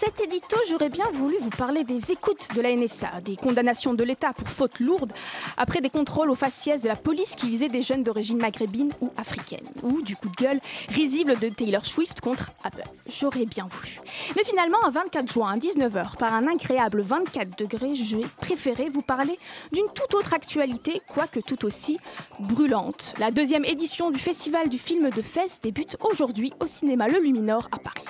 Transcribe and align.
Cet 0.00 0.18
édito, 0.22 0.56
j'aurais 0.70 0.88
bien 0.88 1.04
voulu 1.12 1.34
vous 1.42 1.50
parler 1.50 1.84
des 1.84 2.10
écoutes 2.10 2.48
de 2.54 2.62
la 2.62 2.74
NSA, 2.74 3.20
des 3.22 3.36
condamnations 3.36 3.92
de 3.92 4.02
l'État 4.02 4.32
pour 4.32 4.48
fautes 4.48 4.80
lourdes, 4.80 5.12
après 5.58 5.82
des 5.82 5.90
contrôles 5.90 6.30
aux 6.30 6.34
faciès 6.34 6.80
de 6.80 6.88
la 6.88 6.96
police 6.96 7.34
qui 7.34 7.50
visaient 7.50 7.68
des 7.68 7.82
jeunes 7.82 8.02
d'origine 8.02 8.38
maghrébine 8.38 8.94
ou 9.02 9.10
africaine, 9.18 9.68
ou 9.82 10.00
du 10.00 10.16
coup 10.16 10.30
de 10.30 10.36
gueule 10.36 10.60
risible 10.88 11.38
de 11.38 11.50
Taylor 11.50 11.84
Swift 11.84 12.22
contre 12.22 12.50
Apple. 12.64 12.84
J'aurais 13.08 13.44
bien 13.44 13.68
voulu. 13.70 14.00
Mais 14.36 14.44
finalement, 14.44 14.82
un 14.84 14.90
24 14.90 15.30
juin 15.30 15.52
à 15.52 15.58
19h, 15.58 16.16
par 16.16 16.32
un 16.32 16.46
agréable 16.46 17.02
24 17.02 17.58
degrés, 17.58 17.94
j'ai 17.94 18.24
préféré 18.40 18.88
vous 18.88 19.02
parler 19.02 19.38
d'une 19.70 19.88
toute 19.94 20.14
autre 20.14 20.32
actualité, 20.32 21.02
quoique 21.08 21.40
tout 21.40 21.66
aussi 21.66 21.98
brûlante. 22.38 23.12
La 23.18 23.30
deuxième 23.30 23.66
édition 23.66 24.10
du 24.10 24.18
Festival 24.18 24.70
du 24.70 24.78
film 24.78 25.10
de 25.10 25.20
Fès 25.20 25.60
débute 25.62 25.98
aujourd'hui 26.00 26.54
au 26.58 26.66
cinéma 26.66 27.06
Le 27.06 27.18
Luminor 27.18 27.68
à 27.70 27.78
Paris. 27.78 28.06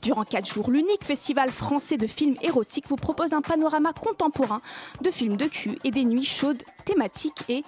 Durant 0.00 0.24
4 0.24 0.46
jours, 0.46 0.70
l'unique 0.70 1.04
festival 1.04 1.33
français 1.52 1.96
de 1.96 2.06
films 2.06 2.36
érotiques 2.42 2.88
vous 2.88 2.96
propose 2.96 3.32
un 3.32 3.42
panorama 3.42 3.92
contemporain 3.92 4.60
de 5.00 5.10
films 5.10 5.36
de 5.36 5.46
cul 5.46 5.78
et 5.84 5.90
des 5.90 6.04
nuits 6.04 6.24
chaudes 6.24 6.62
thématiques 6.84 7.44
et 7.48 7.64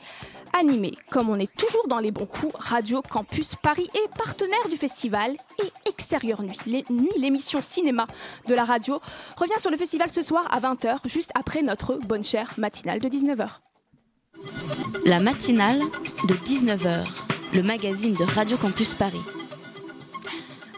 animées. 0.53 0.95
Comme 1.11 1.28
on 1.28 1.39
est 1.39 1.55
toujours 1.56 1.87
dans 1.89 1.98
les 1.98 2.11
bons 2.11 2.27
coups, 2.27 2.53
Radio 2.56 3.03
Campus 3.03 3.55
Paris 3.56 3.89
est 3.94 4.17
partenaire 4.17 4.69
du 4.70 4.77
festival 4.77 5.37
et 5.62 5.89
Extérieur 5.89 6.42
Nuit, 6.42 6.84
l'émission 7.17 7.61
cinéma 7.62 8.06
de 8.47 8.55
la 8.55 8.64
radio, 8.64 9.00
revient 9.37 9.59
sur 9.59 9.70
le 9.70 9.77
festival 9.77 10.11
ce 10.11 10.22
soir 10.22 10.47
à 10.50 10.61
20h, 10.61 10.98
juste 11.06 11.31
après 11.34 11.62
notre 11.62 11.97
bonne 11.97 12.25
chère 12.25 12.55
matinale 12.59 13.00
de 13.00 13.09
19h. 13.09 13.48
La 15.05 15.20
matinale 15.20 15.81
de 16.28 16.34
19h, 16.34 17.06
le 17.55 17.62
magazine 17.62 18.14
de 18.14 18.25
Radio 18.25 18.56
Campus 18.56 18.94
Paris. 18.94 19.22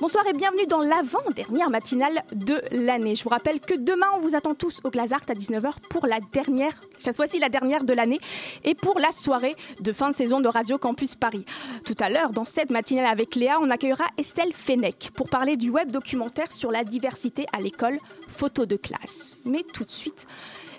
Bonsoir 0.00 0.24
et 0.28 0.32
bienvenue 0.32 0.66
dans 0.68 0.78
l'avant-dernière 0.78 1.70
matinale 1.70 2.22
de 2.30 2.62
l'année. 2.70 3.16
Je 3.16 3.24
vous 3.24 3.30
rappelle 3.30 3.58
que 3.58 3.74
demain, 3.74 4.06
on 4.14 4.20
vous 4.20 4.36
attend 4.36 4.54
tous 4.54 4.78
au 4.84 4.90
Glazart 4.90 5.22
à 5.28 5.34
19h 5.34 5.72
pour 5.90 6.06
la 6.06 6.20
dernière, 6.32 6.72
cette 6.98 7.16
fois-ci 7.16 7.40
la 7.40 7.48
dernière 7.48 7.82
de 7.82 7.92
l'année, 7.92 8.20
et 8.62 8.76
pour 8.76 9.00
la 9.00 9.10
soirée 9.10 9.56
de 9.80 9.92
fin 9.92 10.10
de 10.10 10.14
saison 10.14 10.38
de 10.38 10.46
Radio 10.46 10.78
Campus 10.78 11.16
Paris. 11.16 11.44
Tout 11.84 11.96
à 11.98 12.10
l'heure, 12.10 12.30
dans 12.30 12.44
cette 12.44 12.70
matinale 12.70 13.06
avec 13.06 13.34
Léa, 13.34 13.58
on 13.60 13.70
accueillera 13.70 14.04
Estelle 14.18 14.54
Fennec 14.54 15.10
pour 15.16 15.28
parler 15.28 15.56
du 15.56 15.68
web 15.68 15.90
documentaire 15.90 16.52
sur 16.52 16.70
la 16.70 16.84
diversité 16.84 17.46
à 17.52 17.60
l'école, 17.60 17.98
photo 18.28 18.66
de 18.66 18.76
classe. 18.76 19.36
Mais 19.44 19.64
tout 19.64 19.82
de 19.82 19.90
suite, 19.90 20.28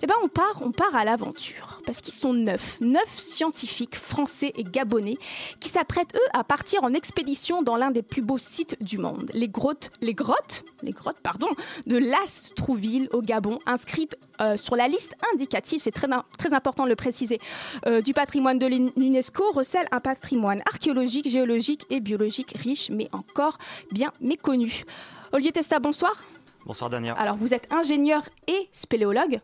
eh 0.01 0.07
ben 0.07 0.15
on 0.23 0.27
part, 0.27 0.61
on 0.61 0.71
part 0.71 0.95
à 0.95 1.03
l'aventure. 1.03 1.81
Parce 1.85 2.01
qu'ils 2.01 2.13
sont 2.13 2.33
neuf, 2.33 2.79
neuf 2.81 3.17
scientifiques 3.17 3.95
français 3.95 4.51
et 4.55 4.63
gabonais 4.63 5.17
qui 5.59 5.69
s'apprêtent, 5.69 6.15
eux, 6.15 6.29
à 6.33 6.43
partir 6.43 6.83
en 6.83 6.93
expédition 6.93 7.61
dans 7.61 7.75
l'un 7.75 7.91
des 7.91 8.01
plus 8.01 8.21
beaux 8.21 8.37
sites 8.37 8.81
du 8.81 8.97
monde. 8.97 9.29
Les 9.33 9.47
grottes, 9.47 9.91
les 10.01 10.13
grottes, 10.13 10.63
les 10.83 10.91
grottes, 10.91 11.19
pardon, 11.21 11.49
de 11.85 11.97
Las 11.97 12.53
Trouville 12.55 13.09
au 13.11 13.21
Gabon, 13.21 13.59
inscrites 13.65 14.17
euh, 14.41 14.55
sur 14.55 14.75
la 14.75 14.87
liste 14.87 15.15
indicative, 15.33 15.79
c'est 15.81 15.91
très, 15.91 16.07
très 16.37 16.53
important 16.53 16.85
de 16.85 16.89
le 16.89 16.95
préciser, 16.95 17.39
euh, 17.85 18.01
du 18.01 18.13
patrimoine 18.13 18.57
de 18.57 18.67
l'UNESCO, 18.67 19.51
recèlent 19.51 19.87
un 19.91 19.99
patrimoine 19.99 20.61
archéologique, 20.71 21.27
géologique 21.27 21.85
et 21.89 21.99
biologique 21.99 22.53
riche, 22.55 22.89
mais 22.89 23.09
encore 23.11 23.57
bien 23.91 24.13
méconnu. 24.21 24.85
Olivier 25.33 25.51
Testa, 25.51 25.79
bonsoir. 25.79 26.23
Bonsoir 26.65 26.89
Dania, 26.89 27.13
Alors, 27.13 27.35
vous 27.35 27.53
êtes 27.53 27.67
ingénieur 27.71 28.23
et 28.47 28.69
spéléologue 28.71 29.41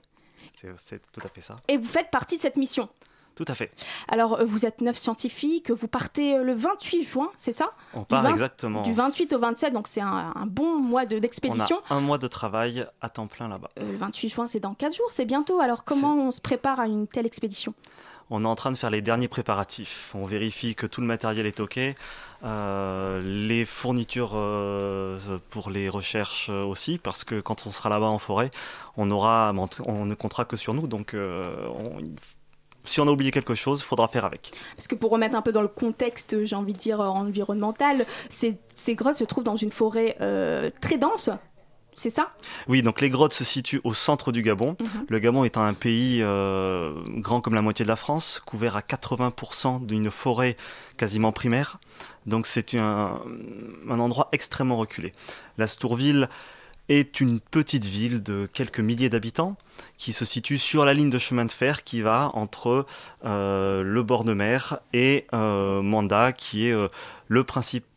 c'est 0.77 1.01
tout 1.11 1.21
à 1.23 1.27
fait 1.27 1.41
ça. 1.41 1.55
et 1.67 1.77
vous 1.77 1.85
faites 1.88 2.09
partie 2.11 2.35
de 2.38 2.41
cette 2.41 2.57
mission. 2.57 2.89
Tout 3.35 3.43
à 3.49 3.53
fait. 3.53 3.69
Alors, 4.07 4.39
euh, 4.39 4.45
vous 4.45 4.66
êtes 4.66 4.79
neuf 4.79 4.95
scientifiques, 4.95 5.69
vous 5.69 5.89
partez 5.89 6.38
euh, 6.38 6.43
le 6.43 6.53
28 6.53 7.01
juin, 7.03 7.29
c'est 7.35 7.51
ça? 7.51 7.71
On 7.93 8.05
part 8.05 8.23
20 8.23 8.29
exactement. 8.31 8.81
Du 8.83 8.93
28 8.93 9.33
au 9.33 9.39
27, 9.39 9.73
donc 9.73 9.89
c'est 9.89 9.99
un, 9.99 10.31
un 10.33 10.45
bon 10.45 10.77
mois 10.79 11.05
de- 11.05 11.17
On 11.17 11.19
d'expédition. 11.19 11.81
un 11.89 11.99
mois 11.99 12.17
de 12.17 12.27
travail 12.27 12.88
à 13.01 13.09
temps 13.09 13.27
plein 13.27 13.49
là-bas. 13.49 13.71
Euh, 13.77 13.91
Le 13.91 13.97
28 13.97 14.29
juin, 14.29 14.47
c'est 14.47 14.61
dans 14.61 14.73
4 14.73 14.95
jours, 14.95 15.07
c'est 15.11 15.25
bientôt. 15.25 15.59
Alors, 15.59 15.83
comment 15.83 16.16
on 16.16 16.31
se 16.31 16.39
prépare 16.39 16.79
à 16.79 16.87
une 16.87 17.07
telle 17.07 17.25
expédition? 17.25 17.73
On 18.31 18.43
est 18.43 18.47
en 18.47 18.55
train 18.55 18.71
de 18.71 18.77
faire 18.77 18.89
les 18.89 19.01
derniers 19.03 19.27
préparatifs. 19.27 20.11
On 20.15 20.25
vérifie 20.25 20.73
que 20.73 20.87
tout 20.87 20.99
le 21.01 21.07
matériel 21.07 21.45
est 21.45 21.59
OK. 21.59 21.79
euh, 22.43 23.21
les 23.23 23.65
fournitures 23.65 24.31
euh, 24.35 25.17
pour 25.49 25.69
les 25.69 25.89
recherches 25.89 26.49
euh, 26.49 26.63
aussi, 26.63 26.97
parce 26.97 27.23
que 27.23 27.39
quand 27.39 27.65
on 27.67 27.71
sera 27.71 27.89
là-bas 27.89 28.07
en 28.07 28.19
forêt, 28.19 28.49
on 28.97 29.05
ne 29.05 30.13
comptera 30.15 30.45
que 30.45 30.57
sur 30.57 30.73
nous. 30.73 30.87
Donc, 30.87 31.15
on- 31.15 32.01
si 32.83 32.99
on 32.99 33.07
a 33.07 33.11
oublié 33.11 33.31
quelque 33.31 33.55
chose, 33.55 33.81
il 33.81 33.83
faudra 33.83 34.07
faire 34.07 34.25
avec. 34.25 34.51
Parce 34.75 34.87
que 34.87 34.93
pour 34.95 35.09
remettre 35.11 35.35
un 35.35 35.41
peu 35.41 35.51
dans 35.51 35.63
le 35.63 35.67
contexte, 35.67 36.43
j'ai 36.45 36.55
envie 36.55 36.73
de 36.73 36.77
dire, 36.77 36.99
environnemental, 36.99 38.05
ces, 38.29 38.57
grottes 38.95 39.15
se 39.15 39.23
trouvent 39.23 39.43
dans 39.43 39.55
une 39.55 39.71
forêt 39.71 40.15
très 40.81 40.97
dense, 40.97 41.29
c'est 41.95 42.09
ça? 42.09 42.29
Oui, 42.67 42.81
donc 42.81 43.01
les 43.01 43.09
grottes 43.09 43.33
se 43.33 43.44
situent 43.44 43.81
au 43.83 43.94
centre 43.94 44.31
du 44.31 44.41
Gabon. 44.41 44.75
Mhm. 44.79 45.06
Le 45.07 45.19
Gabon 45.19 45.44
étant 45.44 45.63
un 45.63 45.73
pays 45.73 46.19
euh, 46.22 46.94
grand 47.17 47.41
comme 47.41 47.56
la 47.56 47.61
moitié 47.61 47.83
de 47.83 47.89
la 47.89 47.95
France, 47.95 48.41
couvert 48.45 48.75
à 48.75 48.81
80% 48.81 49.85
d'une 49.85 50.11
forêt 50.11 50.57
quasiment 50.97 51.31
primaire. 51.31 51.79
Donc 52.25 52.47
c'est 52.47 52.75
un, 52.75 53.22
un 53.89 54.00
endroit 54.00 54.29
extrêmement 54.31 54.78
reculé. 54.78 55.13
La 55.57 55.67
Stourville 55.67 56.29
est 56.89 57.19
une 57.19 57.39
petite 57.39 57.85
ville 57.85 58.22
de 58.22 58.47
quelques 58.51 58.79
milliers 58.79 59.09
d'habitants 59.09 59.55
qui 59.97 60.13
se 60.13 60.23
situe 60.23 60.57
sur 60.57 60.85
la 60.85 60.94
ligne 60.94 61.09
de 61.09 61.17
chemin 61.17 61.45
de 61.45 61.51
fer 61.51 61.84
qui 61.84 62.01
va 62.01 62.29
entre 62.34 62.85
euh, 63.23 63.81
le 63.81 64.03
bord 64.03 64.23
de 64.23 64.34
mer 64.34 64.79
et 64.94 65.25
euh, 65.34 65.81
Manda, 65.81 66.31
qui 66.31 66.67
est 66.67 66.75
le 67.28 67.44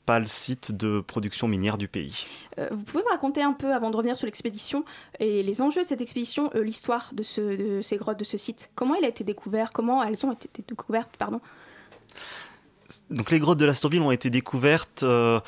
principal 0.08 0.26
site 0.28 0.72
de 0.72 1.00
production 1.00 1.48
minière 1.48 1.76
du 1.76 1.86
pays. 1.86 2.24
Euh, 2.58 2.68
Vous 2.70 2.82
pouvez 2.82 3.04
me 3.04 3.10
raconter 3.10 3.42
un 3.42 3.52
peu, 3.52 3.74
avant 3.74 3.90
de 3.90 3.96
revenir 3.96 4.16
sur 4.16 4.24
l'expédition, 4.26 4.84
et 5.20 5.42
les 5.42 5.60
enjeux 5.60 5.82
de 5.82 5.86
cette 5.86 6.00
expédition, 6.00 6.50
euh, 6.54 6.62
l'histoire 6.62 7.10
de, 7.12 7.22
ce, 7.22 7.40
de 7.40 7.82
ces 7.82 7.98
grottes, 7.98 8.18
de 8.18 8.24
ce 8.24 8.38
site 8.38 8.70
Comment 8.74 8.94
il 8.94 9.04
a 9.04 9.08
été 9.08 9.22
découvert 9.22 9.70
Comment 9.70 10.02
elles 10.02 10.24
ont 10.24 10.32
été 10.32 10.62
découvertes 10.66 11.16
pardon? 11.18 11.40
Donc 13.10 13.30
les 13.30 13.38
grottes 13.38 13.58
de 13.58 13.66
la 13.66 13.74
Stourville 13.74 14.00
ont 14.00 14.10
été 14.10 14.30
découvertes 14.30 15.02
euh, 15.02 15.40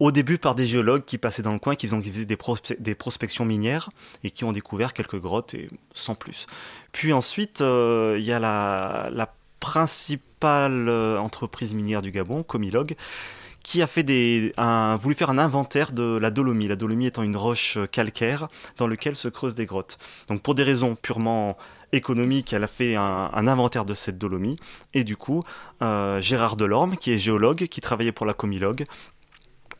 au 0.00 0.12
début 0.12 0.38
par 0.38 0.54
des 0.54 0.64
géologues 0.64 1.04
qui 1.04 1.18
passaient 1.18 1.42
dans 1.42 1.52
le 1.52 1.58
coin, 1.58 1.74
qui 1.74 1.86
faisaient, 1.86 2.00
qui 2.00 2.10
faisaient 2.10 2.24
des, 2.24 2.36
prospe- 2.36 2.80
des 2.80 2.94
prospections 2.94 3.44
minières 3.44 3.90
et 4.24 4.30
qui 4.30 4.44
ont 4.44 4.52
découvert 4.52 4.94
quelques 4.94 5.20
grottes 5.20 5.52
et 5.52 5.68
sans 5.92 6.14
plus. 6.14 6.46
Puis 6.92 7.12
ensuite, 7.12 7.60
euh, 7.60 8.16
il 8.18 8.24
y 8.24 8.32
a 8.32 8.38
la, 8.38 9.10
la 9.12 9.34
principale 9.60 10.88
entreprise 11.18 11.74
minière 11.74 12.00
du 12.00 12.12
Gabon, 12.12 12.42
Comilog, 12.42 12.94
qui 13.66 13.82
a 13.82 13.88
fait 13.88 14.04
des, 14.04 14.52
un, 14.58 14.94
voulu 14.94 15.16
faire 15.16 15.28
un 15.28 15.38
inventaire 15.38 15.90
de 15.90 16.18
la 16.18 16.30
dolomie, 16.30 16.68
la 16.68 16.76
dolomie 16.76 17.06
étant 17.06 17.24
une 17.24 17.36
roche 17.36 17.78
calcaire 17.90 18.46
dans 18.76 18.86
laquelle 18.86 19.16
se 19.16 19.26
creusent 19.26 19.56
des 19.56 19.66
grottes. 19.66 19.98
Donc 20.28 20.40
pour 20.40 20.54
des 20.54 20.62
raisons 20.62 20.94
purement 20.94 21.56
économiques, 21.90 22.52
elle 22.52 22.62
a 22.62 22.68
fait 22.68 22.94
un, 22.94 23.28
inventaire 23.34 23.84
de 23.84 23.92
cette 23.92 24.18
dolomie, 24.18 24.56
et 24.94 25.02
du 25.02 25.16
coup, 25.16 25.42
euh, 25.82 26.20
Gérard 26.20 26.54
Delorme, 26.54 26.96
qui 26.96 27.10
est 27.10 27.18
géologue, 27.18 27.66
qui 27.66 27.80
travaillait 27.80 28.12
pour 28.12 28.24
la 28.24 28.34
Comilog, 28.34 28.84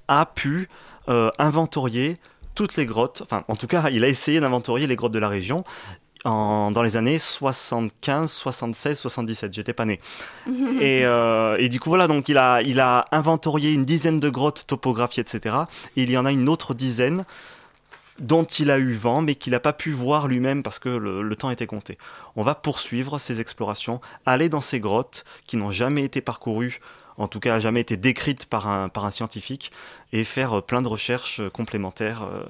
a 0.08 0.26
pu 0.26 0.68
euh, 1.08 1.30
inventorier 1.38 2.16
toutes 2.56 2.74
les 2.74 2.86
grottes, 2.86 3.22
enfin 3.22 3.44
en 3.46 3.54
tout 3.54 3.68
cas 3.68 3.88
il 3.90 4.02
a 4.02 4.08
essayé 4.08 4.40
d'inventorier 4.40 4.88
les 4.88 4.96
grottes 4.96 5.12
de 5.12 5.20
la 5.20 5.28
région 5.28 5.62
en- 6.26 6.70
dans 6.70 6.82
les 6.82 6.96
années 6.96 7.18
75, 7.18 8.30
76, 8.30 8.98
77, 8.98 9.52
j'étais 9.54 9.72
pas 9.72 9.84
né. 9.86 10.00
et, 10.80 11.04
euh, 11.06 11.56
et 11.58 11.68
du 11.68 11.80
coup 11.80 11.88
voilà, 11.90 12.08
donc 12.08 12.28
il 12.28 12.38
a, 12.38 12.60
il 12.62 12.80
a 12.80 13.06
inventorié 13.12 13.72
une 13.72 13.84
dizaine 13.84 14.20
de 14.20 14.28
grottes 14.30 14.64
topographiées, 14.66 15.22
etc. 15.22 15.56
Et 15.96 16.02
il 16.02 16.10
y 16.10 16.18
en 16.18 16.26
a 16.26 16.32
une 16.32 16.48
autre 16.48 16.74
dizaine 16.74 17.24
dont 18.18 18.44
il 18.44 18.70
a 18.70 18.78
eu 18.78 18.94
vent, 18.94 19.20
mais 19.20 19.34
qu'il 19.34 19.52
n'a 19.52 19.60
pas 19.60 19.74
pu 19.74 19.90
voir 19.92 20.26
lui-même 20.26 20.62
parce 20.62 20.78
que 20.78 20.88
le, 20.88 21.22
le 21.22 21.36
temps 21.36 21.50
était 21.50 21.66
compté. 21.66 21.98
On 22.34 22.42
va 22.42 22.54
poursuivre 22.54 23.18
ces 23.18 23.40
explorations, 23.42 24.00
aller 24.24 24.48
dans 24.48 24.62
ces 24.62 24.80
grottes 24.80 25.24
qui 25.46 25.56
n'ont 25.58 25.70
jamais 25.70 26.02
été 26.02 26.22
parcourues, 26.22 26.80
en 27.18 27.28
tout 27.28 27.40
cas 27.40 27.60
jamais 27.60 27.80
été 27.80 27.96
décrites 27.98 28.46
par 28.46 28.68
un, 28.68 28.88
par 28.88 29.04
un 29.04 29.10
scientifique, 29.10 29.70
et 30.14 30.24
faire 30.24 30.58
euh, 30.58 30.60
plein 30.62 30.80
de 30.80 30.88
recherches 30.88 31.40
euh, 31.40 31.50
complémentaires. 31.50 32.22
euh. 32.22 32.42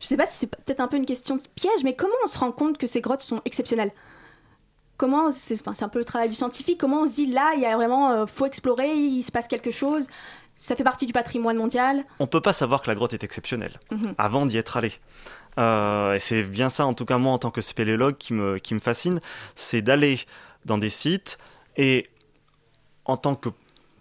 Je 0.00 0.06
sais 0.06 0.16
pas 0.16 0.26
si 0.26 0.38
c'est 0.38 0.46
peut-être 0.46 0.80
un 0.80 0.88
peu 0.88 0.96
une 0.96 1.06
question 1.06 1.36
de 1.36 1.42
piège, 1.54 1.82
mais 1.84 1.94
comment 1.94 2.14
on 2.24 2.26
se 2.26 2.38
rend 2.38 2.52
compte 2.52 2.78
que 2.78 2.86
ces 2.86 3.00
grottes 3.00 3.20
sont 3.22 3.40
exceptionnelles? 3.44 3.92
Comment, 4.96 5.32
c'est 5.32 5.60
un 5.82 5.88
peu 5.88 5.98
le 5.98 6.04
travail 6.04 6.28
du 6.28 6.36
scientifique, 6.36 6.78
comment 6.78 7.02
on 7.02 7.06
se 7.06 7.14
dit 7.14 7.26
là, 7.26 7.52
il 7.56 7.62
y 7.62 7.66
a 7.66 7.74
vraiment, 7.76 8.10
euh, 8.12 8.26
faut 8.26 8.46
explorer, 8.46 8.94
il 8.94 9.22
se 9.24 9.32
passe 9.32 9.48
quelque 9.48 9.72
chose, 9.72 10.06
ça 10.56 10.76
fait 10.76 10.84
partie 10.84 11.06
du 11.06 11.12
patrimoine 11.12 11.56
mondial? 11.56 12.04
On 12.20 12.28
peut 12.28 12.40
pas 12.40 12.52
savoir 12.52 12.80
que 12.80 12.86
la 12.86 12.94
grotte 12.94 13.12
est 13.12 13.24
exceptionnelle 13.24 13.80
Mhm. 13.90 14.14
avant 14.18 14.46
d'y 14.46 14.56
être 14.56 14.76
allé. 14.76 14.92
Euh, 15.58 16.14
et 16.14 16.20
c'est 16.20 16.44
bien 16.44 16.70
ça, 16.70 16.86
en 16.86 16.94
tout 16.94 17.04
cas 17.06 17.18
moi 17.18 17.32
en 17.32 17.38
tant 17.38 17.50
que 17.50 17.60
spéléologue, 17.60 18.16
qui 18.18 18.34
me, 18.34 18.58
qui 18.58 18.74
me 18.74 18.78
fascine, 18.80 19.20
c'est 19.56 19.82
d'aller 19.82 20.20
dans 20.64 20.78
des 20.78 20.90
sites 20.90 21.38
et 21.76 22.08
en 23.04 23.16
tant 23.16 23.34
que 23.34 23.48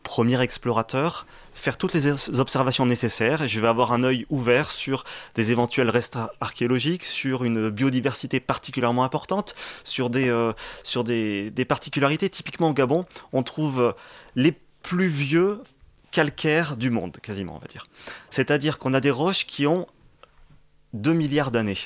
premier 0.04 0.40
explorateur, 0.42 1.26
faire 1.54 1.78
toutes 1.78 1.94
les 1.94 2.08
observations 2.40 2.86
nécessaires. 2.86 3.48
Je 3.48 3.60
vais 3.60 3.68
avoir 3.68 3.92
un 3.94 4.04
œil 4.04 4.26
ouvert 4.30 4.70
sur 4.70 5.04
des 5.36 5.52
éventuels 5.52 5.90
restes 5.90 6.16
ar- 6.16 6.30
archéologiques, 6.42 7.04
sur 7.06 7.44
une 7.44 7.70
biodiversité 7.70 8.40
particulièrement 8.40 9.04
importante, 9.04 9.56
sur 9.84 10.10
des, 10.10 10.30
euh, 10.30 10.54
sur 10.84 11.04
des, 11.04 11.50
des 11.52 11.66
particularités. 11.66 12.30
Typiquement 12.30 12.70
au 12.70 12.74
Gabon, 12.74 13.06
on 13.32 13.44
trouve 13.44 13.96
les 14.36 14.54
plus 14.84 15.08
vieux 15.08 15.62
calcaires 16.12 16.78
du 16.78 16.90
monde, 16.92 17.18
quasiment, 17.22 17.56
on 17.56 17.60
va 17.60 17.68
dire. 17.68 17.88
C'est-à-dire 18.30 18.78
qu'on 18.78 18.94
a 18.94 19.00
des 19.00 19.10
roches 19.12 19.48
qui 19.48 19.66
ont 19.66 19.88
2 20.94 21.14
milliards 21.14 21.50
d'années. 21.52 21.78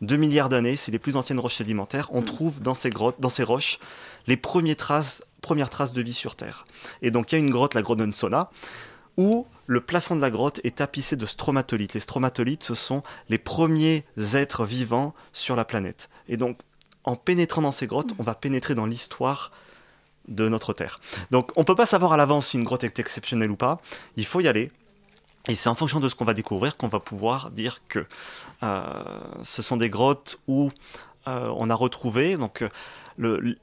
2 0.00 0.16
milliards 0.16 0.48
d'années, 0.48 0.74
c'est 0.74 0.90
les 0.90 0.98
plus 0.98 1.14
anciennes 1.14 1.38
roches 1.38 1.56
sédimentaires. 1.56 2.08
On 2.12 2.22
trouve 2.22 2.60
dans 2.60 2.74
ces 2.74 2.90
grottes, 2.90 3.20
dans 3.20 3.28
ces 3.28 3.44
roches, 3.44 3.78
les 4.26 4.36
premières 4.36 4.76
traces, 4.76 5.22
premières 5.42 5.68
traces 5.68 5.92
de 5.92 6.00
vie 6.00 6.14
sur 6.14 6.36
Terre. 6.36 6.64
Et 7.02 7.10
donc 7.10 7.30
il 7.30 7.34
y 7.34 7.36
a 7.36 7.44
une 7.44 7.50
grotte, 7.50 7.74
la 7.74 7.82
Nsona, 7.82 8.50
où 9.18 9.46
le 9.66 9.80
plafond 9.80 10.16
de 10.16 10.20
la 10.20 10.30
grotte 10.30 10.60
est 10.64 10.76
tapissé 10.76 11.16
de 11.16 11.26
stromatolites. 11.26 11.94
Les 11.94 12.00
stromatolites, 12.00 12.62
ce 12.62 12.74
sont 12.74 13.02
les 13.28 13.38
premiers 13.38 14.04
êtres 14.34 14.64
vivants 14.64 15.14
sur 15.32 15.56
la 15.56 15.64
planète. 15.64 16.08
Et 16.28 16.36
donc, 16.36 16.58
en 17.04 17.16
pénétrant 17.16 17.62
dans 17.62 17.72
ces 17.72 17.86
grottes, 17.86 18.12
on 18.18 18.22
va 18.22 18.34
pénétrer 18.34 18.74
dans 18.74 18.86
l'histoire 18.86 19.52
de 20.28 20.48
notre 20.48 20.72
Terre. 20.72 21.00
Donc, 21.30 21.50
on 21.56 21.60
ne 21.60 21.64
peut 21.64 21.74
pas 21.74 21.86
savoir 21.86 22.12
à 22.12 22.16
l'avance 22.16 22.48
si 22.48 22.56
une 22.56 22.64
grotte 22.64 22.84
est 22.84 22.98
exceptionnelle 22.98 23.50
ou 23.50 23.56
pas. 23.56 23.80
Il 24.16 24.24
faut 24.24 24.40
y 24.40 24.48
aller. 24.48 24.70
Et 25.48 25.56
c'est 25.56 25.68
en 25.68 25.74
fonction 25.74 25.98
de 25.98 26.08
ce 26.08 26.14
qu'on 26.14 26.24
va 26.24 26.34
découvrir 26.34 26.76
qu'on 26.76 26.88
va 26.88 27.00
pouvoir 27.00 27.50
dire 27.50 27.80
que 27.88 28.06
euh, 28.62 29.04
ce 29.42 29.60
sont 29.60 29.76
des 29.76 29.90
grottes 29.90 30.38
où 30.46 30.70
euh, 31.26 31.52
on 31.56 31.68
a 31.68 31.74
retrouvé. 31.74 32.36
Donc, 32.36 32.62
euh, 33.18 33.54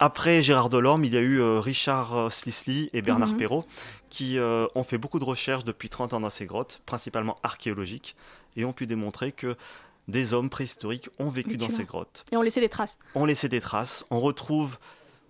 après 0.00 0.42
Gérard 0.42 0.68
Delorme, 0.68 1.04
il 1.04 1.14
y 1.14 1.16
a 1.16 1.20
eu 1.20 1.40
euh, 1.40 1.58
Richard 1.60 2.16
euh, 2.16 2.30
Slisly 2.30 2.90
et 2.92 3.02
Bernard 3.02 3.30
Mhm. 3.30 3.36
Perrault 3.36 3.64
qui 4.10 4.38
euh, 4.38 4.66
ont 4.74 4.84
fait 4.84 4.96
beaucoup 4.98 5.18
de 5.18 5.24
recherches 5.24 5.64
depuis 5.64 5.88
30 5.90 6.14
ans 6.14 6.20
dans 6.20 6.30
ces 6.30 6.46
grottes, 6.46 6.80
principalement 6.86 7.36
archéologiques, 7.42 8.16
et 8.56 8.64
ont 8.64 8.72
pu 8.72 8.86
démontrer 8.86 9.32
que 9.32 9.56
des 10.08 10.32
hommes 10.32 10.48
préhistoriques 10.48 11.10
ont 11.18 11.28
vécu 11.28 11.58
dans 11.58 11.68
ces 11.68 11.84
grottes 11.84 12.24
Et 12.32 12.36
on 12.38 12.42
laissait 12.42 12.60
des 12.62 12.70
traces. 12.70 12.98
on 13.14 13.26
laissait 13.26 13.50
des 13.50 13.60
traces. 13.60 14.06
On 14.10 14.20
retrouve, 14.20 14.78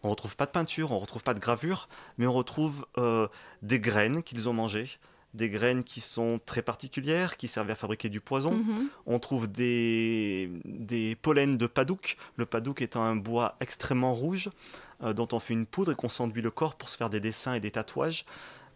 on 0.04 0.10
retrouve 0.10 0.36
pas 0.36 0.46
de 0.46 0.52
peinture, 0.52 0.92
on 0.92 1.00
retrouve 1.00 1.24
pas 1.24 1.34
de 1.34 1.40
gravure, 1.40 1.88
mais 2.18 2.26
on 2.28 2.32
retrouve 2.32 2.86
euh, 2.98 3.26
des 3.62 3.80
graines 3.80 4.22
qu'ils 4.22 4.48
ont 4.48 4.52
mangées, 4.52 4.88
des 5.34 5.50
graines 5.50 5.84
qui 5.84 6.00
sont 6.00 6.40
très 6.44 6.62
particulières, 6.62 7.36
qui 7.36 7.48
servaient 7.48 7.72
à 7.72 7.76
fabriquer 7.76 8.08
du 8.08 8.20
poison. 8.20 8.52
Mhm. 8.52 8.88
On 9.06 9.18
trouve 9.18 9.46
des, 9.46 10.50
des 10.64 11.16
pollens 11.16 11.56
de 11.56 11.66
padouk, 11.66 12.16
le 12.36 12.46
padouk 12.46 12.82
étant 12.82 13.02
un 13.02 13.16
bois 13.16 13.56
extrêmement 13.60 14.14
rouge 14.14 14.50
euh, 15.02 15.12
dont 15.12 15.28
on 15.32 15.40
fait 15.40 15.54
une 15.54 15.66
poudre 15.66 15.92
et 15.92 15.94
qu'on 15.94 16.08
s'enduit 16.08 16.42
le 16.42 16.50
corps 16.50 16.76
pour 16.76 16.88
se 16.88 16.96
faire 16.96 17.10
des 17.10 17.20
dessins 17.20 17.54
et 17.54 17.60
des 17.60 17.70
tatouages. 17.70 18.24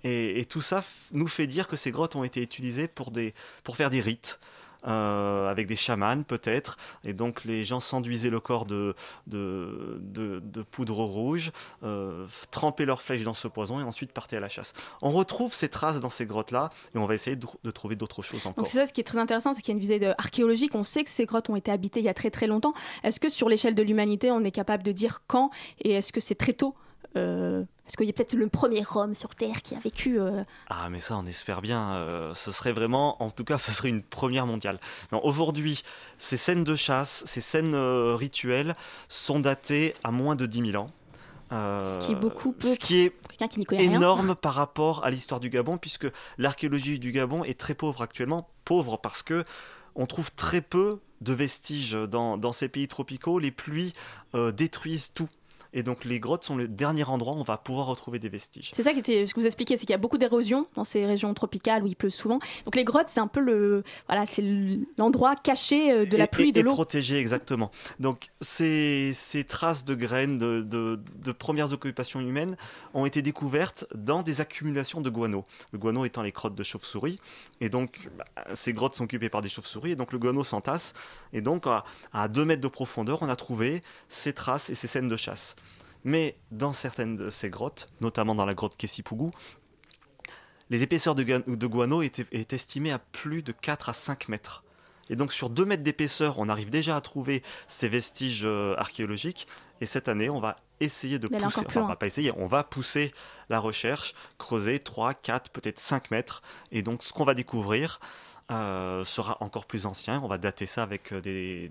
Et, 0.05 0.41
et 0.41 0.45
tout 0.45 0.63
ça 0.63 0.85
nous 1.13 1.29
fait 1.29 1.47
dire 1.47 1.69
que 1.69 1.77
ces 1.77 1.91
grottes 1.91 2.17
ont 2.17 2.25
été 2.25 2.43
utilisées 2.43 2.89
pour, 2.89 3.11
des, 3.11 3.35
pour 3.65 3.77
faire 3.77 3.91
des 3.91 4.01
rites. 4.01 4.39
Euh, 4.87 5.50
avec 5.50 5.67
des 5.67 5.76
chamans 5.76 6.23
peut-être, 6.23 6.76
et 7.05 7.12
donc 7.12 7.44
les 7.44 7.64
gens 7.64 7.81
s'enduisaient 7.81 8.31
le 8.31 8.40
corps 8.40 8.67
de, 8.67 8.94
de, 9.26 10.62
poudre 10.70 11.05
rouge, 11.05 11.52
euh, 11.82 12.26
trempaient 12.50 12.84
leurs 12.84 13.02
flèches 13.02 13.25
dans 13.25 13.34
ce 13.34 13.49
poison 13.49 13.81
et 13.81 13.82
ensuite 13.82 14.12
partaient 14.12 14.37
à 14.37 14.40
la 14.40 14.49
chasse. 14.49 14.73
On 15.00 15.11
retrouve 15.11 15.55
ces 15.55 15.69
traces 15.69 16.00
dans 16.00 16.11
ces 16.11 16.26
grottes-là 16.26 16.70
et 16.94 16.99
on 16.99 17.06
va 17.06 17.14
essayer 17.14 17.37
de, 17.37 17.70
trouver 17.70 17.96
d'autres 17.96 18.23
choses 18.23 18.46
encore. 18.46 18.64
Donc 18.64 18.67
c'est 18.67 18.79
ça 18.79 18.87
ce 18.87 18.93
qui 18.93 19.00
est 19.00 19.05
très 19.05 19.19
intéressant, 19.19 19.55
c'est 19.55 19.62
qu'il 19.62 19.73
y 19.73 19.76
a 19.76 19.79
une 19.79 19.81
visée 19.81 20.14
archéologique. 20.19 20.75
On 20.75 20.84
sait 20.84 21.05
que 21.05 21.11
ces 21.11 21.26
grottes 21.26 21.50
ont 21.50 21.56
été 21.56 21.70
habitées 21.70 22.00
il 22.00 22.06
y 22.06 22.08
a 22.08 22.14
très 22.14 22.31
très 22.31 22.46
longtemps. 22.46 22.75
Est-ce 23.05 23.20
que 23.20 23.29
sur 23.29 23.49
l'échelle 23.49 23.75
de 23.75 23.82
l'humanité, 23.82 24.31
on 24.31 24.43
est 24.44 24.50
capable 24.50 24.82
de 24.82 24.93
dire 24.93 25.23
quand 25.26 25.50
et 25.81 25.93
est-ce 25.93 26.12
que 26.12 26.20
c'est 26.20 26.34
très 26.34 26.52
tôt 26.52 26.75
euh, 27.17 27.62
Est-ce 27.93 27.99
qu'il 27.99 28.06
y 28.06 28.09
a 28.09 28.15
peut-être 28.15 28.33
le 28.33 28.49
premier 28.49 28.83
homme 28.94 29.12
sur 29.12 29.35
Terre 29.35 29.61
qui 29.61 29.75
a 29.75 29.79
vécu 29.79 30.19
euh, 30.19 30.44
Ah, 30.71 30.89
mais 30.89 30.99
ça, 30.99 31.19
on 31.19 31.27
espère 31.27 31.61
bien. 31.61 31.93
euh, 31.97 32.33
ce 32.33 32.50
serait 32.50 32.73
vraiment, 32.73 33.23
en 33.23 33.31
tout 33.31 33.44
cas, 33.44 33.59
ce 33.59 33.71
serait 33.71 33.91
une 33.91 34.03
première 34.03 34.47
mondiale. 34.47 34.81
Non, 35.12 35.21
aujourd'hui, 35.23 35.83
ces 36.17 36.39
scènes 36.39 36.65
de 36.65 36.75
chasse, 36.75 37.23
ces 37.27 37.43
scènes 37.43 37.75
euh, 37.75 38.15
rituelles 38.15 38.77
sont 39.11 39.41
datées 39.41 39.93
à 40.05 40.11
moins 40.11 40.37
de 40.37 40.47
10 40.47 40.71
000 40.71 40.83
ans. 40.83 40.87
Ce 41.50 41.99
qui 41.99 42.12
est 42.12 42.15
beaucoup 42.15 42.53
peu 42.53 42.73
Ce 42.73 42.79
qui 42.79 43.00
est 43.00 43.12
qui 43.50 43.67
rien 43.69 43.93
énorme 43.93 44.37
par 44.37 44.55
rapport 44.55 45.05
à 45.05 45.11
l'histoire 45.11 45.39
du 45.39 45.50
Gabon, 45.50 45.77
puisque 45.77 46.06
l'archéologie 46.39 46.99
du 46.99 47.12
Gabon 47.12 47.44
est 47.44 47.61
très 47.61 47.75
pauvre 47.75 48.00
actuellement. 48.00 48.49
Pauvre 48.65 48.97
parce 48.97 49.23
que 49.23 49.44
on 49.94 50.06
trouve 50.06 50.33
très 50.35 50.62
peu 50.62 51.00
de 51.21 51.35
vestiges 51.35 51.93
dans, 51.93 52.39
dans 52.39 52.55
ces 52.55 52.69
pays 52.69 52.89
tropicaux. 52.89 53.39
Les 53.39 53.50
pluies 53.50 53.93
détruisent 54.33 55.12
tout. 55.12 55.29
Et 55.75 55.83
donc 55.83 56.05
les 56.05 56.21
grottes 56.21 56.45
sont 56.45 56.57
le 56.57 56.69
dernier 56.69 57.05
endroit 57.05 57.35
où 57.35 57.39
on 57.39 57.43
va 57.45 57.57
pouvoir 57.57 57.87
retrouver 57.87 58.19
des 58.19 58.29
vestiges. 58.29 58.71
C'est 58.75 58.83
ça 58.83 58.93
qui 58.93 58.99
était, 58.99 59.27
ce 59.27 59.33
que 59.35 59.41
vous 59.41 59.47
expliquez, 59.47 59.77
c'est 59.77 59.83
qu'il 59.87 59.91
y 59.91 59.95
a 59.95 59.99
beaucoup 59.99 60.19
d'érosion 60.19 60.67
dans 60.75 60.85
ces 60.85 61.07
régions 61.07 61.33
tropicales 61.35 61.83
où 61.83 61.87
il 61.87 61.97
pleut 61.97 62.11
souvent. 62.11 62.41
Donc 62.65 62.77
les 62.77 62.85
grottes, 62.85 63.09
c'est 63.09 63.21
un 63.21 63.27
peu 63.27 63.41
le, 63.41 63.83
voilà, 64.09 64.27
c'est 64.27 64.45
l'endroit 64.99 65.35
caché 65.37 65.91
euh, 65.93 66.05
de 66.07 66.17
la 66.17 66.25
Et- 66.25 66.27
pluie, 66.27 66.49
et, 66.51 66.53
de 66.53 66.61
l'eau. 66.61 66.73
protégé, 66.75 67.17
exactement. 67.17 67.71
Donc, 68.01 68.29
ces, 68.41 69.13
ces 69.15 69.45
traces 69.45 69.85
de 69.85 69.95
graines 69.95 70.39
de, 70.39 70.61
de- 70.61 71.01
de 71.25 71.33
premières 71.33 71.73
occupations 71.73 72.21
humaines 72.21 72.57
ont 72.95 73.07
été 73.07 73.23
découvertes 73.23 73.87
dans 73.95 74.23
des 74.23 74.41
accumulations 74.41 75.01
de 75.01 75.09
guano. 75.11 75.45
Le 75.73 75.79
guano 75.79 76.05
étant 76.05 76.23
les 76.23 76.33
crottes 76.33 76.55
de 76.55 76.63
chauve-souris. 76.63 77.19
Et 77.61 77.69
donc, 77.69 78.11
bah, 78.19 78.25
ces 78.55 78.73
grottes 78.73 78.95
sont 78.95 79.05
occupées 79.05 79.29
par 79.31 79.41
des 79.43 79.49
chauves-souris. 79.49 79.93
Et 79.93 79.97
donc, 79.97 80.13
le 80.13 80.19
guano 80.19 80.45
s'entasse. 80.45 80.93
Et 81.33 81.41
donc, 81.41 81.67
à, 81.67 81.85
à 82.13 82.29
2 82.29 82.45
mètres 82.45 82.61
de 82.63 82.69
profondeur, 82.69 83.23
on 83.23 83.29
a 83.29 83.37
trouvé 83.37 83.83
ces 84.09 84.33
traces 84.33 84.69
et 84.71 84.75
ces 84.75 84.87
scènes 84.87 85.09
de 85.09 85.17
chasse. 85.17 85.57
Mais 86.05 86.37
dans 86.51 86.73
certaines 86.73 87.17
de 87.17 87.31
ces 87.31 87.51
grottes, 87.51 87.89
notamment 88.01 88.35
dans 88.35 88.47
la 88.47 88.55
grotte 88.55 88.77
Kessipougou, 88.77 89.33
les 90.71 90.83
épaisseurs 90.83 91.15
de, 91.15 91.67
guano 91.67 92.03
étaient, 92.03 92.27
est 92.33 92.53
estimées 92.53 92.93
à 92.93 92.99
plus 92.99 93.43
de 93.43 93.53
4 93.53 93.91
à 93.91 93.93
5 93.93 94.29
mètres. 94.29 94.65
Et 95.11 95.17
donc 95.17 95.33
sur 95.33 95.51
2 95.51 95.65
mètres 95.65 95.83
d'épaisseur, 95.83 96.39
on 96.39 96.49
arrive 96.49 96.71
déjà 96.71 96.97
à 96.97 97.01
trouver 97.01 97.43
ces 97.69 97.89
vestiges 97.89 98.45
euh, 98.45 98.75
archéologiques. 98.79 99.47
Et 99.81 99.87
cette 99.87 100.09
année, 100.09 100.31
on 100.31 100.41
va 100.41 100.57
essayer 100.81 101.19
de 101.19 101.29
pousser, 101.29 101.63
enfin 101.67 101.83
on 101.83 101.87
va 101.87 101.97
pas 101.97 102.07
essayer, 102.07 102.33
on 102.37 102.47
va 102.47 102.65
pousser 102.65 103.13
la 103.49 103.59
recherche, 103.59 104.15
creuser 104.39 104.79
3, 104.79 105.15
4, 105.15 105.51
peut-être 105.51 105.79
5 105.79 106.11
mètres. 106.11 106.43
Et 106.71 106.82
donc 106.82 107.03
ce 107.03 107.13
qu'on 107.13 107.25
va 107.25 107.35
découvrir 107.35 108.01
euh, 108.51 109.05
sera 109.05 109.37
encore 109.41 109.67
plus 109.67 109.87
ancien. 109.87 110.21
On 110.23 110.29
va 110.29 110.39
dater 110.39 110.67
ça 110.67 110.82
avec 110.82 111.13
euh, 111.13 111.21
des 111.21 111.71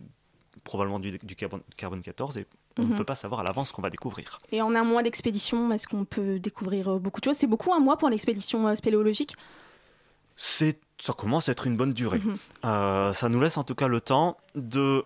probablement 0.63 0.99
du, 0.99 1.17
du 1.17 1.35
carbone, 1.35 1.61
carbone 1.75 2.01
14 2.01 2.37
et 2.37 2.45
on 2.79 2.83
Mhm. 2.83 2.91
ne 2.91 2.97
peut 2.97 3.03
pas 3.05 3.15
savoir 3.15 3.41
à 3.41 3.43
l'avance 3.43 3.69
ce 3.69 3.73
qu'on 3.73 3.81
va 3.81 3.89
découvrir. 3.89 4.39
Et 4.51 4.61
en 4.61 4.73
un 4.75 4.83
mois 4.83 5.03
d'expédition, 5.03 5.71
est-ce 5.71 5.87
qu'on 5.87 6.05
peut 6.05 6.39
découvrir 6.39 6.87
euh, 6.89 6.99
beaucoup 6.99 7.19
de 7.19 7.25
choses? 7.25 7.37
C'est 7.37 7.47
beaucoup 7.47 7.73
un 7.73 7.79
mois 7.79 7.97
pour 7.97 8.09
l'expédition 8.09 8.67
euh, 8.67 8.75
spéléologique? 8.75 9.35
C'est 10.35 10.79
ça 10.99 11.13
commence 11.13 11.49
à 11.49 11.53
être 11.53 11.65
une 11.65 11.75
bonne 11.77 11.93
durée. 11.93 12.19
Mhm. 12.19 12.37
Euh, 12.65 13.13
ça 13.13 13.27
nous 13.27 13.41
laisse 13.41 13.57
en 13.57 13.63
tout 13.63 13.73
cas 13.75 13.87
le 13.87 14.01
temps 14.01 14.37
de 14.55 15.03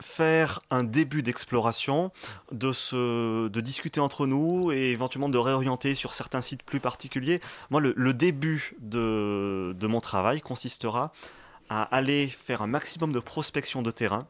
faire 0.00 0.60
un 0.70 0.82
début 0.84 1.22
d'exploration, 1.22 2.10
de, 2.52 2.72
se, 2.72 3.46
de 3.48 3.60
discuter 3.60 4.00
entre 4.00 4.26
nous 4.26 4.70
et 4.72 4.90
éventuellement 4.90 5.28
de 5.30 5.38
réorienter 5.38 5.94
sur 5.94 6.12
certains 6.14 6.40
sites 6.42 6.62
plus 6.64 6.80
particuliers. 6.80 7.40
Moi, 7.70 7.80
le, 7.80 7.94
le 7.96 8.12
début 8.12 8.74
de, 8.80 9.74
de 9.78 9.86
mon 9.86 10.00
travail 10.00 10.40
consistera 10.42 11.12
à 11.70 11.82
aller 11.84 12.26
faire 12.26 12.60
un 12.60 12.66
maximum 12.66 13.12
de 13.12 13.20
prospection 13.20 13.80
de 13.82 13.90
terrain, 13.90 14.26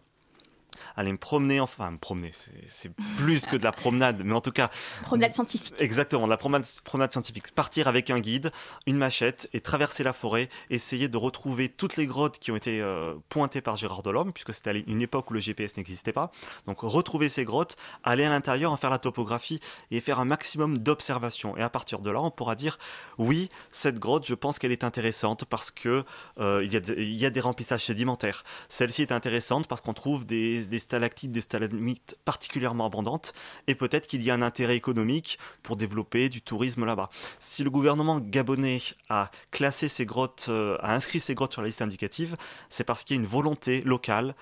aller 0.96 1.12
me 1.12 1.18
promener, 1.18 1.60
enfin 1.60 1.90
me 1.90 1.98
promener, 1.98 2.30
c'est- 2.32 2.90
plus 3.16 3.46
que 3.46 3.56
de 3.56 3.64
la 3.64 3.72
promenade, 3.72 4.22
mais 4.24 4.34
en 4.34 4.40
tout 4.40 4.52
cas 4.52 4.70
Promenade 5.02 5.32
scientifique. 5.32 5.74
Exactement, 5.78 6.26
la 6.26 6.36
promenade, 6.36 6.64
promenade 6.84 7.12
scientifique. 7.12 7.52
Partir 7.52 7.88
avec 7.88 8.10
un 8.10 8.20
guide, 8.20 8.50
une 8.86 8.96
machette 8.96 9.48
et 9.52 9.60
traverser 9.60 10.02
la 10.04 10.12
forêt, 10.12 10.48
essayer 10.70 11.08
de 11.08 11.16
retrouver 11.16 11.68
toutes 11.68 11.96
les 11.96 12.06
grottes 12.06 12.38
qui 12.38 12.50
ont 12.50 12.56
été 12.56 12.80
euh, 12.80 13.14
pointées 13.28 13.60
par 13.60 13.76
Gérard 13.76 14.02
Delorme, 14.02 14.32
puisque 14.32 14.54
c'était 14.54 14.80
une 14.86 15.02
époque 15.02 15.30
où 15.30 15.34
le 15.34 15.40
GPS 15.40 15.76
n'existait 15.76 16.12
pas. 16.12 16.30
Donc 16.66 16.80
retrouver 16.80 17.28
ces 17.28 17.44
grottes, 17.44 17.76
aller 18.04 18.24
à 18.24 18.28
l'intérieur, 18.28 18.72
en 18.72 18.76
faire 18.76 18.90
la 18.90 18.98
topographie 18.98 19.60
et 19.90 20.00
faire 20.00 20.18
un 20.20 20.24
maximum 20.24 20.78
d'observations. 20.78 21.56
Et 21.56 21.62
à 21.62 21.70
partir 21.70 22.00
de 22.00 22.10
là, 22.10 22.20
on 22.20 22.30
pourra 22.30 22.54
dire 22.54 22.78
oui, 23.18 23.50
cette 23.70 23.98
grotte, 23.98 24.26
je 24.26 24.34
pense 24.34 24.58
qu'elle 24.58 24.72
est 24.72 24.84
intéressante 24.84 25.44
parce 25.44 25.70
que 25.70 26.04
euh, 26.38 26.62
il, 26.64 26.72
y 26.72 26.76
a 26.76 26.80
des, 26.80 26.94
il 27.02 27.18
y 27.20 27.26
a 27.26 27.30
des 27.30 27.40
remplissages 27.40 27.84
sédimentaires. 27.84 28.44
Celle-ci 28.68 29.02
est 29.02 29.12
intéressante 29.12 29.66
parce 29.66 29.80
qu'on 29.80 29.94
trouve 29.94 30.26
des, 30.26 30.65
des 30.68 30.78
stalactites, 30.78 31.32
des 31.32 31.40
stalagmites 31.40 32.16
particulièrement 32.24 32.86
abondantes 32.86 33.32
et 33.66 33.74
peut-être 33.74 34.06
qu'il 34.06 34.22
y 34.22 34.30
a 34.30 34.34
un 34.34 34.42
intérêt 34.42 34.76
économique 34.76 35.38
pour 35.62 35.76
développer 35.76 36.28
du 36.28 36.42
tourisme 36.42 36.84
là-bas. 36.84 37.10
Si 37.38 37.64
le 37.64 37.70
gouvernement 37.70 38.20
gabonais 38.20 38.80
a 39.08 39.30
classé 39.50 39.88
ces 39.88 40.06
grottes, 40.06 40.46
euh, 40.48 40.76
a 40.80 40.94
inscrit 40.94 41.20
ces 41.20 41.34
grottes 41.34 41.52
sur 41.52 41.62
la 41.62 41.68
liste 41.68 41.82
indicative, 41.82 42.36
c'est 42.68 42.84
parce 42.84 43.04
qu'il 43.04 43.16
y 43.16 43.18
a 43.18 43.22
une 43.22 43.28
volonté 43.28 43.82
locale 43.82 44.34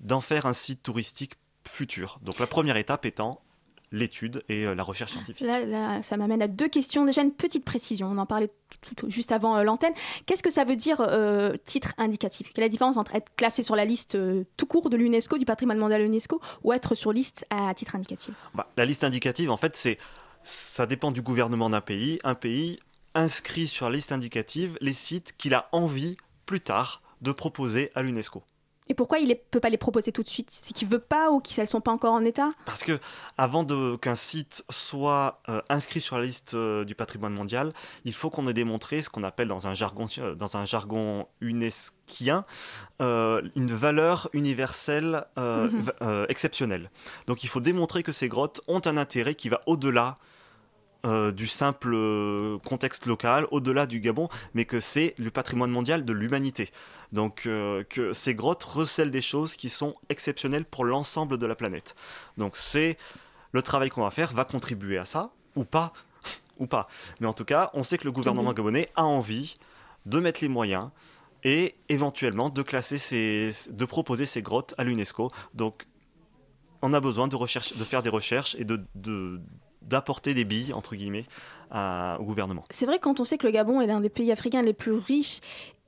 d'en 0.00 0.20
faire 0.20 0.46
un 0.46 0.52
site 0.52 0.82
touristique 0.82 1.34
futures. 1.68 2.18
Donc 2.22 2.38
la 2.38 2.46
première 2.46 2.76
étape 2.76 3.06
étant 3.06 3.40
l'étude 3.92 4.42
et 4.48 4.66
euh, 4.66 4.74
la 4.74 4.82
recherche 4.82 5.12
scientifique. 5.12 5.46
Là, 5.46 5.64
là, 5.64 6.02
ça 6.02 6.16
m'amène 6.16 6.42
à 6.42 6.48
deux 6.48 6.68
questions. 6.68 7.04
Déjà, 7.04 7.22
une 7.22 7.30
petite 7.32 7.64
précision. 7.64 8.08
On 8.10 8.18
en 8.18 8.26
parlait 8.26 8.50
tout- 8.80 8.94
tout- 8.94 9.10
juste 9.10 9.30
avant 9.32 9.56
euh, 9.56 9.62
l'antenne. 9.62 9.92
Qu'est-ce 10.26 10.42
que 10.42 10.50
ça 10.50 10.64
veut 10.64 10.76
dire 10.76 11.00
euh, 11.00 11.56
titre 11.66 11.92
indicatif? 11.98 12.50
Quelle 12.52 12.64
est 12.64 12.68
la 12.68 12.70
différence 12.70 12.96
entre 12.96 13.14
être 13.14 13.30
classé 13.36 13.62
sur 13.62 13.76
la 13.76 13.84
liste 13.84 14.14
euh, 14.14 14.44
tout 14.56 14.66
court 14.66 14.90
de 14.90 14.96
l'UNESCO, 14.96 15.38
du 15.38 15.44
patrimoine 15.44 15.78
mondial 15.78 16.00
de 16.00 16.06
l'UNESCO, 16.06 16.40
ou 16.64 16.72
être 16.72 16.94
sur 16.94 17.12
liste 17.12 17.46
à 17.50 17.72
titre 17.74 17.94
indicatif? 17.94 18.34
Bah, 18.54 18.66
la 18.76 18.84
liste 18.86 19.04
indicative, 19.04 19.50
en 19.50 19.56
fait, 19.56 19.76
c'est 19.76 19.98
ça 20.42 20.86
dépend 20.86 21.12
du 21.12 21.22
gouvernement 21.22 21.70
d'un 21.70 21.80
pays. 21.82 22.18
Un 22.24 22.34
pays 22.34 22.78
inscrit 23.14 23.68
sur 23.68 23.90
la 23.90 23.94
liste 23.96 24.10
indicative 24.10 24.76
les 24.80 24.94
sites 24.94 25.36
qu'il 25.36 25.52
a 25.54 25.68
envie 25.72 26.16
plus 26.46 26.60
tard 26.60 27.02
de 27.20 27.30
proposer 27.30 27.92
à 27.94 28.02
l'UNESCO. 28.02 28.42
Et 28.92 28.94
pourquoi 28.94 29.20
il 29.20 29.28
ne 29.30 29.34
peut 29.34 29.58
pas 29.58 29.70
les 29.70 29.78
proposer 29.78 30.12
tout 30.12 30.22
de 30.22 30.28
suite? 30.28 30.50
C'est 30.52 30.74
qu'il 30.74 30.86
veut 30.86 30.98
pas 30.98 31.30
ou 31.30 31.40
qu'elles 31.40 31.64
ne 31.64 31.66
sont 31.66 31.80
pas 31.80 31.92
encore 31.92 32.12
en 32.12 32.26
état? 32.26 32.50
Parce 32.66 32.84
que 32.84 32.98
avant 33.38 33.64
qu'un 33.96 34.14
site 34.14 34.66
soit 34.68 35.40
euh, 35.48 35.62
inscrit 35.70 36.02
sur 36.02 36.18
la 36.18 36.24
liste 36.24 36.52
euh, 36.52 36.84
du 36.84 36.94
patrimoine 36.94 37.32
mondial, 37.32 37.72
il 38.04 38.12
faut 38.12 38.28
qu'on 38.28 38.46
ait 38.48 38.52
démontré 38.52 39.00
ce 39.00 39.08
qu'on 39.08 39.22
appelle 39.22 39.48
dans 39.48 39.66
un 39.66 39.72
jargon, 39.72 40.04
euh, 40.18 40.34
dans 40.34 40.58
un 40.58 40.66
jargon 40.66 41.26
unesquien 41.40 42.44
euh, 43.00 43.40
une 43.56 43.72
valeur 43.72 44.28
universelle 44.34 45.24
euh, 45.38 46.26
exceptionnelle. 46.28 46.90
Donc 47.26 47.44
il 47.44 47.48
faut 47.48 47.60
démontrer 47.60 48.02
que 48.02 48.12
ces 48.12 48.28
grottes 48.28 48.60
ont 48.68 48.82
un 48.84 48.98
intérêt 48.98 49.34
qui 49.34 49.48
va 49.48 49.62
au-delà 49.64 50.16
euh, 51.04 51.32
du 51.32 51.46
simple 51.46 51.92
euh, 51.94 52.58
contexte 52.58 53.06
local, 53.06 53.46
au-delà 53.50 53.86
du 53.86 54.00
Gabon, 54.00 54.28
mais 54.54 54.64
que 54.64 54.80
c'est 54.80 55.14
le 55.18 55.30
patrimoine 55.30 55.70
mondial 55.70 56.04
de 56.04 56.12
l'humanité. 56.12 56.70
Donc 57.12 57.46
euh, 57.46 57.84
que 57.84 58.12
ces 58.12 58.34
grottes 58.34 58.62
recèlent 58.62 59.10
des 59.10 59.22
choses 59.22 59.56
qui 59.56 59.68
sont 59.68 59.94
exceptionnelles 60.08 60.64
pour 60.64 60.84
l'ensemble 60.84 61.38
de 61.38 61.46
la 61.46 61.54
planète. 61.54 61.94
Donc 62.38 62.56
c'est 62.56 62.96
le 63.52 63.62
travail 63.62 63.90
qu'on 63.90 64.02
va 64.02 64.10
faire 64.10 64.32
va 64.32 64.44
contribuer 64.44 64.96
à 64.98 65.04
ça 65.04 65.30
ou 65.56 65.64
pas 65.64 65.92
ou 66.58 66.66
pas. 66.66 66.88
Mais 67.20 67.26
en 67.26 67.32
tout 67.32 67.44
cas, 67.44 67.70
on 67.74 67.82
sait 67.82 67.98
que 67.98 68.04
le 68.04 68.12
gouvernement 68.12 68.52
gabonais 68.52 68.88
a 68.94 69.04
envie 69.04 69.56
de 70.06 70.20
mettre 70.20 70.40
les 70.42 70.48
moyens 70.48 70.90
et 71.44 71.74
éventuellement 71.88 72.48
de 72.48 72.62
classer 72.62 72.98
ces, 72.98 73.50
de 73.70 73.84
proposer 73.84 74.24
ces 74.26 74.42
grottes 74.42 74.74
à 74.78 74.84
l'UNESCO. 74.84 75.30
Donc 75.54 75.86
on 76.80 76.92
a 76.92 77.00
besoin 77.00 77.28
de 77.28 77.36
recherche, 77.36 77.76
de 77.76 77.84
faire 77.84 78.02
des 78.02 78.08
recherches 78.10 78.54
et 78.58 78.64
de, 78.64 78.80
de- 78.94 79.40
d'apporter 79.88 80.34
des 80.34 80.44
billes 80.44 80.72
entre 80.72 80.94
guillemets 80.96 81.24
au 81.74 82.22
gouvernement. 82.24 82.64
C'est 82.70 82.84
vrai 82.86 82.98
quand 82.98 83.18
on 83.20 83.24
sait 83.24 83.38
que 83.38 83.46
le 83.46 83.52
Gabon 83.52 83.80
est 83.80 83.86
l'un 83.86 84.00
des 84.00 84.10
pays 84.10 84.30
africains 84.30 84.60
les 84.62 84.74
plus 84.74 84.92
riches 84.92 85.40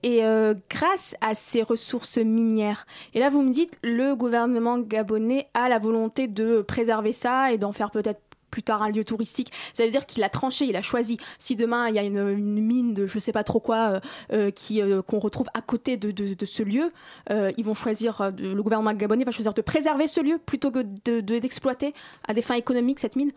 et 0.02 0.24
euh, 0.24 0.54
grâce 0.70 1.14
à 1.20 1.34
ses 1.34 1.62
ressources 1.62 2.18
minières. 2.18 2.86
Et 3.14 3.20
là, 3.20 3.30
vous 3.30 3.42
me 3.42 3.52
dites, 3.52 3.78
le 3.82 4.14
gouvernement 4.14 4.78
gabonais 4.78 5.48
a 5.54 5.68
la 5.68 5.78
volonté 5.78 6.26
de 6.28 6.62
préserver 6.62 7.12
ça 7.12 7.52
et 7.52 7.58
d'en 7.58 7.72
faire 7.72 7.90
peut-être 7.90 8.20
plus 8.50 8.62
tard 8.62 8.82
un 8.82 8.90
lieu 8.90 9.02
touristique. 9.02 9.50
Ça 9.72 9.84
veut 9.84 9.90
dire 9.90 10.06
qu'il 10.06 10.22
a 10.22 10.28
tranché, 10.28 10.66
il 10.66 10.76
a 10.76 10.82
choisi. 10.82 11.16
Si 11.38 11.56
demain 11.56 11.88
il 11.88 11.96
y 11.96 11.98
a 11.98 12.02
une, 12.02 12.34
mine 12.34 12.94
de 12.94 13.06
je 13.06 13.18
sais 13.18 13.32
pas 13.32 13.44
trop 13.44 13.60
quoi 13.60 13.76
euh, 13.76 14.00
euh, 14.32 14.50
qui 14.50 14.80
qu'on 15.08 15.18
retrouve 15.18 15.48
à 15.54 15.60
côté 15.60 15.96
de, 15.96 16.10
de- 16.12 16.44
ce 16.46 16.62
lieu, 16.62 16.92
ils 17.30 17.64
vont 17.64 17.74
choisir, 17.74 18.30
le 18.38 18.62
gouvernement 18.62 18.92
gabonais 18.92 19.24
va 19.24 19.32
choisir 19.32 19.54
de 19.54 19.62
préserver 19.62 20.06
ce 20.06 20.20
lieu 20.20 20.38
plutôt 20.38 20.70
que 20.70 20.80
de- 21.04 21.20
de- 21.20 21.38
d'exploiter 21.38 21.94
à 22.28 22.32
des 22.34 22.42
fins 22.42 22.54
économiques 22.54 23.00
cette 23.00 23.16
mine. 23.16 23.32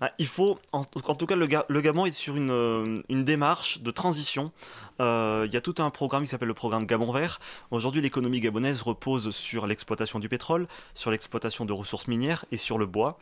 Ah, 0.00 0.12
Il 0.18 0.26
faut, 0.26 0.58
en, 0.72 0.80
en 1.04 1.14
tout 1.14 1.26
cas, 1.26 1.36
le, 1.36 1.46
Ga- 1.46 1.64
le 1.68 1.80
Gabon 1.80 2.06
est 2.06 2.12
sur 2.12 2.36
une, 2.36 2.50
euh, 2.50 3.02
une 3.08 3.24
démarche 3.24 3.80
de 3.80 3.90
transition. 3.90 4.52
Euh, 5.00 5.44
Il 5.46 5.52
y 5.52 5.56
a 5.56 5.60
tout 5.60 5.74
un 5.78 5.90
programme 5.90 6.22
qui 6.24 6.28
s'appelle 6.28 6.48
le 6.48 6.54
programme 6.54 6.86
Gabon 6.86 7.10
Vert. 7.12 7.40
Aujourd'hui, 7.70 8.00
l'économie 8.02 8.40
gabonaise 8.40 8.82
repose 8.82 9.30
sur 9.30 9.66
l'exploitation 9.66 10.18
du 10.18 10.28
pétrole, 10.28 10.66
sur 10.94 11.10
l'exploitation 11.10 11.64
de 11.64 11.72
ressources 11.72 12.06
minières 12.08 12.44
et 12.52 12.56
sur 12.56 12.78
le 12.78 12.86
bois. 12.86 13.18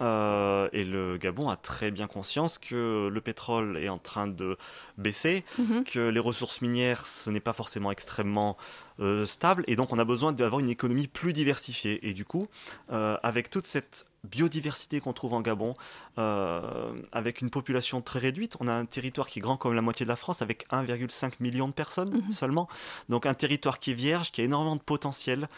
Euh, 0.00 0.68
et 0.72 0.82
le 0.82 1.18
Gabon 1.18 1.48
a 1.50 1.56
très 1.56 1.92
bien 1.92 2.08
conscience 2.08 2.58
que 2.58 3.08
le 3.08 3.20
pétrole 3.20 3.76
est 3.78 3.88
en 3.88 3.98
train 3.98 4.26
de 4.26 4.56
baisser, 4.98 5.44
Mhm. 5.58 5.84
que 5.84 6.08
les 6.08 6.18
ressources 6.18 6.62
minières, 6.62 7.06
ce 7.06 7.30
n'est 7.30 7.38
pas 7.40 7.52
forcément 7.52 7.92
extrêmement 7.92 8.56
euh, 9.00 9.24
stable, 9.24 9.62
et 9.68 9.76
donc 9.76 9.92
on 9.92 9.98
a 10.00 10.04
besoin 10.04 10.32
d'avoir 10.32 10.60
une 10.60 10.68
économie 10.68 11.06
plus 11.06 11.32
diversifiée. 11.32 12.08
Et 12.08 12.12
du 12.12 12.24
coup, 12.24 12.48
euh, 12.92 13.16
avec 13.22 13.50
toute 13.50 13.66
cette 13.66 14.04
biodiversité 14.24 15.00
qu'on 15.00 15.12
trouve 15.12 15.34
en 15.34 15.40
Gabon, 15.40 15.74
euh, 16.18 16.94
avec 17.12 17.40
une 17.40 17.50
population 17.50 18.00
très 18.00 18.18
réduite, 18.18 18.56
on 18.60 18.68
a 18.68 18.72
un 18.74 18.84
territoire 18.86 19.28
qui 19.28 19.38
est 19.38 19.42
grand 19.42 19.56
comme 19.56 19.74
la 19.74 19.82
moitié 19.82 20.04
de 20.04 20.08
la 20.10 20.16
France, 20.16 20.42
avec 20.42 20.66
1,5 20.70 21.40
million 21.40 21.68
de 21.68 21.72
personnes 21.72 22.10
Mhm. 22.24 22.32
seulement. 22.32 22.68
Donc 23.08 23.26
un 23.26 23.34
territoire 23.34 23.78
qui 23.78 23.90
est 23.92 23.94
vierge, 23.94 24.32
qui 24.32 24.40
a 24.40 24.44
énormément 24.44 24.76
de 24.76 24.82
potentiel, 24.82 25.48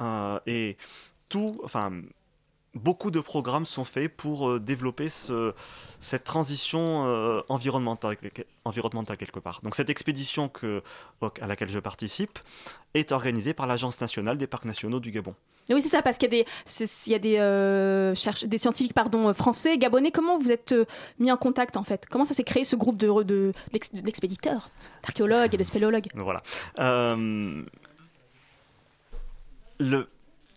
euh, 0.00 0.38
et 0.46 0.76
tout, 1.28 1.60
enfin, 1.64 1.90
beaucoup 2.74 3.10
de 3.10 3.20
programmes 3.20 3.66
sont 3.66 3.84
faits 3.84 4.16
pour 4.16 4.48
euh, 4.48 4.58
développer 4.58 5.08
ce- 5.10 5.52
cette 6.00 6.24
transition 6.24 7.04
euh, 7.06 7.42
environnementale, 7.50 8.16
environnementale 8.64 9.16
quelque 9.18 9.40
part. 9.40 9.60
Donc 9.62 9.74
cette 9.74 9.90
expédition 9.90 10.48
que, 10.48 10.82
à 11.40 11.46
laquelle 11.46 11.68
je 11.68 11.78
participe 11.78 12.38
est 12.94 13.12
organisée 13.12 13.52
par 13.52 13.66
l'Agence 13.66 14.00
nationale 14.00 14.38
des 14.38 14.46
parcs 14.46 14.64
nationaux 14.64 15.00
du 15.00 15.10
Gabon. 15.10 15.34
Oui, 15.70 15.80
c'est 15.80 15.88
ça, 15.88 16.02
parce 16.02 16.18
qu'il 16.18 16.32
y 16.32 16.34
a 16.34 16.44
des, 16.44 16.46
il 17.06 17.38
euh, 17.38 18.14
des 18.46 18.58
scientifiques 18.58 18.94
pardon, 18.94 19.28
euh, 19.28 19.32
français, 19.32 19.78
gabonais. 19.78 20.10
Comment 20.10 20.36
vous 20.36 20.52
êtes 20.52 20.72
euh, 20.72 20.84
mis 21.18 21.30
en 21.32 21.36
contact 21.36 21.76
en 21.76 21.82
fait? 21.82 22.04
Comment 22.10 22.24
ça 22.24 22.34
s'est 22.34 22.44
créé 22.44 22.64
ce 22.64 22.76
groupe 22.76 22.96
de, 22.96 23.22
de, 23.22 23.52
d'ex- 23.72 23.92
d'expéditeurs, 23.92 24.68
d'archéologues 25.02 25.54
et 25.54 25.56
de 25.56 25.64
spéléologues 25.64 26.08
Voilà. 26.14 26.42
Le, 29.78 30.06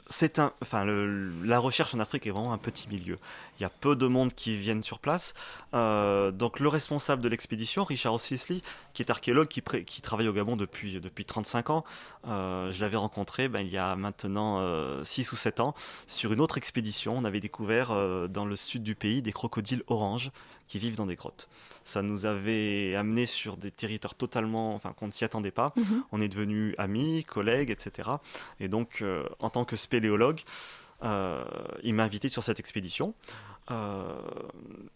c'est 0.08 0.40
un, 0.40 0.54
enfin, 0.62 0.86
la 0.86 1.60
recherche 1.60 1.96
en 1.96 2.00
Afrique 2.00 2.28
est 2.28 2.32
vraiment 2.32 2.54
un 2.54 2.58
petit 2.58 2.88
milieu. 2.88 3.18
Il 3.60 3.64
y 3.64 3.66
a 3.66 3.70
peu 3.70 3.96
de 3.96 4.06
monde 4.06 4.34
qui 4.34 4.56
viennent 4.56 4.84
sur 4.84 5.00
place. 5.00 5.34
Euh, 5.74 6.32
donc 6.32 6.60
le 6.60 6.68
responsable 6.68 7.22
de 7.22 7.30
l'expédition, 7.30 7.84
Richard 7.84 8.14
O'Sisley, 8.14 8.62
qui 8.94 9.02
est 9.02 9.10
archéologue, 9.10 9.48
qui, 9.48 9.62
qui 9.62 10.02
travaille 10.02 10.28
au 10.28 10.34
Gabon 10.34 10.58
depuis, 10.58 11.00
depuis 11.00 11.26
35 11.26 11.70
ans, 11.70 11.84
euh, 12.28 12.72
je 12.72 12.82
l'avais 12.82 12.98
rencontré 12.98 13.48
ben, 13.48 13.62
il 13.62 13.70
y 13.70 13.78
a 13.78 13.96
maintenant 13.96 14.64
6 15.04 15.32
ou 15.32 15.36
7 15.36 15.60
ans 15.60 15.74
sur 16.08 16.34
une 16.34 16.42
autre 16.42 16.58
expédition. 16.58 17.16
On 17.18 17.26
avait 17.26 17.40
découvert 17.40 17.92
euh, 17.92 18.28
dans 18.28 18.46
le 18.46 18.56
sud 18.56 18.84
du 18.84 18.96
pays 18.96 19.22
des 19.22 19.34
crocodiles 19.34 19.84
oranges 19.88 20.32
qui 20.68 20.80
vivent 20.80 20.96
dans 20.96 21.06
des 21.06 21.16
grottes. 21.16 21.48
Ça 21.84 22.02
nous 22.02 22.26
avait 22.26 22.96
amené 22.96 23.26
sur 23.26 23.58
des 23.58 23.72
territoires 23.72 24.16
totalement, 24.16 24.74
enfin 24.76 24.94
qu'on 24.94 25.08
ne 25.08 25.12
s'y 25.12 25.24
attendait 25.26 25.52
pas. 25.52 25.74
Mhm. 25.76 26.04
On 26.12 26.22
est 26.22 26.28
devenus 26.30 26.74
amis, 26.78 27.24
collègues, 27.24 27.70
etc. 27.72 28.10
Et 28.60 28.68
donc, 28.68 29.00
euh, 29.02 29.24
en 29.40 29.50
tant 29.50 29.66
que 29.66 29.76
spéléologue, 29.76 30.42
euh, 31.04 31.44
il 31.84 31.94
m'a 31.94 32.04
invité 32.04 32.30
sur 32.30 32.42
cette 32.44 32.60
expédition. 32.60 33.14
Euh, 33.72 34.14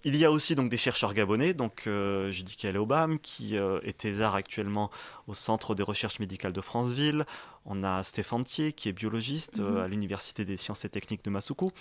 il 0.04 0.16
y 0.16 0.26
a 0.26 0.32
aussi 0.32 0.54
donc 0.56 0.70
des 0.70 0.78
chercheurs 0.78 1.14
gabonais, 1.16 1.54
donc 1.56 1.84
euh, 1.88 2.32
Judicael 2.32 2.78
Obam 2.78 3.18
qui 3.20 3.58
euh, 3.58 3.80
est 3.84 3.98
thésard 3.98 4.36
actuellement 4.36 4.92
au 5.28 5.34
Centre 5.34 5.74
de 5.74 5.82
recherche 5.82 6.20
médicale 6.20 6.54
de 6.54 6.62
Franceville. 6.62 7.26
On 7.66 7.84
a 7.84 8.04
Stéphane 8.04 8.44
Thier 8.44 8.74
qui 8.74 8.88
est 8.90 8.94
biologiste 8.94 9.60
Mhm. 9.60 9.78
à 9.78 9.88
l'Université 9.88 10.46
des 10.46 10.56
sciences 10.58 10.86
et 10.86 10.90
techniques 10.90 11.24
de 11.24 11.32
Masuku. 11.32 11.72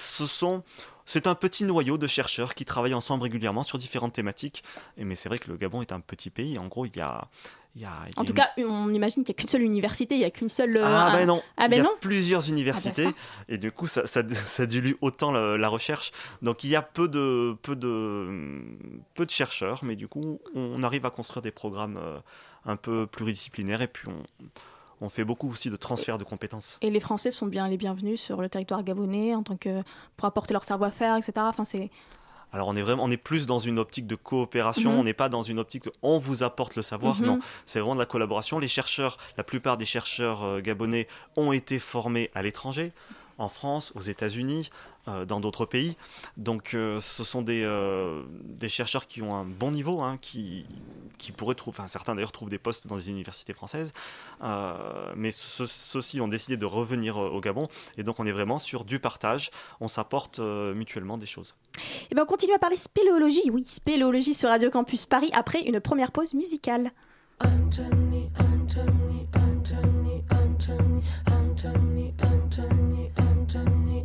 Ce 0.00 0.26
sont, 0.26 0.62
c'est 1.04 1.26
un 1.26 1.34
petit 1.34 1.64
noyau 1.64 1.98
de 1.98 2.06
chercheurs 2.06 2.54
qui 2.54 2.64
travaillent 2.64 2.94
ensemble 2.94 3.22
régulièrement 3.24 3.62
sur 3.62 3.78
différentes 3.78 4.12
thématiques. 4.14 4.62
Et, 4.96 5.04
mais 5.04 5.14
c'est 5.16 5.28
vrai 5.28 5.38
que 5.38 5.50
le 5.50 5.56
Gabon 5.56 5.82
est 5.82 5.92
un 5.92 6.00
petit 6.00 6.30
pays. 6.30 6.58
En 6.58 6.66
gros, 6.68 6.86
il 6.86 6.96
y 6.96 7.00
a, 7.00 7.28
il 7.76 7.82
y 7.82 7.84
a- 7.84 7.90
il 8.06 8.14
y 8.14 8.18
a 8.18 8.20
En 8.20 8.24
tout 8.24 8.30
une- 8.32 8.36
cas, 8.36 8.50
on 8.58 8.92
imagine 8.92 9.22
qu'il 9.24 9.32
n'y 9.34 9.38
a 9.38 9.40
qu'une 9.40 9.48
seule 9.48 9.62
université, 9.62 10.14
il 10.14 10.18
n'y 10.18 10.24
a 10.24 10.30
qu'une 10.30 10.48
seule. 10.48 10.76
euh, 10.76 10.84
ah 10.84 11.10
ben 11.12 11.26
non, 11.26 11.42
Ah 11.56 11.68
ben 11.68 11.74
il 11.74 11.78
y 11.78 11.80
a 11.80 11.84
non. 11.84 11.90
plusieurs 12.00 12.48
universités 12.48 13.04
ça. 13.04 13.12
et 13.48 13.58
du 13.58 13.70
coup 13.72 13.86
ça, 13.86 14.06
ça, 14.06 14.22
ça 14.32 14.66
dilue 14.66 14.94
autant 15.00 15.30
la, 15.32 15.56
la 15.56 15.68
recherche. 15.68 16.10
Donc 16.42 16.64
il 16.64 16.70
y 16.70 16.76
a 16.76 16.82
peu 16.82 17.06
de, 17.08 17.56
peu, 17.62 17.76
de, 17.76 18.60
peu 19.14 19.24
de 19.26 19.30
chercheurs, 19.30 19.80
mais 19.84 19.96
du 19.96 20.08
coup 20.08 20.40
on 20.54 20.82
arrive 20.82 21.04
à 21.06 21.10
construire 21.10 21.42
des 21.42 21.52
programmes 21.52 21.96
euh, 22.02 22.18
un 22.66 22.76
peu 22.76 23.06
pluridisciplinaires 23.06 23.82
et 23.82 23.88
puis 23.88 24.08
on, 24.08 24.22
on 25.00 25.08
fait 25.08 25.24
beaucoup 25.24 25.50
aussi 25.50 25.70
de 25.70 25.76
transfert 25.76 26.18
de 26.18 26.24
compétences. 26.24 26.78
Et 26.82 26.90
les 26.90 27.00
Français 27.00 27.30
sont 27.30 27.46
bien 27.46 27.68
les 27.68 27.76
bienvenus 27.76 28.20
sur 28.20 28.40
le 28.40 28.48
territoire 28.48 28.82
gabonais 28.82 29.34
en 29.34 29.42
tant 29.42 29.56
que 29.56 29.82
pour 30.16 30.26
apporter 30.26 30.52
leur 30.52 30.64
savoir-faire, 30.64 31.16
etc. 31.16 31.32
Enfin, 31.38 31.64
c'est 31.64 31.90
Alors 32.52 32.66
on 32.66 32.74
est 32.74 32.82
vraiment, 32.82 33.04
on 33.04 33.10
est 33.12 33.16
plus 33.16 33.46
dans 33.46 33.60
une 33.60 33.78
optique 33.78 34.08
de 34.08 34.16
coopération, 34.16 34.92
Mhm. 34.94 34.98
on 34.98 35.04
n'est 35.04 35.12
pas 35.14 35.28
dans 35.28 35.44
une 35.44 35.60
optique 35.60 35.84
de 35.84 35.92
on 36.02 36.18
vous 36.18 36.42
apporte 36.42 36.74
le 36.74 36.82
savoir, 36.82 37.16
Mhm. 37.20 37.26
non, 37.26 37.38
c'est 37.64 37.78
vraiment 37.78 37.94
de 37.94 38.00
la 38.00 38.06
collaboration. 38.06 38.58
Les 38.58 38.66
chercheurs, 38.66 39.18
la 39.36 39.44
plupart 39.44 39.76
des 39.76 39.84
chercheurs 39.84 40.42
euh, 40.42 40.60
gabonais 40.60 41.06
ont 41.36 41.52
été 41.52 41.78
formés 41.78 42.28
à 42.34 42.42
l'étranger, 42.42 42.92
en 43.38 43.48
France, 43.48 43.92
aux 43.94 44.00
États-Unis, 44.02 44.68
dans 45.06 45.40
d'autres 45.40 45.66
pays. 45.66 45.96
Donc 46.36 46.74
euh, 46.74 47.00
ce 47.00 47.24
sont 47.24 47.42
des, 47.42 47.62
euh, 47.64 48.22
des 48.44 48.68
chercheurs 48.68 49.06
qui 49.06 49.22
ont 49.22 49.34
un 49.34 49.44
bon 49.44 49.70
niveau, 49.72 50.00
hein, 50.02 50.18
qui, 50.20 50.66
qui 51.18 51.32
pourraient 51.32 51.54
trouver, 51.54 51.76
enfin 51.78 51.88
certains 51.88 52.14
d'ailleurs 52.14 52.32
trouvent 52.32 52.50
des 52.50 52.58
postes 52.58 52.86
dans 52.86 52.96
des 52.96 53.08
universités 53.10 53.52
françaises, 53.52 53.92
Euh, 54.42 55.12
mais 55.16 55.30
ce- 55.32 55.66
ceux-ci 55.66 56.20
ont 56.20 56.28
décidé 56.28 56.56
de 56.56 56.64
revenir 56.64 57.16
euh, 57.18 57.28
au 57.28 57.40
Gabon, 57.40 57.68
et 57.98 58.02
donc 58.02 58.20
on 58.20 58.26
est 58.26 58.32
vraiment 58.32 58.58
sur 58.58 58.84
du 58.84 58.98
partage, 58.98 59.50
on 59.80 59.88
s'apporte 59.88 60.38
euh, 60.38 60.74
mutuellement 60.74 61.18
des 61.18 61.26
choses. 61.26 61.54
Et 62.10 62.14
ben 62.14 62.22
on 62.22 62.26
continue 62.26 62.54
à 62.54 62.58
parler 62.58 62.76
spéléologie, 62.76 63.50
oui, 63.50 63.64
spéléologie 63.68 64.34
sur 64.34 64.48
Radio 64.48 64.70
Campus 64.70 65.06
Paris 65.06 65.30
après 65.32 65.60
une 65.62 65.80
première 65.80 66.10
pause 66.12 66.34
musicale. 66.34 66.90
Anthony, 67.42 68.30
Anthony, 68.38 69.26
Anthony, 69.34 70.22
Anthony, 70.30 71.02
Anthony, 71.30 72.14
Anthony, 72.22 73.10
Anthony, 73.18 74.04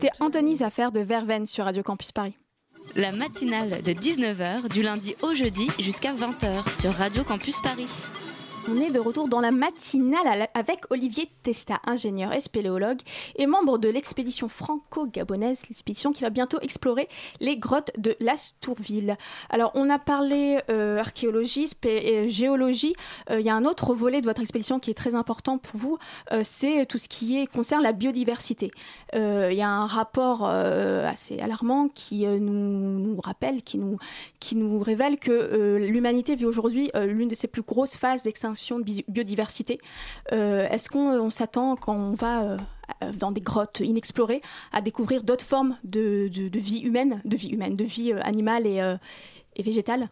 C'était 0.00 0.16
Anthony's 0.20 0.62
Affaire 0.62 0.92
de 0.92 1.00
Verveine 1.00 1.44
sur 1.44 1.66
Radio 1.66 1.82
Campus 1.82 2.10
Paris. 2.10 2.32
La 2.96 3.12
matinale 3.12 3.82
de 3.82 3.92
19h 3.92 4.70
du 4.70 4.80
lundi 4.80 5.14
au 5.20 5.34
jeudi 5.34 5.68
jusqu'à 5.78 6.14
20h 6.14 6.80
sur 6.80 6.90
Radio 6.92 7.22
Campus 7.22 7.60
Paris. 7.60 7.86
On 8.68 8.76
est 8.76 8.90
de 8.90 8.98
retour 8.98 9.26
dans 9.26 9.40
la 9.40 9.52
matinale 9.52 10.48
avec 10.52 10.80
Olivier 10.90 11.30
Testa, 11.42 11.80
ingénieur 11.86 12.32
et 12.34 12.40
et 13.36 13.46
membre 13.46 13.78
de 13.78 13.88
l'expédition 13.88 14.48
franco-gabonaise, 14.48 15.62
l'expédition 15.68 16.12
qui 16.12 16.22
va 16.22 16.30
bientôt 16.30 16.58
explorer 16.60 17.08
les 17.40 17.56
grottes 17.56 17.90
de 17.96 18.16
Lastourville. 18.20 19.16
Alors, 19.48 19.72
on 19.74 19.88
a 19.88 19.98
parlé 19.98 20.60
euh, 20.68 20.98
archéologie 20.98 21.68
et 21.84 22.28
géologie. 22.28 22.94
Euh, 23.30 23.40
il 23.40 23.46
y 23.46 23.50
a 23.50 23.54
un 23.54 23.64
autre 23.64 23.94
volet 23.94 24.20
de 24.20 24.26
votre 24.26 24.42
expédition 24.42 24.78
qui 24.78 24.90
est 24.90 24.94
très 24.94 25.14
important 25.14 25.56
pour 25.58 25.78
vous, 25.78 25.98
euh, 26.32 26.42
c'est 26.44 26.84
tout 26.86 26.98
ce 26.98 27.08
qui 27.08 27.46
concerne 27.46 27.82
la 27.82 27.92
biodiversité. 27.92 28.70
Il 29.14 29.56
y 29.56 29.62
a 29.62 29.68
un 29.68 29.86
rapport 29.86 30.44
assez 30.44 31.38
alarmant 31.40 31.88
qui 31.88 32.26
nous, 32.26 33.20
rappelle, 33.22 33.62
qui 33.62 33.78
nous 33.78 34.80
révèle 34.80 35.18
que 35.18 35.76
l'humanité 35.80 36.34
vit 36.34 36.44
aujourd'hui 36.44 36.90
l'une 36.94 37.28
de 37.28 37.34
ses 37.34 37.48
plus 37.48 37.62
grosses 37.62 37.96
phases 37.96 38.22
d'extinction 38.22 38.49
de 38.52 39.10
biodiversité. 39.10 39.80
Euh, 40.32 40.68
est-ce 40.68 40.88
qu'on 40.88 41.30
s'attend 41.30 41.76
quand 41.76 41.94
on 41.94 42.12
va 42.12 42.42
euh, 42.42 42.56
dans 43.16 43.32
des 43.32 43.40
grottes 43.40 43.80
inexplorées 43.80 44.40
à 44.72 44.80
découvrir 44.80 45.22
d'autres 45.22 45.44
formes 45.44 45.76
de, 45.84 46.30
vie 46.58 46.80
humaine, 46.80 47.20
de 47.24 47.36
vie 47.36 47.48
humaine, 47.48 47.76
de 47.76 47.84
vie 47.84 48.12
euh, 48.12 48.20
animale 48.22 48.66
et, 48.66 49.62
végétale? 49.62 50.08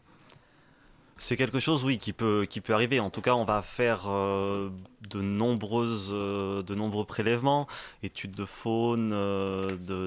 C'est 1.20 1.36
quelque 1.36 1.58
chose, 1.58 1.84
oui, 1.84 1.98
qui 1.98 2.12
peut, 2.12 2.46
qui 2.48 2.60
peut 2.60 2.72
arriver. 2.72 3.00
En 3.00 3.10
tout 3.10 3.22
cas, 3.22 3.34
on 3.34 3.44
va 3.44 3.60
faire 3.62 4.06
de, 4.06 5.20
nombreuses, 5.20 6.10
de 6.10 6.74
nombreux 6.76 7.04
prélèvements, 7.04 7.66
études 8.04 8.36
de 8.36 8.44
faune, 8.44 9.10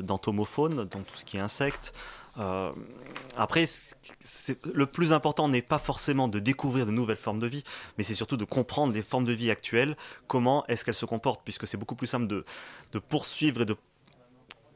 d'entomofaune, 0.04 0.86
donc 0.86 1.06
tout 1.08 1.18
ce 1.18 1.26
qui 1.26 1.36
est 1.36 1.42
insectes, 1.42 1.94
euh, 2.38 2.72
après, 3.38 3.66
le 4.74 4.86
plus 4.86 5.14
important 5.14 5.50
n'est 5.50 5.62
pas 5.62 5.80
forcément 5.80 6.28
de 6.28 6.40
découvrir 6.40 6.86
de 6.86 6.92
nouvelles 6.92 7.18
formes 7.18 7.40
de 7.40 7.48
vie, 7.48 7.64
mais 7.98 8.04
c'est 8.04 8.16
surtout 8.16 8.38
de 8.38 8.46
comprendre 8.46 8.94
les 8.94 9.02
formes 9.02 9.26
de 9.26 9.34
vie 9.34 9.52
actuelles, 9.52 9.98
comment 10.28 10.66
est-ce 10.68 10.86
qu'elles 10.86 10.94
se 10.94 11.06
comportent, 11.06 11.42
puisque 11.44 11.68
c'est 11.68 11.78
beaucoup 11.78 11.96
plus 11.96 12.08
simple 12.08 12.28
de, 12.28 12.46
poursuivre 13.10 13.62
et 13.62 13.66
de 13.66 13.76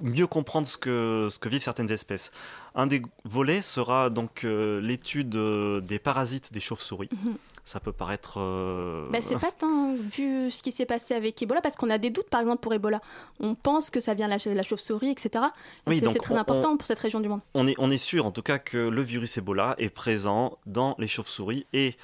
mieux 0.01 0.27
comprendre 0.27 0.67
ce 0.67 0.77
que, 0.77 1.29
ce 1.31 1.39
que 1.39 1.47
vivent 1.47 1.61
certaines 1.61 1.91
espèces. 1.91 2.31
Un 2.75 2.87
des 2.87 3.01
volets 3.23 3.61
sera 3.61 4.09
donc 4.09 4.43
euh, 4.43 4.81
l'étude 4.81 5.35
euh, 5.35 5.79
des 5.79 5.99
parasites 5.99 6.51
des 6.51 6.59
chauves-souris. 6.59 7.09
Mhm. 7.11 7.37
Ça 7.65 7.79
peut 7.79 7.91
paraître. 7.91 8.35
euh, 8.39 9.09
Bah, 9.09 9.19
c'est 9.21 9.39
pas 9.39 9.51
tant 9.57 9.95
vu 9.95 10.51
ce 10.51 10.61
qui 10.61 10.71
s'est 10.71 10.85
passé 10.85 11.15
avec 11.15 11.41
Ebola, 11.41 11.61
parce 11.61 11.75
qu'on 11.75 11.89
a 11.89 11.97
des 11.97 12.11
doutes, 12.11 12.29
par 12.29 12.39
exemple, 12.41 12.61
pour 12.61 12.73
Ebola. 12.73 13.01
On 13.39 13.55
pense 13.55 13.89
que 13.89 13.99
ça 13.99 14.13
vient 14.13 14.27
de 14.27 14.49
la, 14.49 14.53
la 14.55 14.63
chauve-souris, 14.63 15.09
etc. 15.09 15.45
Et 15.87 15.89
Oui, 15.89 15.99
c'est 15.99 16.19
très 16.19 16.35
on- 16.35 16.37
important 16.37 16.77
pour 16.77 16.85
cette 16.87 16.99
région 16.99 17.19
du 17.19 17.27
monde. 17.27 17.41
on, 17.55 17.65
est, 17.67 17.75
on 17.79 17.89
est 17.89 17.97
sûr 17.97 18.25
en 18.25 18.31
tout 18.31 18.43
cas 18.43 18.59
que 18.59 18.77
le 18.77 19.01
virus 19.01 19.37
Ebola 19.37 19.75
est 19.79 19.89
présent 19.89 20.57
dans 20.67 20.95
les 20.99 21.07
chauves-souris 21.07 21.65
et 21.73 21.95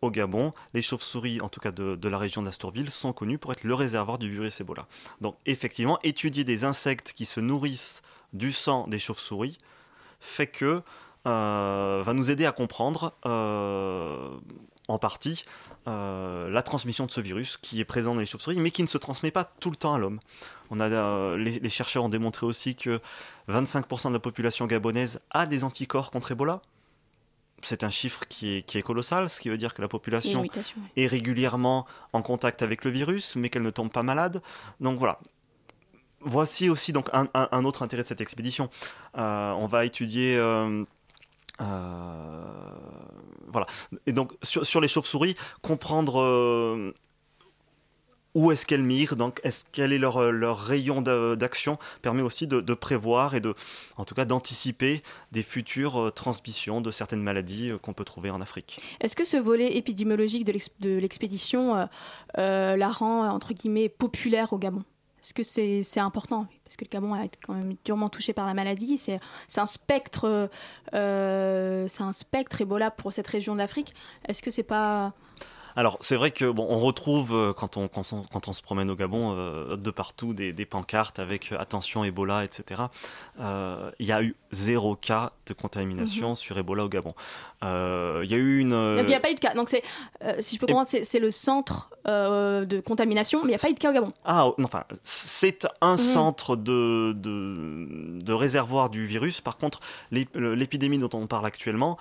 au 0.00 0.12
Gabon, 0.12 0.52
les 0.74 0.82
chauves-souris, 0.82 1.40
en 1.40 1.48
tout 1.48 1.58
cas 1.58 1.72
de, 1.72 1.96
de 1.96 2.08
la 2.08 2.18
région 2.18 2.42
d'Astorville, 2.42 2.88
sont 2.88 3.12
connues 3.12 3.38
pour 3.38 3.50
être 3.50 3.64
le 3.64 3.74
réservoir 3.74 4.18
du 4.18 4.30
virus 4.30 4.60
Ebola. 4.60 4.86
Donc 5.20 5.34
effectivement, 5.46 5.98
étudier 6.04 6.44
des 6.44 6.62
insectes 6.62 7.12
qui 7.14 7.24
se 7.24 7.40
nourrissent 7.40 8.02
du 8.32 8.52
sang 8.52 8.86
des 8.86 9.00
chauves-souris 9.00 9.58
fait 10.20 10.46
que 10.46 10.82
euh, 11.26 12.02
va 12.06 12.12
nous 12.14 12.30
aider 12.30 12.46
à 12.46 12.52
comprendre 12.52 13.12
euh, 13.26 14.30
en 14.88 14.98
partie 14.98 15.44
euh, 15.86 16.48
la 16.50 16.62
transmission 16.62 17.06
de 17.06 17.10
ce 17.10 17.20
virus 17.20 17.56
qui 17.58 17.80
est 17.80 17.84
présent 17.84 18.14
dans 18.14 18.20
les 18.20 18.26
chauves-souris, 18.26 18.58
mais 18.58 18.70
qui 18.70 18.82
ne 18.82 18.88
se 18.88 18.98
transmet 18.98 19.30
pas 19.30 19.44
tout 19.44 19.70
le 19.70 19.76
temps 19.76 19.94
à 19.94 19.98
l'homme. 19.98 20.18
On 20.70 20.80
a, 20.80 20.88
euh, 20.88 21.36
les, 21.36 21.58
les 21.60 21.68
chercheurs 21.68 22.04
ont 22.04 22.08
démontré 22.08 22.46
aussi 22.46 22.74
que 22.74 23.00
25% 23.48 24.08
de 24.08 24.12
la 24.14 24.18
population 24.18 24.66
gabonaise 24.66 25.20
a 25.30 25.46
des 25.46 25.62
anticorps 25.64 26.10
contre 26.10 26.32
Ebola. 26.32 26.60
C'est 27.62 27.82
un 27.84 27.90
chiffre 27.90 28.24
qui 28.28 28.56
est, 28.56 28.62
qui 28.62 28.78
est 28.78 28.82
colossal, 28.82 29.28
ce 29.28 29.40
qui 29.40 29.48
veut 29.48 29.58
dire 29.58 29.74
que 29.74 29.82
la 29.82 29.88
population 29.88 30.42
est 30.96 31.06
régulièrement 31.06 31.86
en 32.12 32.22
contact 32.22 32.62
avec 32.62 32.84
le 32.84 32.90
virus, 32.90 33.34
mais 33.36 33.48
qu'elle 33.48 33.62
ne 33.62 33.70
tombe 33.70 33.90
pas 33.90 34.02
malade. 34.04 34.40
Donc 34.80 34.98
voilà. 34.98 35.18
Voici 36.20 36.68
aussi 36.68 36.92
donc 36.92 37.08
un, 37.12 37.28
un- 37.34 37.48
un 37.52 37.64
autre 37.64 37.82
intérêt 37.82 38.02
de 38.02 38.08
cette 38.08 38.20
expédition. 38.20 38.70
Euh, 39.16 39.52
on 39.52 39.66
va 39.66 39.84
étudier. 39.84 40.36
euh, 40.36 40.84
voilà. 41.58 43.66
Et 44.06 44.12
donc 44.12 44.32
sur, 44.42 44.80
les 44.80 44.88
chauves-souris, 44.88 45.36
comprendre 45.62 46.20
euh, 46.20 46.92
où 48.34 48.52
est-ce 48.52 48.66
qu'elles 48.66 48.82
migrent, 48.82 49.16
donc 49.16 49.40
est-ce 49.42 49.64
quel 49.72 49.92
est 49.92 49.98
leur, 49.98 50.18
euh, 50.18 50.52
rayon 50.52 51.00
d'action, 51.00 51.78
permet 52.02 52.22
aussi 52.22 52.46
de, 52.46 52.74
prévoir 52.74 53.34
et 53.34 53.40
de, 53.40 53.54
en 53.96 54.04
tout 54.04 54.14
cas, 54.14 54.24
d'anticiper 54.24 55.02
des 55.32 55.42
futures 55.42 55.98
euh, 55.98 56.10
transmissions 56.10 56.80
de 56.80 56.90
certaines 56.90 57.22
maladies 57.22 57.70
euh, 57.70 57.78
qu'on 57.78 57.94
peut 57.94 58.04
trouver 58.04 58.30
en 58.30 58.40
Afrique. 58.40 58.80
Est-ce 59.00 59.16
que 59.16 59.24
ce 59.24 59.38
volet 59.38 59.76
épidémiologique 59.76 60.44
de 60.44 60.52
l'ex- 60.52 60.70
de 60.80 60.98
l'expédition 60.98 61.74
euh, 61.74 61.86
euh, 62.36 62.76
la 62.76 62.90
rend, 62.90 63.24
euh, 63.24 63.28
entre 63.28 63.54
guillemets, 63.54 63.88
populaire 63.88 64.52
au 64.52 64.58
Gabon? 64.58 64.84
Est-ce 65.28 65.34
que 65.34 65.82
c'est 65.82 66.00
important 66.00 66.46
Parce 66.64 66.76
que 66.78 66.86
le 66.86 66.88
Gabon 66.88 67.12
a 67.12 67.22
été 67.22 67.38
quand 67.44 67.52
même 67.52 67.74
durement 67.84 68.08
touché 68.08 68.32
par 68.32 68.46
la 68.46 68.54
maladie. 68.54 68.96
C'est 68.96 69.20
un 69.56 69.66
spectre, 69.66 70.48
euh, 70.94 71.86
c'est 71.86 72.02
un 72.02 72.12
Ebola 72.60 72.90
pour 72.90 73.12
cette 73.12 73.28
région 73.28 73.52
de 73.52 73.58
l'Afrique. 73.58 73.92
Est-ce 74.26 74.42
que 74.42 74.50
c'est 74.50 74.62
pas 74.62 75.12
Alors, 75.78 75.96
c'est 76.00 76.16
vrai 76.16 76.32
que 76.32 76.50
bon, 76.50 76.66
on 76.68 76.78
retrouve 76.78 77.32
euh, 77.32 77.52
quand 77.52 77.76
on, 77.76 77.86
quand 77.86 78.12
on, 78.12 78.22
quand 78.22 78.48
on 78.48 78.52
se 78.52 78.62
promène 78.62 78.90
au 78.90 78.96
Gabon 78.96 79.32
euh, 79.36 79.76
de 79.76 79.90
partout 79.92 80.34
des, 80.34 80.52
des 80.52 80.66
pancartes 80.66 81.20
avec 81.20 81.52
euh, 81.52 81.56
attention 81.60 82.02
Ebola, 82.02 82.42
etc. 82.42 82.82
Euh, 83.38 83.92
Il 84.00 84.06
y 84.06 84.10
a 84.12 84.20
eu 84.20 84.34
zéro 84.50 84.96
cas 84.96 85.30
de 85.46 85.52
contamination 85.54 86.34
sur 86.34 86.58
Ebola 86.58 86.84
au 86.84 86.88
Gabon. 86.88 87.14
Euh, 87.62 88.22
Il 88.24 88.30
y 88.32 88.34
a 88.34 88.38
eu 88.38 88.58
une. 88.58 88.70
Donc 88.70 89.04
il 89.04 89.06
n'y 89.06 89.14
a 89.14 89.20
pas 89.20 89.30
eu 89.30 89.34
de 89.36 89.40
cas. 89.40 89.54
Donc 89.54 89.68
c'est, 89.68 89.84
si 90.40 90.56
je 90.56 90.60
peux 90.60 90.66
comprendre, 90.66 90.88
c'est 90.88 91.04
c'est 91.04 91.20
le 91.20 91.30
centre 91.30 91.90
de 92.04 92.80
contamination, 92.80 93.40
mais 93.44 93.48
il 93.48 93.50
n'y 93.50 93.54
a 93.54 93.58
pas 93.58 93.70
eu 93.70 93.74
de 93.74 93.78
cas 93.78 93.90
au 93.90 93.94
Gabon. 93.94 94.12
Ah, 94.24 94.48
non, 94.58 94.64
enfin, 94.64 94.82
c'est 95.04 95.64
un 95.80 95.92
Mhm. 95.92 95.98
centre 95.98 96.56
de, 96.56 97.12
de, 97.12 98.18
de 98.20 98.32
réservoir 98.32 98.90
du 98.90 99.04
virus. 99.06 99.40
Par 99.40 99.58
contre, 99.58 99.78
l'ép- 100.10 100.34
l'épidémie 100.36 100.98
dont 100.98 101.10
on 101.12 101.26
parle 101.28 101.46
actuellement 101.46 101.98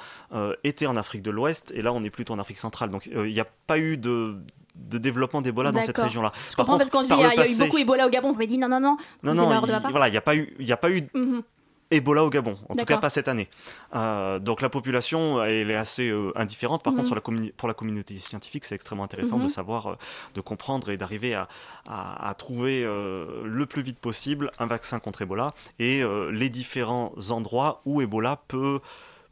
était 0.63 0.87
en 0.87 0.95
Afrique 0.97 1.21
de 1.21 1.29
l'Ouest, 1.31 1.71
et 1.75 1.81
là, 1.83 1.93
on 1.93 2.03
est 2.03 2.09
plutôt 2.09 2.33
en 2.33 2.39
Afrique 2.39 2.57
centrale. 2.57 2.89
Donc, 2.89 3.05
il 3.07 3.39
a 3.39 3.45
pas 3.67 3.77
eu 3.77 3.97
de, 3.97 4.37
de 4.75 4.97
développement 4.97 5.41
d'Ebola 5.41 5.71
dans 5.71 5.81
cette 5.81 5.97
région-là. 5.97 6.31
Je 6.49 6.55
Par 6.55 6.65
comprends 6.65 6.79
contre, 6.79 6.89
parce 6.91 7.05
que 7.07 7.09
quand 7.09 7.15
par 7.15 7.33
il 7.33 7.37
y 7.37 7.41
a- 7.41 7.45
y 7.47 7.53
eu 7.53 7.57
beaucoup 7.57 7.77
Ebola 7.77 8.07
au 8.07 8.09
Gabon, 8.09 8.29
on 8.29 8.35
m'a 8.35 8.45
dit 8.45 8.57
non, 8.57 8.67
non, 8.69 8.79
non. 8.79 8.97
Non, 9.23 9.33
non, 9.33 9.49
de 9.61 9.67
il- 9.67 9.71
part. 9.81 9.91
voilà, 9.91 10.07
il 10.07 10.11
n'y 10.11 10.17
a 10.17 10.21
pas 10.21 10.35
eu, 10.35 10.55
il 10.59 10.65
y 10.67 10.71
a 10.71 10.77
pas 10.77 10.89
eu 10.89 11.01
Mhm. 11.13 11.43
Ebola 11.89 12.25
au 12.25 12.29
Gabon, 12.29 12.57
en 12.67 12.75
tout 12.75 12.83
cas 12.83 12.97
pas 12.97 13.09
cette 13.09 13.29
année. 13.29 13.47
Euh, 13.95 14.39
donc 14.39 14.59
la 14.61 14.67
population, 14.69 15.41
elle 15.41 15.71
est 15.71 15.75
assez 15.75 16.09
euh, 16.09 16.33
indifférente. 16.35 16.83
Par 16.83 16.91
Mhm. 16.91 16.97
contre, 16.97 17.07
sur 17.07 17.15
la 17.15 17.49
pour 17.55 17.67
la 17.69 17.73
communauté 17.73 18.13
scientifique, 18.19 18.65
c'est 18.65 18.75
extrêmement 18.75 19.05
intéressant 19.05 19.37
Mhm. 19.37 19.45
de 19.45 19.49
savoir, 19.49 19.87
euh, 19.87 19.95
de 20.35 20.41
comprendre 20.41 20.89
et 20.89 20.97
d'arriver 20.97 21.33
à, 21.33 21.47
à- 21.87 22.29
à 22.29 22.33
trouver 22.33 22.83
euh, 22.83 23.43
le 23.45 23.65
plus 23.65 23.81
vite 23.83 23.99
possible 23.99 24.51
un 24.59 24.65
vaccin 24.65 24.99
contre 24.99 25.21
Ebola 25.21 25.53
et 25.79 26.03
euh, 26.03 26.29
les 26.29 26.49
différents 26.49 27.13
endroits 27.29 27.81
où 27.85 28.01
Ebola 28.01 28.41
peut 28.49 28.79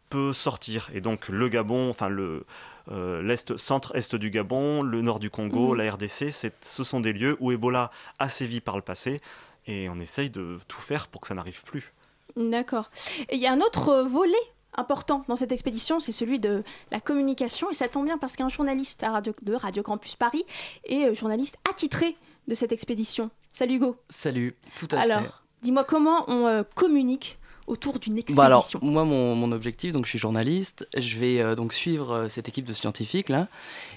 peut 0.09 0.31
sortir. 0.33 0.89
Et 0.93 1.01
donc 1.01 1.27
le 1.27 1.49
Gabon, 1.49 1.89
enfin 1.89 2.07
le 2.07 2.45
l'est, 2.91 3.57
centre-est 3.57 4.15
du 4.15 4.29
Gabon, 4.29 4.81
le 4.83 5.01
nord 5.01 5.19
du 5.19 5.29
Congo, 5.29 5.71
Mhm. 5.71 5.77
la 5.77 5.91
RDC, 5.93 6.31
c'est- 6.31 6.53
ce 6.65 6.83
sont 6.83 6.99
des 6.99 7.13
lieux 7.13 7.35
où 7.39 7.51
Ebola 7.51 7.91
a 8.19 8.29
sévi 8.29 8.61
par 8.61 8.75
le 8.75 8.81
passé 8.81 9.21
et 9.67 9.89
on 9.89 9.99
essaye 9.99 10.29
de 10.29 10.59
tout 10.67 10.81
faire 10.81 11.07
pour 11.07 11.21
que 11.21 11.27
ça 11.27 11.33
n'arrive 11.35 11.63
plus. 11.63 11.93
D'accord. 12.35 12.89
Et 13.29 13.35
il 13.35 13.41
y 13.41 13.47
a 13.47 13.51
un 13.53 13.61
autre 13.61 13.89
euh, 13.89 14.03
volet 14.03 14.35
important 14.77 15.23
dans 15.29 15.37
cette 15.37 15.53
expédition, 15.53 15.99
c'est 16.01 16.11
celui 16.11 16.37
de 16.39 16.63
la 16.91 16.99
communication. 16.99 17.69
Et 17.71 17.73
ça 17.73 17.87
tombe 17.87 18.05
bien 18.05 18.17
parce 18.17 18.35
qu'un 18.35 18.49
journaliste 18.49 19.03
à 19.03 19.11
Radio, 19.11 19.33
de 19.41 19.53
Radio 19.55 19.81
Campus 19.83 20.15
Paris 20.17 20.45
est 20.83 21.05
euh, 21.05 21.13
journaliste 21.13 21.55
attitré 21.69 22.17
de 22.47 22.55
cette 22.55 22.71
expédition. 22.73 23.31
Salut 23.53 23.75
Hugo. 23.75 23.95
Salut, 24.09 24.55
tout 24.77 24.87
à 24.91 24.99
Alors, 24.99 25.21
fait. 25.21 25.29
dis-moi 25.61 25.85
comment 25.85 26.25
on 26.29 26.45
euh, 26.45 26.63
communique 26.75 27.39
autour 27.67 27.99
d'une 27.99 28.17
expédition. 28.17 28.41
Bah 28.41 28.45
alors, 28.45 28.67
moi, 28.81 29.03
mon, 29.05 29.35
mon 29.35 29.51
objectif, 29.51 29.91
donc 29.91 30.05
je 30.05 30.09
suis 30.11 30.19
journaliste, 30.19 30.87
je 30.95 31.17
vais 31.17 31.41
euh, 31.41 31.55
donc 31.55 31.73
suivre 31.73 32.11
euh, 32.11 32.29
cette 32.29 32.47
équipe 32.47 32.65
de 32.65 32.73
scientifiques 32.73 33.29
là, 33.29 33.47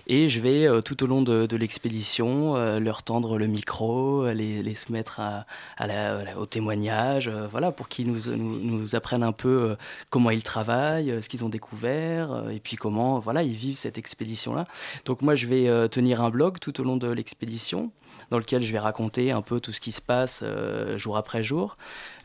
et 0.06 0.28
je 0.28 0.40
vais 0.40 0.66
euh, 0.66 0.80
tout 0.80 1.02
au 1.02 1.06
long 1.06 1.22
de, 1.22 1.46
de 1.46 1.56
l'expédition 1.56 2.56
leur 2.78 3.02
tendre 3.02 3.36
le 3.38 3.46
micro, 3.46 4.26
les, 4.30 4.62
les 4.62 4.74
soumettre 4.74 5.20
à, 5.20 5.44
à 5.76 5.86
la- 5.86 6.18
à 6.18 6.24
la- 6.24 6.38
au 6.38 6.46
témoignage, 6.46 7.28
voilà, 7.50 7.72
pour 7.72 7.88
qu'ils 7.88 8.10
nous, 8.10 8.34
nous, 8.36 8.58
nous 8.60 8.94
apprennent 8.96 9.22
un 9.22 9.32
peu 9.32 9.76
comment 10.10 10.30
ils 10.30 10.42
travaillent, 10.42 11.22
ce 11.22 11.28
qu'ils 11.28 11.44
ont 11.44 11.48
découvert, 11.48 12.44
et 12.50 12.60
puis 12.60 12.76
comment, 12.76 13.18
voilà, 13.18 13.42
ils 13.42 13.52
vivent 13.52 13.76
cette 13.76 13.98
expédition 13.98 14.54
là. 14.54 14.64
Donc 15.04 15.22
moi, 15.22 15.34
je 15.34 15.46
vais 15.46 15.88
tenir 15.88 16.22
un 16.22 16.30
blog 16.30 16.58
tout 16.58 16.80
au 16.80 16.84
long 16.84 16.96
de 16.96 17.08
l'expédition 17.08 17.90
dans 18.30 18.38
lequel 18.38 18.62
je 18.62 18.72
vais 18.72 18.78
raconter 18.78 19.32
un 19.32 19.42
peu 19.42 19.60
tout 19.60 19.72
ce 19.72 19.80
qui 19.80 19.92
se 19.92 20.00
passe 20.00 20.40
euh, 20.42 20.98
jour 20.98 21.16
après 21.16 21.42
jour. 21.42 21.76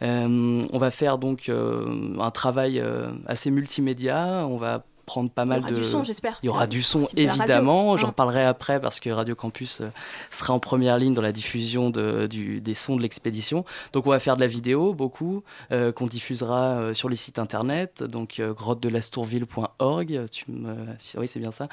Euh, 0.01 0.65
on 0.71 0.77
va 0.77 0.91
faire 0.91 1.17
donc 1.17 1.49
euh, 1.49 2.17
un 2.19 2.31
travail 2.31 2.83
assez 3.25 3.51
multimédia. 3.51 4.45
On 4.47 4.57
va 4.57 4.85
prendre 5.05 5.29
pas 5.29 5.43
il 5.43 5.47
y 5.47 5.49
mal 5.49 5.59
aura 5.61 5.69
de. 5.71 5.75
du 5.75 5.83
son, 5.83 6.03
j'espère. 6.03 6.39
Il 6.43 6.47
y 6.47 6.49
aura 6.49 6.67
du 6.67 6.81
son 6.81 7.01
de 7.01 7.05
évidemment, 7.15 7.97
j'en 7.97 8.09
Hein. 8.09 8.11
parlerai 8.13 8.43
après 8.45 8.79
parce 8.79 8.99
que 8.99 9.09
Radio 9.09 9.35
Campus 9.35 9.81
euh, 9.81 9.89
sera 10.31 10.53
en 10.53 10.59
première 10.59 10.97
ligne 10.97 11.13
dans 11.13 11.21
la 11.21 11.31
diffusion 11.31 11.89
de- 11.89 12.27
du- 12.27 12.61
des 12.61 12.73
sons 12.73 12.95
de 12.95 13.01
l'expédition. 13.01 13.65
Donc 13.93 14.07
on 14.07 14.09
va 14.11 14.19
faire 14.19 14.35
de 14.35 14.41
la 14.41 14.47
vidéo 14.47 14.93
beaucoup 14.93 15.43
euh, 15.71 15.91
qu'on 15.91 16.07
diffusera 16.07 16.61
euh, 16.77 16.93
sur 16.93 17.09
les 17.09 17.15
sites 17.15 17.39
internet, 17.39 18.03
donc 18.03 18.39
euh, 18.39 18.53
grotte-de-lastourville.org, 18.53 20.25
tu 20.31 20.51
me... 20.51 20.73
oui 21.17 21.27
c'est 21.27 21.39
bien 21.39 21.51
ça, 21.51 21.67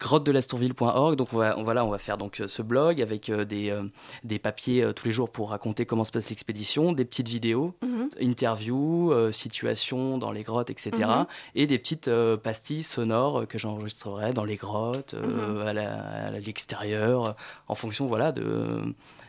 grotte-de-lastourville.org. 0.00 1.16
Donc 1.16 1.28
on 1.32 1.36
va, 1.38 1.58
on, 1.58 1.64
voilà, 1.64 1.84
on 1.84 1.90
va 1.90 1.98
faire 1.98 2.16
donc 2.18 2.42
ce 2.46 2.62
blog 2.62 3.00
avec 3.02 3.30
des, 3.30 3.76
des 4.24 4.38
papiers 4.38 4.90
tous 4.94 5.06
les 5.06 5.12
jours 5.12 5.30
pour 5.30 5.50
raconter 5.50 5.86
comment 5.86 6.04
se 6.04 6.12
passe 6.12 6.30
l'expédition, 6.30 6.92
des 6.92 7.04
petites 7.04 7.28
vidéos 7.28 7.74
Mhm. 7.82 8.08
interviews, 8.22 9.12
euh, 9.12 9.32
situations 9.32 10.18
dans 10.18 10.30
les 10.32 10.42
grottes, 10.42 10.70
etc. 10.70 10.90
Mhm. 10.96 11.26
Et 11.54 11.66
des 11.66 11.78
petites 11.78 12.08
euh, 12.08 12.36
sonores 12.82 13.46
que 13.48 13.58
j'enregistrerai 13.58 14.32
dans 14.32 14.44
les 14.44 14.56
grottes, 14.56 15.14
euh, 15.14 15.62
Mhm. 15.72 15.78
à 15.78 16.30
l'extérieur, 16.40 17.36
en 17.68 17.74
fonction 17.74 18.06
voilà, 18.06 18.32
de, 18.32 18.82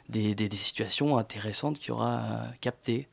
des, 0.09 0.35
des- 0.35 0.49
des 0.49 0.55
situations 0.57 1.17
intéressantes 1.17 1.79
qu'il 1.79 1.89
y 1.89 1.91
aura 1.91 2.15
à 2.17 2.47
capter. 2.61 3.07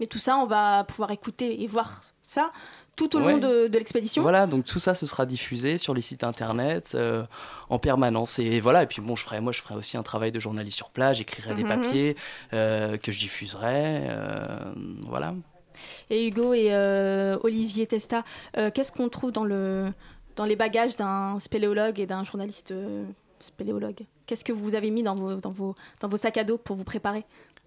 Et 0.00 0.06
tout 0.06 0.18
ça, 0.18 0.36
on 0.36 0.46
va 0.46 0.84
pouvoir 0.84 1.10
écouter 1.10 1.62
et 1.62 1.66
voir 1.66 2.02
ça 2.22 2.50
tout 2.96 3.14
au 3.16 3.20
Ouais. 3.20 3.32
long 3.32 3.38
de, 3.38 3.68
de 3.68 3.78
l'expédition. 3.78 4.22
Voilà, 4.22 4.46
donc 4.46 4.64
tout 4.64 4.78
ça, 4.78 4.94
ce 4.94 5.04
sera 5.06 5.26
diffusé 5.26 5.76
sur 5.76 5.92
les 5.92 6.00
sites 6.00 6.24
internet 6.24 6.92
euh, 6.94 7.24
en 7.68 7.78
permanence. 7.78 8.38
Et 8.38 8.58
voilà, 8.60 8.82
et 8.82 8.86
puis 8.86 9.02
bon, 9.02 9.16
je 9.16 9.22
ferai, 9.24 9.40
moi, 9.40 9.52
je 9.52 9.60
ferai 9.60 9.74
aussi 9.74 9.96
un 9.98 10.02
travail 10.02 10.32
de 10.32 10.40
journaliste 10.40 10.76
sur 10.78 10.88
place, 10.90 11.18
j'écrirai 11.18 11.54
des 11.54 11.62
Mhm. 11.62 11.68
papiers 11.68 12.16
euh, 12.54 12.96
que 12.96 13.12
je 13.12 13.18
diffuserai. 13.18 14.06
euh, 14.08 14.72
voilà. 15.02 15.34
Et 16.10 16.26
Hugo 16.26 16.54
et 16.54 16.68
euh, 16.72 17.38
Olivier 17.42 17.86
Testa, 17.86 18.24
euh, 18.56 18.70
qu'est-ce 18.70 18.92
qu'on 18.92 19.08
trouve 19.08 19.32
dans, 19.32 19.44
le, 19.44 19.92
dans 20.36 20.44
les 20.44 20.56
bagages 20.56 20.96
d'un 20.96 21.38
spéléologue 21.38 22.00
et 22.00 22.06
d'un 22.06 22.24
journaliste 22.24 22.70
euh, 22.70 23.04
spéléologue? 23.40 24.04
Qu'est-ce 24.26 24.44
que 24.44 24.52
vous 24.52 24.74
avez 24.74 24.90
mis 24.90 25.02
dans 25.02 25.14
vos, 25.14 25.36
dans, 25.36 25.50
vos, 25.50 25.74
dans 26.00 26.08
vos 26.08 26.16
sacs 26.16 26.38
à 26.38 26.44
dos 26.44 26.58
pour 26.58 26.76
vous 26.76 26.84
préparer? 26.84 27.24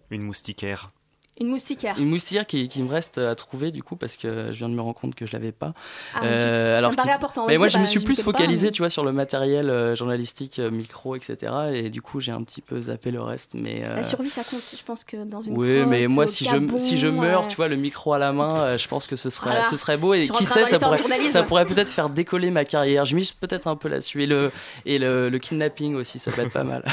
Une 0.09 0.23
moustiquaire. 0.23 0.91
Une 1.39 1.47
moustiquaire. 1.47 1.95
Une 1.97 2.09
moustiquaire 2.09 2.45
qui, 2.45 2.67
qui, 2.67 2.81
me 2.81 2.89
reste 2.89 3.17
à 3.17 3.33
trouver 3.35 3.71
du 3.71 3.81
coup 3.81 3.95
parce 3.95 4.17
que 4.17 4.47
je 4.47 4.57
viens 4.57 4.69
de 4.69 4.73
me 4.73 4.81
rendre 4.81 4.99
compte 4.99 5.15
que 5.15 5.25
je 5.25 5.31
l'avais 5.31 5.51
pas. 5.51 5.73
Ah, 6.13 6.23
euh, 6.23 6.77
alors 6.77 6.91
ça 6.91 6.91
me 6.91 6.97
paraît 6.97 7.11
important. 7.11 7.45
Mais 7.47 7.57
moi 7.57 7.67
je 7.67 7.77
me 7.77 7.85
suis 7.85 7.99
plus 7.99 8.21
focalisé 8.21 8.67
mais... 8.67 8.71
tu 8.71 8.81
vois 8.81 8.89
sur 8.89 9.03
le 9.05 9.11
matériel 9.11 9.69
euh, 9.69 9.95
journalistique, 9.95 10.59
euh, 10.59 10.69
micro, 10.69 11.15
etc. 11.15 11.51
Et 11.73 11.89
du 11.89 12.01
coup 12.01 12.19
j'ai 12.19 12.31
un 12.31 12.43
petit 12.43 12.61
peu 12.61 12.81
zappé 12.81 13.11
le 13.11 13.21
reste. 13.21 13.51
Mais 13.53 13.83
la 13.83 14.03
survie 14.03 14.29
ça 14.29 14.43
compte. 14.43 14.63
Je 14.77 14.83
pense 14.83 15.03
que 15.03 15.17
dans 15.23 15.41
une. 15.41 15.57
Oui, 15.57 15.85
mais 15.87 16.07
moi 16.07 16.27
si 16.27 16.45
je 16.45 16.77
si 16.77 16.97
je 16.97 17.07
meurs, 17.07 17.47
tu 17.47 17.55
vois 17.55 17.67
le 17.67 17.77
micro 17.77 18.13
à 18.13 18.19
la 18.19 18.31
main, 18.31 18.75
je 18.77 18.87
pense 18.87 19.07
que 19.07 19.15
ce 19.15 19.29
serait 19.29 19.51
voilà. 19.51 19.65
ce 19.65 19.77
serait 19.77 19.97
beau 19.97 20.13
et 20.13 20.27
qui 20.27 20.45
sait 20.45 20.65
ça 20.65 20.79
pourrait 20.79 21.29
ça 21.29 21.43
pourrait 21.43 21.65
peut-être 21.65 21.89
faire 21.89 22.09
décoller 22.09 22.51
ma 22.51 22.65
carrière. 22.65 23.05
Je 23.05 23.15
mise 23.15 23.33
peut-être 23.33 23.67
un 23.67 23.75
peu 23.75 23.87
là-dessus 23.87 24.23
et 24.23 24.27
le 24.27 24.51
et 24.85 24.99
le, 24.99 25.29
le, 25.29 25.39
kidnapping 25.39 25.95
aussi 25.95 26.19
ça 26.19 26.31
peut 26.31 26.41
être 26.41 26.51
pas 26.51 26.63
mal. 26.63 26.83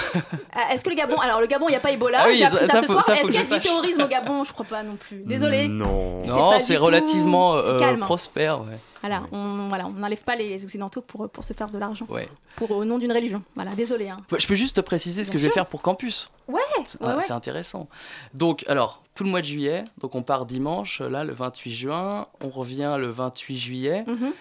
Est-ce 0.73 0.85
que 0.85 0.91
le 0.91 0.97
Gabon 0.97 1.17
alors 1.17 1.41
le 1.41 1.47
Gabon 1.47 1.67
il 1.69 1.73
n'y 1.73 1.77
a 1.77 1.81
pas 1.81 1.91
Ebola. 1.91 2.19
Ah 2.23 2.27
oui, 2.29 2.39
ça, 2.39 2.51
ça, 2.51 2.81
ce 2.81 2.87
soir. 2.87 3.09
Est-ce 3.11 3.27
qu'il 3.27 3.35
y 3.35 3.39
a 3.39 3.45
du 3.45 3.61
terrorisme 3.61 4.03
au 4.03 4.09
Gabon 4.09 4.36
Je 4.45 4.53
crois 4.53 4.67
pas 4.67 4.83
non 4.83 4.97
plus. 4.97 5.19
Désolé. 5.25 5.69
Non. 5.69 6.23
Non, 6.27 6.61
c'est 6.61 6.77
relativement 6.77 7.57
euh, 7.57 7.97
prospère. 7.99 8.61
Ouais. 8.61 8.79
Voilà, 9.01 9.23
on 9.33 9.69
voilà, 9.69 9.87
on 9.87 9.91
n'enlève 9.91 10.23
pas 10.25 10.37
les 10.37 10.65
occidentaux 10.65 11.01
pour 11.01 11.29
pour 11.29 11.45
se 11.45 11.53
faire 11.53 11.71
de 11.71 11.79
l'argent. 11.79 12.07
Ouais. 12.09 12.29
Pour 12.57 12.71
au 12.71 12.85
nom 12.85 12.99
d'une 12.99 13.13
religion. 13.13 13.43
Voilà, 13.55 13.75
désolé. 13.75 14.09
Hein. 14.09 14.21
Je 14.37 14.47
peux 14.47 14.55
juste 14.55 14.77
te 14.77 14.81
préciser 14.81 15.25
ce 15.25 15.31
Bien 15.31 15.35
que 15.35 15.43
je 15.43 15.49
vais 15.49 15.53
faire 15.53 15.67
pour 15.67 15.83
campus. 15.83 16.29
Ouais. 16.49 16.61
Ah, 17.01 17.09
ouais, 17.09 17.15
ouais. 17.15 17.21
C'est 17.21 17.33
intéressant. 17.33 17.89
Donc, 18.35 18.65
alors, 18.69 19.03
tout 19.15 19.25
le 19.25 19.31
mois 19.31 19.41
de 19.41 19.47
juillet, 19.47 19.85
donc 20.01 20.15
on 20.15 20.23
part 20.23 20.47
dimanche, 20.47 21.01
là, 21.01 21.25
le 21.25 21.33
28 21.33 21.73
juin, 21.73 22.27
on 22.43 22.49
revient 22.49 22.97
le 22.99 23.09
28 23.11 23.57
juillet. 23.57 24.05
Mhm. 24.07 24.33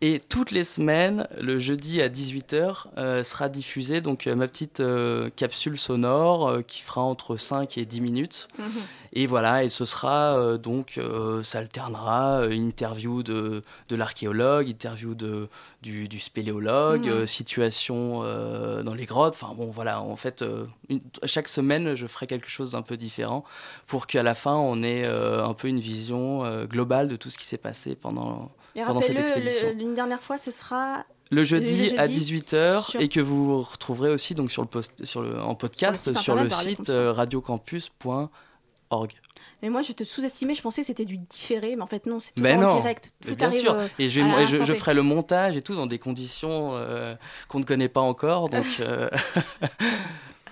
Et 0.00 0.20
toutes 0.20 0.52
les 0.52 0.62
semaines, 0.62 1.26
le 1.40 1.58
jeudi 1.58 2.00
à 2.00 2.08
18h, 2.08 2.86
euh, 2.98 3.24
sera 3.24 3.48
diffusée 3.48 4.00
donc, 4.00 4.28
euh, 4.28 4.36
ma 4.36 4.46
petite 4.46 4.78
euh, 4.78 5.28
capsule 5.34 5.76
sonore 5.76 6.58
qui 6.68 6.82
fera 6.82 7.00
entre 7.00 7.36
5 7.36 7.76
et 7.78 7.84
10 7.84 8.00
minutes. 8.00 8.46
Mhm. 8.60 8.66
Et 9.14 9.26
voilà, 9.26 9.64
et 9.64 9.68
ce 9.70 9.84
sera 9.86 10.56
donc, 10.58 11.00
ça 11.42 11.58
alternera 11.58 12.42
interview 12.50 13.22
de, 13.22 13.64
de 13.88 13.96
l'archéologue, 13.96 14.68
interview 14.68 15.14
de, 15.14 15.48
du, 15.82 16.08
du 16.08 16.20
spéléologue, 16.20 17.06
Mhm. 17.06 17.26
situation 17.26 18.20
dans 18.82 18.94
les 18.94 19.06
grottes. 19.06 19.34
Enfin 19.40 19.54
bon, 19.56 19.70
voilà, 19.70 20.02
en 20.02 20.14
fait, 20.16 20.44
une- 20.90 21.00
chaque 21.24 21.48
semaine, 21.48 21.94
je 21.94 22.06
ferai 22.06 22.26
quelque 22.26 22.50
chose 22.50 22.72
d'un 22.72 22.82
peu 22.82 22.98
différent 22.98 23.44
pour 23.86 24.06
qu'à 24.06 24.22
la 24.22 24.34
fin, 24.34 24.54
on 24.54 24.82
ait 24.82 25.06
un 25.06 25.54
peu 25.54 25.68
une 25.68 25.80
vision 25.80 26.64
globale 26.66 27.08
de 27.08 27.16
tout 27.16 27.30
ce 27.30 27.38
qui 27.38 27.46
s'est 27.46 27.56
passé 27.58 27.96
pendant 27.96 28.50
Et 28.74 28.82
rappelle-le, 28.82 29.80
une 29.80 29.94
dernière 29.94 30.22
fois, 30.22 30.38
ce 30.38 30.50
sera 30.50 31.04
le 31.30 31.44
jeudi, 31.44 31.90
Le 31.90 31.98
à 32.00 32.06
jeudi 32.06 32.20
18h 32.20 32.90
sur- 32.90 33.00
et 33.00 33.08
que 33.08 33.20
vous 33.20 33.62
retrouverez 33.62 34.10
aussi 34.10 34.34
donc, 34.34 34.50
sur 34.50 34.62
le 34.62 34.68
post, 34.68 35.04
sur 35.04 35.22
le, 35.22 35.40
en 35.40 35.54
podcast 35.54 36.18
sur 36.20 36.36
le 36.36 36.48
site 36.48 36.88
euh, 36.90 37.12
radiocampus.org. 37.12 39.12
Mais 39.60 39.70
moi, 39.70 39.82
je 39.82 39.92
te 39.92 40.04
sous-estimais, 40.04 40.54
je 40.54 40.62
pensais 40.62 40.82
que 40.82 40.86
c'était 40.86 41.04
du 41.04 41.18
différé, 41.18 41.74
mais 41.74 41.82
en 41.82 41.88
fait, 41.88 42.06
non, 42.06 42.20
c'est 42.20 42.32
tout 42.32 42.44
en 42.44 42.74
direct. 42.76 43.10
Mais 43.24 43.32
Tout 43.32 43.36
bien 43.36 43.50
sûr. 43.50 43.72
euh, 43.74 43.88
Et, 43.98 44.08
je, 44.08 44.20
vais- 44.20 44.64
je, 44.64 44.72
ferai 44.72 44.94
le 44.94 45.02
montage 45.02 45.56
et 45.56 45.62
tout 45.62 45.74
dans 45.74 45.86
des 45.86 45.98
conditions 45.98 46.70
euh, 46.74 47.16
qu'on 47.48 47.58
ne 47.58 47.64
connaît 47.64 47.88
pas 47.88 48.00
encore. 48.00 48.48
Donc 48.48 48.64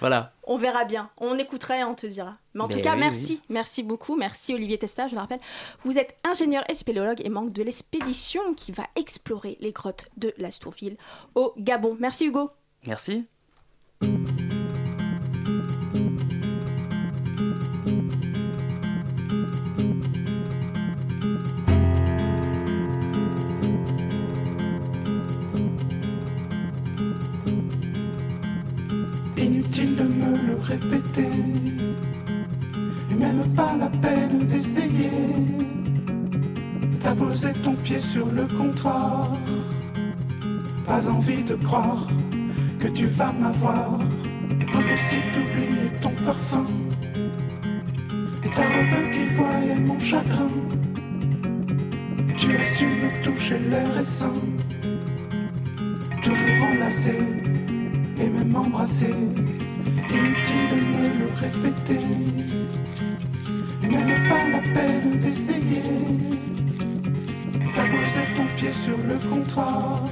voilà. 0.00 0.32
On 0.44 0.58
verra 0.58 0.84
bien. 0.84 1.10
On 1.18 1.38
écoutera 1.38 1.78
et 1.78 1.84
on 1.84 1.94
te 1.94 2.06
dira. 2.06 2.36
Mais 2.54 2.62
en 2.62 2.68
Mais 2.68 2.74
tout 2.74 2.80
cas, 2.80 2.94
oui, 2.94 3.00
merci. 3.00 3.42
Merci 3.48 3.82
beaucoup. 3.82 4.16
Merci 4.16 4.54
Olivier 4.54 4.78
Testa, 4.78 5.08
je 5.08 5.14
le 5.14 5.20
rappelle. 5.20 5.40
Vous 5.84 5.98
êtes 5.98 6.16
ingénieur 6.24 6.64
et 6.68 6.74
spéléologue 6.74 7.20
et 7.24 7.28
membre 7.28 7.50
de 7.50 7.62
l'expédition 7.62 8.54
qui 8.54 8.72
va 8.72 8.84
explorer 8.96 9.56
les 9.60 9.72
grottes 9.72 10.06
de 10.16 10.32
l'Astourville 10.38 10.96
au 11.34 11.54
Gabon. 11.58 11.96
Merci 12.00 12.26
Hugo. 12.26 12.50
Merci. 12.86 13.26
Répéter, 30.62 31.28
et 33.10 33.14
même 33.14 33.54
pas 33.54 33.74
la 33.78 33.88
peine 33.88 34.46
d'essayer. 34.46 35.10
T'as 37.00 37.14
ton 37.62 37.74
pied 37.74 38.00
sur 38.00 38.26
le 38.32 38.46
comptoir, 38.46 39.36
pas 40.84 41.08
envie 41.08 41.44
de 41.44 41.54
croire 41.54 42.06
que 42.80 42.88
tu 42.88 43.06
vas 43.06 43.32
m'avoir. 43.32 43.98
Impossible 44.74 45.22
d'oublier 45.34 45.90
ton 46.00 46.10
parfum, 46.24 46.66
et 48.44 48.50
ta 48.50 48.62
robe 48.62 49.10
qui 49.12 49.24
voyait 49.34 49.80
mon 49.80 49.98
chagrin. 49.98 50.50
Tu 52.36 52.56
as 52.56 52.64
su 52.64 52.86
me 52.86 53.22
toucher 53.22 53.58
l'air 53.70 53.98
et 54.00 54.04
sain, 54.04 54.40
toujours 56.22 56.66
enlacé 56.72 57.18
et 58.18 58.28
même 58.28 58.54
embrasser. 58.54 59.14
Inutile 60.16 60.68
de 60.70 60.76
me 60.76 61.06
le 61.18 61.28
répéter, 61.36 62.06
même 63.82 64.28
pas 64.28 64.48
la 64.48 64.60
peine 64.72 65.20
d'essayer. 65.20 65.82
T'as 67.74 67.86
ton 68.34 68.46
pied 68.56 68.72
sur 68.72 68.96
le 68.96 69.14
comptoir, 69.28 70.02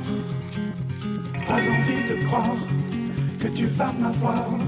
pas 1.47 1.55
envie 1.55 2.03
de 2.09 2.27
croire 2.27 2.57
que 3.41 3.49
tu 3.49 3.67
vas 3.67 3.93
m'avoir. 3.99 4.64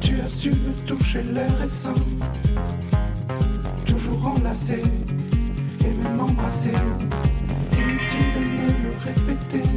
Tu 0.00 0.20
as 0.20 0.28
su 0.28 0.50
me 0.50 0.72
toucher 0.86 1.22
l'air 1.22 1.62
et 1.64 1.68
sain, 1.68 1.94
toujours 3.84 4.34
enlacé 4.36 4.82
et 5.80 6.02
même 6.02 6.20
embrasser. 6.20 6.72
Inutile 7.72 8.30
de 8.34 8.40
me 8.40 8.68
le 8.84 8.92
répéter, 9.04 9.68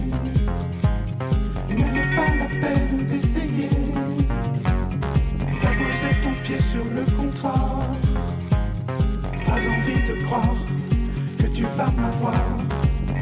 même 1.70 2.16
pas 2.16 2.32
la 2.36 2.50
peine 2.60 3.06
d'essayer. 3.08 3.70
T'as 5.62 5.70
posé 5.70 6.10
ton 6.24 6.34
pied 6.44 6.60
sur 6.60 6.86
le 6.86 7.04
comptoir, 7.16 7.86
pas 9.46 9.62
envie 9.68 10.02
de 10.08 10.24
croire 10.26 10.56
que 11.38 11.48
tu 11.48 11.64
vas 11.78 11.92
m'avoir. 11.92 12.42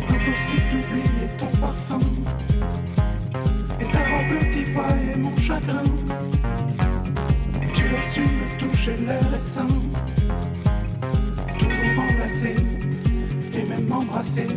Impossible 0.09 0.69
d'oublier 0.71 1.27
ton 1.37 1.51
parfum, 1.57 1.99
et 4.29 4.33
robe 4.33 4.53
qui 4.53 4.63
voyait 4.71 5.17
mon 5.17 5.35
chagrin. 5.35 5.83
Tu 7.73 7.83
as 7.95 8.13
su 8.13 8.21
me 8.21 8.59
toucher 8.59 8.97
l'air 9.05 9.33
et 9.35 9.39
sain 9.39 9.67
toujours 11.57 12.03
enlacé 12.03 12.55
et 13.53 13.63
même 13.65 13.91
embrassé. 13.91 14.47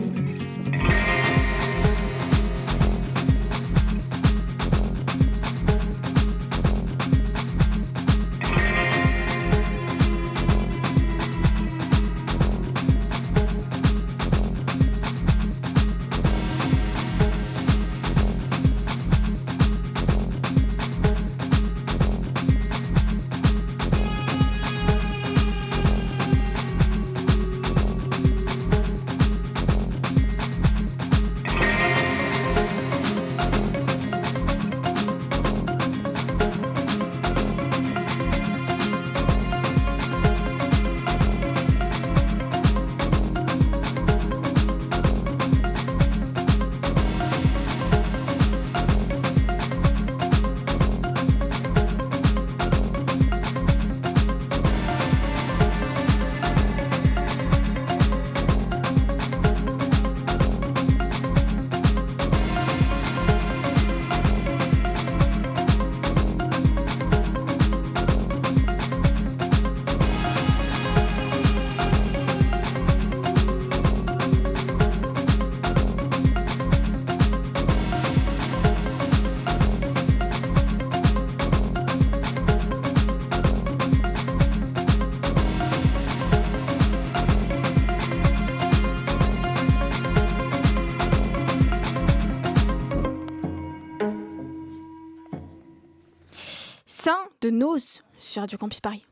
De 97.42 97.50
Nose 97.50 98.02
sur 98.20 98.40
Radio 98.42 98.56
Campus 98.56 98.80
Paris. 98.80 99.04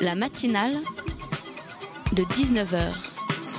La 0.00 0.14
matinale 0.14 0.76
de 2.12 2.22
19h 2.22 2.94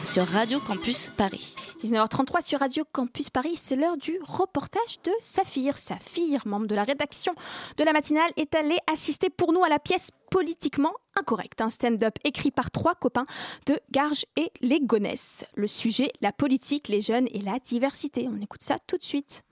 sur 0.05 0.25
Radio 0.25 0.61
Campus 0.61 1.11
Paris. 1.17 1.55
19h33 1.83 2.41
sur 2.41 2.59
Radio 2.61 2.85
Campus 2.89 3.29
Paris, 3.29 3.55
c'est 3.57 3.75
l'heure 3.75 3.97
du 3.97 4.17
reportage 4.23 5.01
de 5.03 5.11
Saphir. 5.19 5.77
Saphir, 5.77 6.47
membre 6.47 6.67
de 6.67 6.75
la 6.75 6.85
rédaction 6.85 7.35
de 7.75 7.83
la 7.83 7.91
matinale, 7.91 8.31
est 8.37 8.55
allé 8.55 8.77
assister 8.87 9.29
pour 9.29 9.51
nous 9.51 9.63
à 9.65 9.69
la 9.69 9.79
pièce 9.79 10.09
Politiquement 10.31 10.93
Incorrect, 11.19 11.59
un 11.59 11.69
stand-up 11.69 12.17
écrit 12.23 12.51
par 12.51 12.71
trois 12.71 12.95
copains 12.95 13.25
de 13.67 13.77
Garges 13.91 14.25
et 14.37 14.51
les 14.61 14.79
Gonesse. 14.79 15.45
Le 15.55 15.67
sujet, 15.67 16.11
la 16.21 16.31
politique, 16.31 16.87
les 16.87 17.01
jeunes 17.01 17.27
et 17.31 17.39
la 17.39 17.59
diversité. 17.59 18.27
On 18.31 18.41
écoute 18.41 18.63
ça 18.63 18.77
tout 18.87 18.97
de 18.97 19.03
suite. 19.03 19.44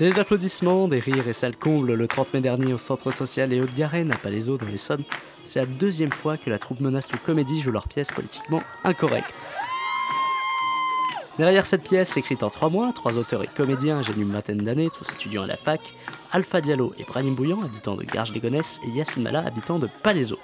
Des 0.00 0.18
applaudissements, 0.18 0.88
des 0.88 0.98
rires 0.98 1.28
et 1.28 1.34
salles 1.34 1.56
combles 1.56 1.92
le 1.92 2.08
30 2.08 2.32
mai 2.32 2.40
dernier 2.40 2.72
au 2.72 2.78
centre 2.78 3.10
social 3.10 3.52
et 3.52 3.60
Haute-Garenne 3.60 4.10
à 4.10 4.16
Palaiso 4.16 4.56
dans 4.56 4.64
l'Essonne. 4.64 5.04
C'est 5.44 5.60
la 5.60 5.66
deuxième 5.66 6.10
fois 6.10 6.38
que 6.38 6.48
la 6.48 6.58
troupe 6.58 6.80
Menace 6.80 7.12
ou 7.12 7.18
Comédie 7.18 7.60
joue 7.60 7.70
leur 7.70 7.86
pièce 7.86 8.10
politiquement 8.10 8.62
incorrecte. 8.82 9.46
Derrière 11.36 11.66
cette 11.66 11.82
pièce, 11.82 12.16
écrite 12.16 12.42
en 12.42 12.48
trois 12.48 12.70
mois, 12.70 12.94
trois 12.94 13.18
auteurs 13.18 13.42
et 13.42 13.48
comédiens 13.54 13.98
âgés 13.98 14.14
d'une 14.14 14.32
vingtaine 14.32 14.62
d'années, 14.62 14.88
tous 14.88 15.12
étudiants 15.12 15.42
à 15.42 15.46
la 15.46 15.58
fac, 15.58 15.82
Alpha 16.32 16.62
Diallo 16.62 16.94
et 16.98 17.04
Brahim 17.04 17.34
Bouillant, 17.34 17.60
habitants 17.60 17.96
de 17.96 18.04
Garges-les-Gonesse, 18.04 18.80
et 18.82 18.88
Yassine 18.88 19.22
Mala, 19.22 19.40
habitant 19.46 19.78
de 19.78 19.88
Palaiso. 20.02 20.38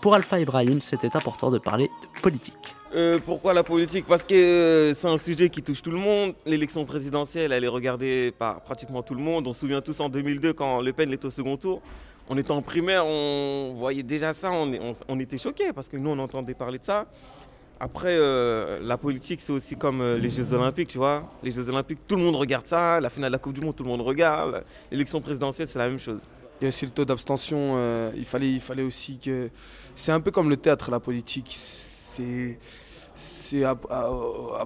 Pour 0.00 0.14
Alpha 0.14 0.38
et 0.38 0.44
Brahim, 0.44 0.80
c'était 0.80 1.16
important 1.16 1.50
de 1.50 1.58
parler 1.58 1.90
de 2.00 2.20
politique. 2.20 2.76
Euh, 2.92 3.20
pourquoi 3.24 3.54
la 3.54 3.62
politique? 3.62 4.04
Parce 4.06 4.24
que 4.24 4.34
euh, 4.34 4.94
c'est 4.94 5.06
un 5.06 5.18
sujet 5.18 5.48
qui 5.48 5.62
touche 5.62 5.80
tout 5.80 5.92
le 5.92 5.96
monde. 5.96 6.34
L'élection 6.44 6.84
présidentielle, 6.84 7.52
elle 7.52 7.62
est 7.62 7.68
regardée 7.68 8.34
par 8.36 8.60
pratiquement 8.62 9.02
tout 9.02 9.14
le 9.14 9.22
monde. 9.22 9.46
On 9.46 9.52
se 9.52 9.60
souvient 9.60 9.80
tous 9.80 10.00
en 10.00 10.08
2002 10.08 10.52
quand 10.54 10.80
Le 10.80 10.92
Pen 10.92 11.12
était 11.12 11.26
au 11.26 11.30
second 11.30 11.56
tour. 11.56 11.80
On 12.28 12.36
était 12.36 12.50
en 12.50 12.62
primaire, 12.62 13.04
on 13.06 13.74
voyait 13.76 14.02
déjà 14.04 14.34
ça, 14.34 14.52
on, 14.52 15.18
était 15.18 15.38
choqués 15.38 15.72
parce 15.72 15.88
que 15.88 15.96
nous, 15.96 16.10
on 16.10 16.18
entendait 16.18 16.54
parler 16.54 16.78
de 16.78 16.84
ça. 16.84 17.06
Après, 17.80 18.12
euh, 18.12 18.78
la 18.82 18.98
politique, 18.98 19.40
c'est 19.40 19.52
aussi 19.52 19.74
comme 19.76 20.14
les 20.14 20.30
Jeux 20.30 20.52
Olympiques, 20.54 20.88
tu 20.88 20.98
vois. 20.98 21.28
Les 21.42 21.50
Jeux 21.50 21.68
Olympiques, 21.68 22.00
tout 22.06 22.14
le 22.14 22.22
monde 22.22 22.36
regarde 22.36 22.66
ça. 22.66 23.00
La 23.00 23.10
finale 23.10 23.30
de 23.30 23.34
la 23.34 23.38
Coupe 23.38 23.54
du 23.54 23.60
Monde, 23.60 23.74
tout 23.74 23.82
le 23.82 23.88
monde 23.88 24.02
regarde. 24.02 24.64
L'élection 24.92 25.20
présidentielle, 25.20 25.66
c'est 25.66 25.78
la 25.78 25.88
même 25.88 25.98
chose. 25.98 26.20
Il 26.60 26.64
y 26.64 26.66
a 26.66 26.68
aussi 26.68 26.86
le 26.86 26.92
taux 26.92 27.04
d'abstention. 27.04 28.10
il 28.16 28.24
fallait 28.24 28.82
aussi 28.82 29.18
que. 29.18 29.48
C'est 29.96 30.12
un 30.12 30.20
peu 30.20 30.30
comme 30.30 30.50
le 30.50 30.56
théâtre, 30.56 30.90
la 30.90 31.00
politique. 31.00 31.56
C'est. 33.14 33.64
À, 33.64 33.74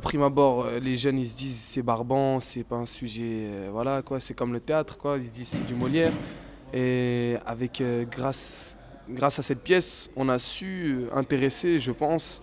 prime 0.00 0.22
abord, 0.22 0.64
euh, 0.64 0.78
les 0.78 0.96
jeunes 0.96 1.18
ils 1.18 1.26
se 1.26 1.36
disent 1.36 1.58
c'est 1.58 1.82
barbant, 1.82 2.38
c'est 2.38 2.62
pas 2.62 2.76
un 2.76 2.86
sujet. 2.86 3.48
euh, 3.48 3.68
voilà 3.72 4.02
quoi, 4.02 4.20
c'est 4.20 4.34
comme 4.34 4.52
le 4.52 4.60
théâtre 4.60 4.96
quoi. 4.98 5.16
Ils 5.18 5.26
se 5.26 5.30
disent 5.30 5.48
c'est 5.48 5.66
du 5.66 5.74
Molière. 5.74 6.12
Et 6.72 7.36
avec 7.46 7.80
euh, 7.80 8.04
grâce, 8.04 8.78
grâce 9.08 9.38
à 9.38 9.42
cette 9.42 9.62
pièce, 9.62 10.10
on 10.16 10.28
a 10.28 10.38
su 10.38 11.06
intéresser, 11.12 11.80
je 11.80 11.92
pense, 11.92 12.40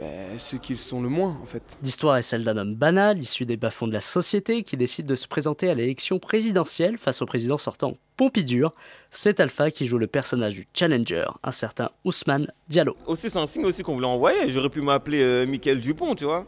ben, 0.00 0.38
ceux 0.38 0.56
qui 0.56 0.72
le 0.72 0.78
sont 0.78 1.02
le 1.02 1.10
moins 1.10 1.38
en 1.42 1.44
fait. 1.44 1.76
L'histoire 1.82 2.16
est 2.16 2.22
celle 2.22 2.42
d'un 2.42 2.56
homme 2.56 2.74
banal, 2.74 3.18
issu 3.20 3.44
des 3.44 3.58
bas-fonds 3.58 3.86
de 3.86 3.92
la 3.92 4.00
société, 4.00 4.62
qui 4.62 4.78
décide 4.78 5.04
de 5.04 5.14
se 5.14 5.28
présenter 5.28 5.68
à 5.68 5.74
l'élection 5.74 6.18
présidentielle 6.18 6.96
face 6.96 7.20
au 7.20 7.26
président 7.26 7.58
sortant 7.58 7.98
Pompidou. 8.16 8.68
C'est 9.10 9.40
Alpha 9.40 9.70
qui 9.70 9.84
joue 9.84 9.98
le 9.98 10.06
personnage 10.06 10.54
du 10.54 10.66
challenger, 10.72 11.26
un 11.42 11.50
certain 11.50 11.90
Ousmane 12.04 12.50
Diallo. 12.70 12.96
Aussi, 13.06 13.28
c'est 13.28 13.38
un 13.38 13.46
signe 13.46 13.66
aussi 13.66 13.82
qu'on 13.82 13.92
voulait 13.92 14.06
envoyer. 14.06 14.48
J'aurais 14.48 14.70
pu 14.70 14.80
m'appeler 14.80 15.20
euh, 15.20 15.46
Mickaël 15.46 15.80
Dupont, 15.80 16.14
tu 16.14 16.24
vois, 16.24 16.46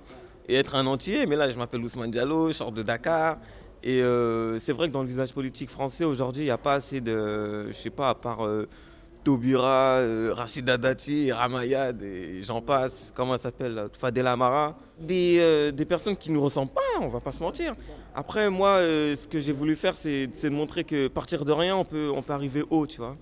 et 0.48 0.54
être 0.54 0.74
un 0.74 0.86
entier. 0.86 1.26
Mais 1.26 1.36
là, 1.36 1.50
je 1.50 1.58
m'appelle 1.58 1.82
Ousmane 1.82 2.10
Diallo, 2.10 2.48
je 2.48 2.54
sors 2.54 2.72
de 2.72 2.82
Dakar. 2.82 3.36
Et 3.82 4.00
euh, 4.00 4.58
c'est 4.60 4.72
vrai 4.72 4.88
que 4.88 4.94
dans 4.94 5.02
le 5.02 5.08
visage 5.08 5.34
politique 5.34 5.68
français, 5.68 6.04
aujourd'hui, 6.04 6.44
il 6.44 6.46
n'y 6.46 6.50
a 6.50 6.58
pas 6.58 6.74
assez 6.74 7.02
de. 7.02 7.66
Je 7.66 7.72
sais 7.72 7.90
pas, 7.90 8.08
à 8.08 8.14
part 8.14 8.46
euh, 8.46 8.66
Taubira, 9.24 9.98
euh, 9.98 10.32
Rachida 10.34 10.76
Dati, 10.76 11.30
Ramayad, 11.30 12.02
et 12.02 12.42
j'en 12.42 12.60
passe, 12.60 13.12
comment 13.14 13.34
elle 13.34 13.40
s'appelle 13.40 13.74
là, 13.74 13.88
Fadela 13.98 14.32
Amara. 14.32 14.76
Des, 14.98 15.38
euh, 15.40 15.70
des 15.72 15.84
personnes 15.84 16.16
qui 16.16 16.30
ne 16.30 16.34
nous 16.34 16.42
ressemblent 16.42 16.72
pas, 16.72 17.00
on 17.00 17.08
va 17.08 17.20
pas 17.20 17.32
se 17.32 17.42
mentir. 17.42 17.74
Après, 18.14 18.50
moi, 18.50 18.68
euh, 18.68 19.16
ce 19.16 19.26
que 19.26 19.40
j'ai 19.40 19.52
voulu 19.52 19.76
faire, 19.76 19.96
c'est 19.96 20.26
de 20.26 20.48
montrer 20.50 20.84
que 20.84 21.08
partir 21.08 21.44
de 21.44 21.52
rien, 21.52 21.76
on 21.76 21.84
peut, 21.84 22.10
on 22.14 22.22
peut 22.22 22.32
arriver 22.32 22.64
haut, 22.68 22.86
tu 22.86 22.98
vois. 22.98 23.16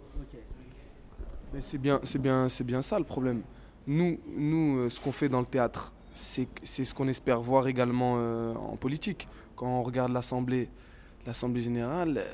Mais 1.53 1.61
c'est 1.61 1.79
bien, 1.79 2.01
c'est 2.05 2.21
bien, 2.21 2.49
c'est 2.49 2.65
bien 2.65 2.81
ça 2.81 2.99
le 2.99 3.05
problème. 3.05 3.43
Nous, 3.87 4.21
nous, 4.37 4.79
euh, 4.79 4.89
ce 4.89 5.01
qu'on 5.01 5.13
fait 5.13 5.29
dans 5.29 5.41
le 5.41 5.47
théâtre, 5.47 5.93
c'est, 6.15 6.49
ce 6.65 6.95
qu'on 6.95 7.09
espère 7.09 7.41
voir 7.41 7.67
également 7.69 8.15
en 8.55 8.77
politique. 8.77 9.29
Quand 9.57 9.67
on 9.67 9.83
regarde 9.83 10.13
l'assemblée, 10.13 10.69
l'assemblée 11.25 11.63
générale, 11.63 12.25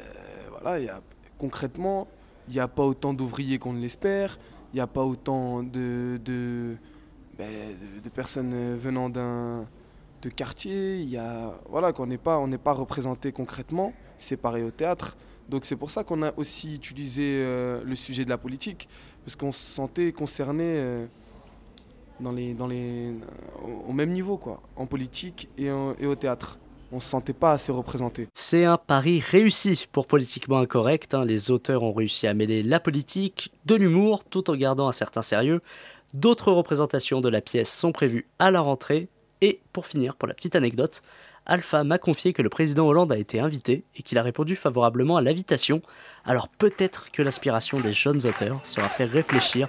voilà, 0.50 0.78
il 0.78 0.86
y 0.86 0.88
a, 0.88 1.00
concrètement, 1.38 2.08
il 2.48 2.54
n'y 2.54 2.60
a 2.60 2.68
pas 2.68 2.84
autant 2.84 3.12
d'ouvriers 3.14 3.58
qu'on 3.58 3.72
ne 3.72 3.80
l'espère. 3.80 4.38
Il 4.72 4.76
n'y 4.76 4.80
a 4.80 4.86
pas 4.86 5.04
autant 5.04 5.62
ben, 5.62 6.18
de- 6.22 6.76
personnes 8.14 8.74
venant 8.76 9.08
d'un 9.08 9.66
de 10.22 10.28
quartier. 10.30 10.98
Il 11.00 11.08
y 11.08 11.16
a, 11.16 11.58
voilà, 11.68 11.92
qu'on 11.92 12.06
n'est 12.06 12.18
pas, 12.18 12.38
on 12.38 12.46
n'est 12.48 12.58
pas 12.58 12.72
représenté 12.72 13.32
concrètement. 13.32 13.92
C'est 14.18 14.36
pareil 14.36 14.64
au 14.64 14.70
théâtre. 14.70 15.16
Donc 15.48 15.64
c'est 15.64 15.76
pour 15.76 15.90
ça 15.90 16.02
qu'on 16.04 16.22
a 16.22 16.32
aussi 16.36 16.74
utilisé 16.74 17.22
euh, 17.44 17.82
le 17.84 17.94
sujet 17.94 18.24
de 18.24 18.30
la 18.30 18.38
politique, 18.38 18.88
parce 19.24 19.36
qu'on 19.36 19.52
se 19.52 19.62
sentait 19.64 20.10
concerné 20.12 20.64
euh, 20.64 21.06
dans 22.18 22.32
les, 22.32 22.52
dans 22.54 22.66
les, 22.66 23.12
au- 23.86 23.92
même 23.92 24.10
niveau, 24.10 24.38
quoi, 24.38 24.60
en 24.74 24.86
politique 24.86 25.48
et 25.56 25.70
au 25.70 26.14
théâtre. 26.16 26.58
On 26.92 27.00
se 27.00 27.08
sentait 27.08 27.32
pas 27.32 27.52
assez 27.52 27.72
représenté. 27.72 28.28
C'est 28.34 28.64
un 28.64 28.78
pari 28.78 29.20
réussi 29.20 29.86
pour 29.90 30.06
Politiquement 30.06 30.58
Incorrect. 30.58 31.14
hein. 31.14 31.24
Les 31.24 31.50
auteurs 31.50 31.82
ont 31.82 31.92
réussi 31.92 32.26
à 32.26 32.34
mêler 32.34 32.62
la 32.62 32.78
politique, 32.80 33.52
de 33.64 33.74
l'humour, 33.74 34.24
tout 34.24 34.50
en 34.50 34.56
gardant 34.56 34.88
un 34.88 34.92
certain 34.92 35.22
sérieux. 35.22 35.60
D'autres 36.14 36.52
représentations 36.52 37.20
de 37.20 37.28
la 37.28 37.40
pièce 37.40 37.74
sont 37.74 37.92
prévues 37.92 38.26
à 38.38 38.50
la 38.50 38.60
rentrée. 38.60 39.08
Et 39.40 39.60
pour 39.72 39.86
finir, 39.86 40.14
pour 40.14 40.28
la 40.28 40.34
petite 40.34 40.56
anecdote, 40.56 41.02
Alpha 41.44 41.84
m'a 41.84 41.98
confié 41.98 42.32
que 42.32 42.42
le 42.42 42.48
président 42.48 42.86
Hollande 42.86 43.12
a 43.12 43.18
été 43.18 43.38
invité 43.38 43.84
et 43.96 44.02
qu'il 44.02 44.18
a 44.18 44.22
répondu 44.22 44.56
favorablement 44.56 45.16
à 45.16 45.22
l'invitation. 45.22 45.82
Alors 46.24 46.48
peut-être 46.48 47.10
que 47.12 47.22
l'inspiration 47.22 47.80
des 47.80 47.92
jeunes 47.92 48.26
auteurs 48.26 48.60
sera 48.64 48.88
fait 48.88 49.04
réfléchir 49.04 49.68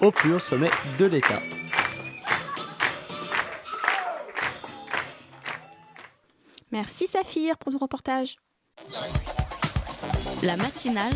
au 0.00 0.10
plus 0.10 0.34
haut 0.34 0.38
sommet 0.38 0.70
de 0.98 1.06
l'État. 1.06 1.40
Merci 6.72 7.06
Saphir 7.06 7.56
pour 7.58 7.72
ton 7.72 7.78
reportage. 7.78 8.36
La 10.42 10.56
matinale 10.56 11.14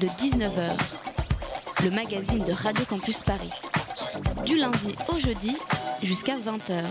de 0.00 0.06
19h, 0.06 0.70
le 1.84 1.90
magazine 1.90 2.42
de 2.44 2.52
Radio 2.52 2.84
Campus 2.86 3.22
Paris. 3.22 3.52
Du 4.46 4.56
lundi 4.56 4.94
au 5.08 5.18
jeudi 5.18 5.56
jusqu'à 6.02 6.36
20h. 6.38 6.84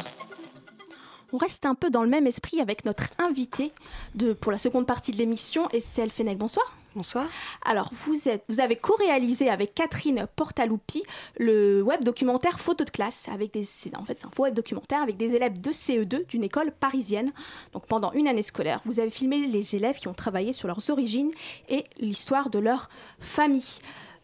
On 1.33 1.37
reste 1.37 1.65
un 1.65 1.75
peu 1.75 1.89
dans 1.89 2.03
le 2.03 2.09
même 2.09 2.25
esprit 2.25 2.61
avec 2.61 2.85
notre 2.85 3.07
invitée 3.17 3.73
de, 4.15 4.31
pour 4.31 4.51
la 4.51 4.57
seconde 4.57 4.85
partie 4.85 5.11
de 5.11 5.17
l'émission, 5.17 5.67
Estelle 5.71 6.09
Fenech. 6.09 6.37
Bonsoir. 6.37 6.73
Bonsoir. 6.95 7.27
Alors, 7.65 7.89
vous, 7.91 8.29
êtes, 8.29 8.43
vous 8.47 8.61
avez 8.61 8.77
co-réalisé 8.77 9.49
avec 9.49 9.75
Catherine 9.75 10.25
Portaluppi 10.35 11.03
le 11.37 11.81
web 11.83 12.03
documentaire 12.03 12.59
Photo 12.59 12.85
de 12.85 12.89
classe. 12.89 13.27
Avec 13.27 13.51
des, 13.51 13.67
en 13.97 14.05
fait, 14.05 14.17
c'est 14.17 14.25
un 14.25 14.31
web 14.39 14.53
documentaire 14.53 15.01
avec 15.01 15.17
des 15.17 15.35
élèves 15.35 15.59
de 15.59 15.71
CE2 15.71 16.25
d'une 16.27 16.43
école 16.43 16.71
parisienne. 16.71 17.31
Donc, 17.73 17.85
pendant 17.87 18.13
une 18.13 18.27
année 18.27 18.41
scolaire, 18.41 18.79
vous 18.85 18.99
avez 18.99 19.09
filmé 19.09 19.47
les 19.47 19.75
élèves 19.75 19.97
qui 19.97 20.07
ont 20.07 20.13
travaillé 20.13 20.53
sur 20.53 20.67
leurs 20.67 20.89
origines 20.89 21.31
et 21.67 21.83
l'histoire 21.99 22.49
de 22.49 22.59
leur 22.59 22.89
famille. 23.19 23.79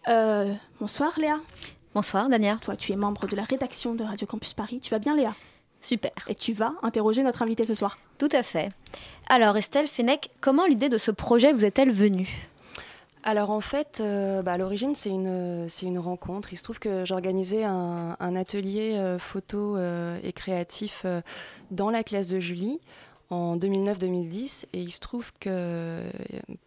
Euh, 0.07 0.53
bonsoir 0.79 1.19
Léa. 1.19 1.39
Bonsoir 1.93 2.29
Dania. 2.29 2.57
Toi, 2.61 2.75
tu 2.75 2.91
es 2.91 2.95
membre 2.95 3.27
de 3.27 3.35
la 3.35 3.43
rédaction 3.43 3.93
de 3.93 4.03
Radio 4.03 4.25
Campus 4.25 4.53
Paris. 4.53 4.79
Tu 4.79 4.89
vas 4.89 4.99
bien 4.99 5.15
Léa? 5.15 5.35
Super. 5.83 6.11
Et 6.27 6.35
tu 6.35 6.53
vas 6.53 6.73
interroger 6.81 7.21
notre 7.21 7.41
invité 7.43 7.65
ce 7.65 7.75
soir. 7.75 7.99
Tout 8.17 8.29
à 8.31 8.41
fait. 8.41 8.71
Alors 9.27 9.55
Estelle 9.57 9.87
Fenech, 9.87 10.31
comment 10.41 10.65
l'idée 10.65 10.89
de 10.89 10.97
ce 10.97 11.11
projet 11.11 11.53
vous 11.53 11.65
est-elle 11.65 11.91
venue? 11.91 12.49
Alors 13.25 13.51
en 13.51 13.61
fait, 13.61 13.99
euh, 14.01 14.41
bah, 14.41 14.53
à 14.53 14.57
l'origine, 14.57 14.95
c'est 14.95 15.09
une, 15.09 15.67
c'est 15.69 15.85
une 15.85 15.99
rencontre. 15.99 16.51
Il 16.51 16.57
se 16.57 16.63
trouve 16.63 16.79
que 16.79 17.05
j'organisais 17.05 17.63
un, 17.63 18.17
un 18.19 18.35
atelier 18.35 18.95
euh, 18.97 19.17
photo 19.19 19.77
euh, 19.77 20.17
et 20.23 20.33
créatif 20.33 21.03
euh, 21.05 21.21
dans 21.71 21.89
la 21.89 22.03
classe 22.03 22.27
de 22.27 22.39
Julie 22.41 22.79
en 23.29 23.55
2009-2010. 23.57 24.65
Et 24.73 24.81
il 24.81 24.91
se 24.91 24.99
trouve 24.99 25.31
que 25.39 25.49
euh, 25.49 26.11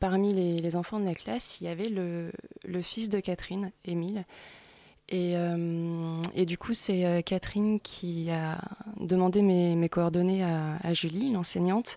parmi 0.01 0.33
les, 0.33 0.59
les 0.59 0.77
enfants 0.77 0.99
de 0.99 1.05
la 1.05 1.15
classe, 1.15 1.61
il 1.61 1.65
y 1.65 1.69
avait 1.69 1.91
le, 1.91 2.33
le 2.65 2.83
fils 2.83 3.11
de 3.11 3.21
Catherine, 3.21 3.71
Émile. 3.85 4.25
Et, 5.09 5.37
euh, 5.37 6.21
et 6.35 6.47
du 6.47 6.59
coup, 6.59 6.75
c'est 6.75 7.07
euh, 7.07 7.23
Catherine 7.23 7.79
qui 7.79 8.29
a 8.31 8.59
demandé 8.99 9.41
mes, 9.41 9.77
mes 9.77 9.89
coordonnées 9.89 10.43
à, 10.43 10.79
à 10.83 10.93
Julie, 10.95 11.31
l'enseignante, 11.31 11.95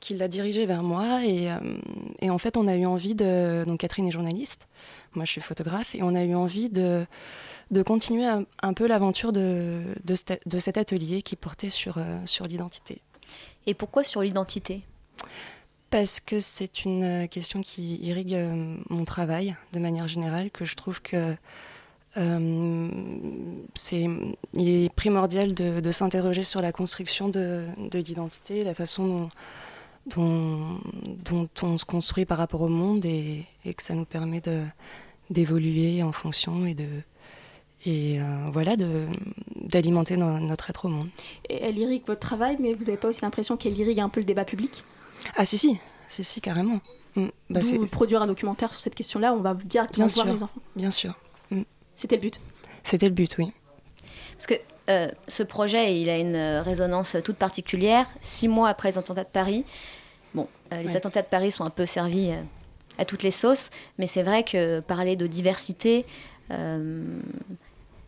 qui 0.00 0.16
l'a 0.16 0.26
dirigée 0.26 0.66
vers 0.66 0.82
moi. 0.82 1.24
Et, 1.24 1.50
euh, 1.50 1.58
et 2.20 2.28
en 2.28 2.38
fait, 2.38 2.56
on 2.56 2.66
a 2.66 2.74
eu 2.74 2.86
envie 2.86 3.14
de. 3.14 3.62
Donc, 3.66 3.80
Catherine 3.80 4.08
est 4.08 4.10
journaliste, 4.10 4.66
moi 5.14 5.24
je 5.24 5.30
suis 5.30 5.40
photographe, 5.40 5.94
et 5.94 6.02
on 6.02 6.14
a 6.16 6.24
eu 6.24 6.34
envie 6.34 6.70
de, 6.70 7.06
de 7.70 7.82
continuer 7.84 8.26
un, 8.26 8.44
un 8.62 8.72
peu 8.72 8.88
l'aventure 8.88 9.32
de, 9.32 9.82
de, 10.02 10.14
cet- 10.16 10.42
de 10.48 10.58
cet 10.58 10.76
atelier 10.76 11.22
qui 11.22 11.36
portait 11.36 11.70
sur, 11.70 11.98
euh, 11.98 12.18
sur 12.26 12.46
l'identité. 12.48 13.00
Et 13.66 13.74
pourquoi 13.74 14.02
sur 14.02 14.22
l'identité? 14.22 14.82
Parce 15.90 16.18
que 16.18 16.40
c'est 16.40 16.84
une 16.84 17.28
question 17.28 17.62
qui 17.62 17.96
irrigue 17.96 18.36
mon 18.88 19.04
travail 19.04 19.56
de 19.72 19.78
manière 19.80 20.08
générale, 20.08 20.50
que 20.50 20.64
je 20.64 20.76
trouve 20.76 21.02
que 21.02 21.36
euh, 22.16 22.88
c'est, 23.74 24.06
il 24.54 24.68
est 24.68 24.92
primordial 24.94 25.54
de, 25.54 25.80
de 25.80 25.90
s'interroger 25.90 26.42
sur 26.42 26.60
la 26.60 26.72
construction 26.72 27.28
de, 27.28 27.64
de 27.90 27.98
l'identité, 27.98 28.64
la 28.64 28.74
façon 28.74 29.30
dont, 30.06 30.16
dont, 30.16 30.78
dont, 31.24 31.48
on 31.62 31.78
se 31.78 31.84
construit 31.84 32.24
par 32.24 32.38
rapport 32.38 32.62
au 32.62 32.68
monde 32.68 33.04
et, 33.04 33.44
et 33.64 33.74
que 33.74 33.82
ça 33.82 33.94
nous 33.94 34.04
permet 34.04 34.42
d'évoluer 35.30 36.02
en 36.02 36.12
fonction 36.12 36.66
et 36.66 36.74
de 36.74 36.86
et 37.86 38.20
euh, 38.20 38.50
voilà 38.52 38.76
d'alimenter 39.56 40.18
no- 40.18 40.38
notre 40.38 40.68
être 40.68 40.84
au 40.84 40.88
monde. 40.88 41.08
Et 41.48 41.62
elle 41.62 41.78
irrigue 41.78 42.02
votre 42.06 42.20
travail, 42.20 42.58
mais 42.60 42.74
vous 42.74 42.84
n'avez 42.84 42.98
pas 42.98 43.08
aussi 43.08 43.22
l'impression 43.22 43.56
qu'elle 43.56 43.78
irrigue 43.78 44.00
un 44.00 44.10
peu 44.10 44.20
le 44.20 44.26
débat 44.26 44.44
public? 44.44 44.84
Ah 45.36 45.46
si 45.46 45.56
si, 45.56 45.78
si 46.10 46.22
si 46.22 46.40
carrément. 46.42 46.80
Mm. 47.16 47.26
Bah, 47.48 47.60
produire 47.90 48.20
un 48.20 48.26
documentaire 48.26 48.72
sur 48.74 48.82
cette 48.82 48.94
question-là, 48.94 49.32
on 49.32 49.40
va 49.40 49.54
directement 49.54 50.06
Bien 50.06 50.14
voir 50.14 50.26
sûr. 50.26 50.34
les 50.34 50.42
enfants. 50.42 50.60
bien 50.76 50.90
sûr. 50.90 51.14
C'était 52.00 52.16
le 52.16 52.22
but. 52.22 52.40
C'était 52.82 53.06
le 53.08 53.12
but, 53.14 53.36
oui. 53.38 53.52
Parce 54.32 54.46
que 54.46 54.54
euh, 54.88 55.08
ce 55.28 55.42
projet, 55.42 56.00
il 56.00 56.08
a 56.08 56.16
une 56.16 56.34
euh, 56.34 56.62
résonance 56.62 57.14
toute 57.22 57.36
particulière. 57.36 58.06
Six 58.22 58.48
mois 58.48 58.70
après 58.70 58.90
les 58.90 58.96
attentats 58.98 59.24
de 59.24 59.28
Paris, 59.28 59.66
bon, 60.34 60.48
euh, 60.72 60.80
les 60.82 60.88
Ouais. 60.88 60.96
attentats 60.96 61.20
de 61.20 61.26
Paris 61.26 61.52
sont 61.52 61.64
un 61.64 61.70
peu 61.70 61.84
servis 61.84 62.30
euh, 62.30 62.36
à 62.96 63.04
toutes 63.04 63.22
les 63.22 63.30
sauces, 63.30 63.70
mais 63.98 64.06
c'est 64.06 64.22
vrai 64.22 64.44
que 64.44 64.80
parler 64.80 65.14
de 65.16 65.26
diversité, 65.26 66.06
euh, 66.50 67.04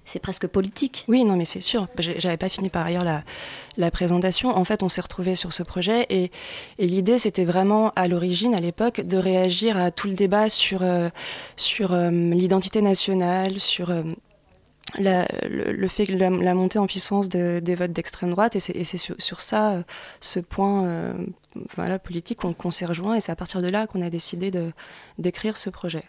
c'est 0.05 0.19
presque 0.19 0.47
politique. 0.47 1.05
Oui, 1.09 1.25
non, 1.25 1.37
mais 1.37 1.45
c'est 1.45 1.61
sûr. 1.61 1.87
J'avais 1.99 2.37
pas 2.37 2.49
fini 2.49 2.69
par 2.71 2.85
ailleurs 2.85 3.05
la, 3.05 3.23
la 3.77 3.91
présentation. 3.91 4.49
En 4.57 4.65
fait, 4.65 4.83
on 4.83 4.89
s'est 4.89 5.01
retrouvés 5.01 5.37
sur 5.37 5.53
ce 5.53 5.63
projet 5.63 6.07
et, 6.11 6.31
et 6.79 6.87
l'idée, 6.87 7.19
c'était 7.19 7.45
vraiment 7.45 7.91
à 7.95 8.09
l'origine, 8.09 8.55
à 8.55 8.61
l'époque, 8.61 9.01
de 9.01 9.17
réagir 9.17 9.77
à 9.77 9.91
tout 9.91 10.09
le 10.09 10.15
débat 10.15 10.49
sur, 10.49 10.83
euh, 10.83 11.09
sur 11.57 11.93
euh, 11.93 12.11
l'identité 12.11 12.83
nationale, 12.83 13.61
sur 13.61 13.91
euh, 13.91 14.03
la, 14.99 15.27
le, 15.49 15.73
le 15.73 15.89
fait 15.89 16.07
que 16.07 16.13
la, 16.15 16.31
la 16.31 16.55
montée 16.55 16.79
en 16.81 16.87
puissance 16.87 17.29
de- 17.29 17.61
des 17.61 17.75
votes 17.77 17.93
d'extrême 17.93 18.31
droite. 18.31 18.57
Et 18.57 18.61
c'est 18.61 18.99
sur, 18.99 19.15
sur 19.19 19.41
ça, 19.41 19.85
ce 20.21 20.41
point 20.41 20.85
euh, 20.85 21.15
voilà, 21.77 21.99
politique, 22.01 22.41
qu'on 22.41 22.53
qu'on 22.55 22.71
s'est 22.73 22.87
rejoint. 22.87 23.15
Et 23.15 23.21
c'est 23.21 23.33
à 23.33 23.37
partir 23.37 23.63
de 23.63 23.69
là 23.69 23.87
qu'on 23.87 24.03
a 24.03 24.11
décidé 24.11 24.51
de- 24.51 24.73
d'écrire 25.19 25.57
ce 25.57 25.71
projet. 25.71 26.05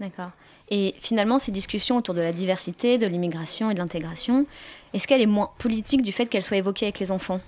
D'accord. 0.00 0.30
Et 0.70 0.94
finalement, 0.98 1.38
ces 1.38 1.52
discussions 1.52 1.96
autour 1.96 2.14
de 2.14 2.20
la 2.20 2.32
diversité, 2.32 2.98
de 2.98 3.06
l'immigration 3.06 3.70
et 3.70 3.74
de 3.74 3.78
l'intégration, 3.78 4.46
est-ce 4.92 5.06
qu'elle 5.06 5.20
est 5.20 5.26
moins 5.26 5.50
politique 5.58 6.02
du 6.02 6.12
fait 6.12 6.26
qu'elle 6.26 6.42
soit 6.42 6.56
évoquée 6.56 6.86
avec 6.86 7.00
les 7.00 7.10
enfants? 7.10 7.40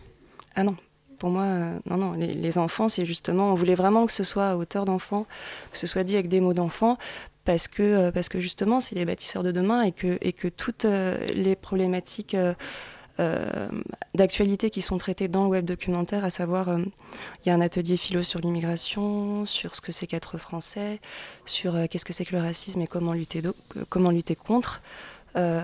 Ah 0.54 0.64
non, 0.64 0.76
pour 1.18 1.30
moi, 1.30 1.44
euh, 1.44 1.78
non, 1.86 1.96
non, 1.96 2.12
les, 2.12 2.58
enfants, 2.58 2.88
c'est 2.88 3.04
justement, 3.04 3.50
on 3.50 3.54
voulait 3.54 3.74
vraiment 3.74 4.06
que 4.06 4.12
ce 4.12 4.24
soit 4.24 4.50
à 4.50 4.56
hauteur 4.56 4.84
d'enfant, 4.84 5.26
que 5.72 5.78
ce 5.78 5.86
soit 5.86 6.04
dit 6.04 6.14
avec 6.14 6.28
des 6.28 6.40
mots 6.40 6.54
d'enfant, 6.54 6.96
parce 7.44 7.68
que, 7.68 7.82
euh, 7.82 8.40
justement, 8.40 8.80
c'est 8.80 8.94
les 8.94 9.04
bâtisseurs 9.04 9.42
de 9.42 9.52
demain 9.52 9.82
et 9.82 9.92
que, 9.92 10.18
et 10.20 10.32
que 10.32 10.48
toutes 10.48 10.84
euh, 10.84 11.18
les 11.32 11.56
problématiques 11.56 12.36
euh, 13.20 13.46
euh, 13.56 13.68
d'actualité 14.14 14.70
qui 14.70 14.82
sont 14.82 14.98
traitées 14.98 15.28
dans 15.28 15.44
le 15.44 15.50
web 15.50 15.64
documentaire, 15.64 16.24
à 16.24 16.30
savoir, 16.30 16.68
euh, 16.68 16.78
il 17.44 17.48
y 17.48 17.50
a 17.50 17.54
un 17.54 17.60
atelier 17.60 17.96
philo 17.96 18.22
sur 18.22 18.40
l'immigration, 18.40 19.46
sur 19.46 19.74
ce 19.74 19.80
que 19.80 19.92
c'est 19.92 20.06
qu'être 20.06 20.38
français, 20.38 21.00
sur 21.46 21.74
euh, 21.74 21.86
qu'est-ce 21.88 22.04
que 22.04 22.12
c'est 22.12 22.24
que 22.24 22.34
le 22.36 22.42
racisme 22.42 22.80
et 22.82 22.86
comment 22.86 23.12
lutter, 23.12 23.42
do- 23.42 23.56
comment 23.88 24.10
lutter 24.10 24.34
contre. 24.36 24.82
Euh, 25.36 25.60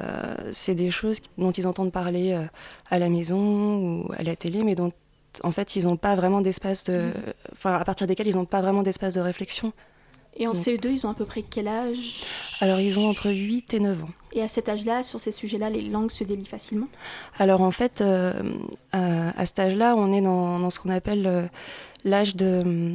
c'est 0.53 0.75
des 0.75 0.91
choses 0.91 1.19
dont 1.39 1.51
ils 1.53 1.67
entendent 1.67 1.93
parler 1.93 2.33
euh, 2.33 2.45
à 2.91 2.99
la 2.99 3.09
maison 3.09 4.03
ou 4.03 4.13
à 4.19 4.23
la 4.23 4.37
télé, 4.37 4.63
mais 4.65 4.75
dont 4.75 4.93
en 5.45 5.51
fait 5.53 5.77
ils 5.77 5.85
n'ont 5.85 5.97
pas 5.97 6.15
vraiment 6.15 6.43
d'espace 6.43 6.85
de, 6.85 7.11
enfin 7.53 7.75
à 7.75 7.85
partir 7.85 8.07
desquels 8.07 8.29
ils 8.29 8.37
n'ont 8.37 8.45
pas 8.45 8.61
vraiment 8.61 8.83
d'espace 8.83 9.15
de 9.15 9.21
réflexion. 9.21 9.73
Et 10.37 10.47
en 10.47 10.53
Donc- 10.53 10.63
CE2, 10.63 10.91
ils 10.91 11.07
ont 11.07 11.11
à 11.11 11.15
peu 11.15 11.25
près 11.27 11.43
quel 11.43 11.69
âge? 11.69 12.23
Alors 12.61 12.81
ils 12.81 12.99
ont 12.99 13.09
entre 13.09 13.31
8 13.31 13.75
et 13.75 13.81
9 13.81 14.03
ans. 14.05 14.09
Et 14.33 14.41
à 14.43 14.49
cet 14.49 14.69
âge-là, 14.71 15.03
sur 15.03 15.21
ces 15.21 15.31
sujets-là, 15.33 15.69
les 15.69 15.83
langues 15.83 16.11
se 16.11 16.25
délient 16.25 16.47
facilement? 16.47 16.89
Alors 17.39 17.61
en 17.61 17.71
fait, 17.71 18.01
euh, 18.01 18.33
à, 18.93 19.39
à 19.39 19.47
cet 19.47 19.59
âge-là, 19.59 19.95
on 19.97 20.13
est 20.13 20.23
dans, 20.23 20.59
dans 20.59 20.71
ce 20.71 20.79
qu'on 20.81 20.89
appelle 20.91 21.27
euh, 21.27 21.43
l'âge 22.05 22.35
de, 22.35 22.95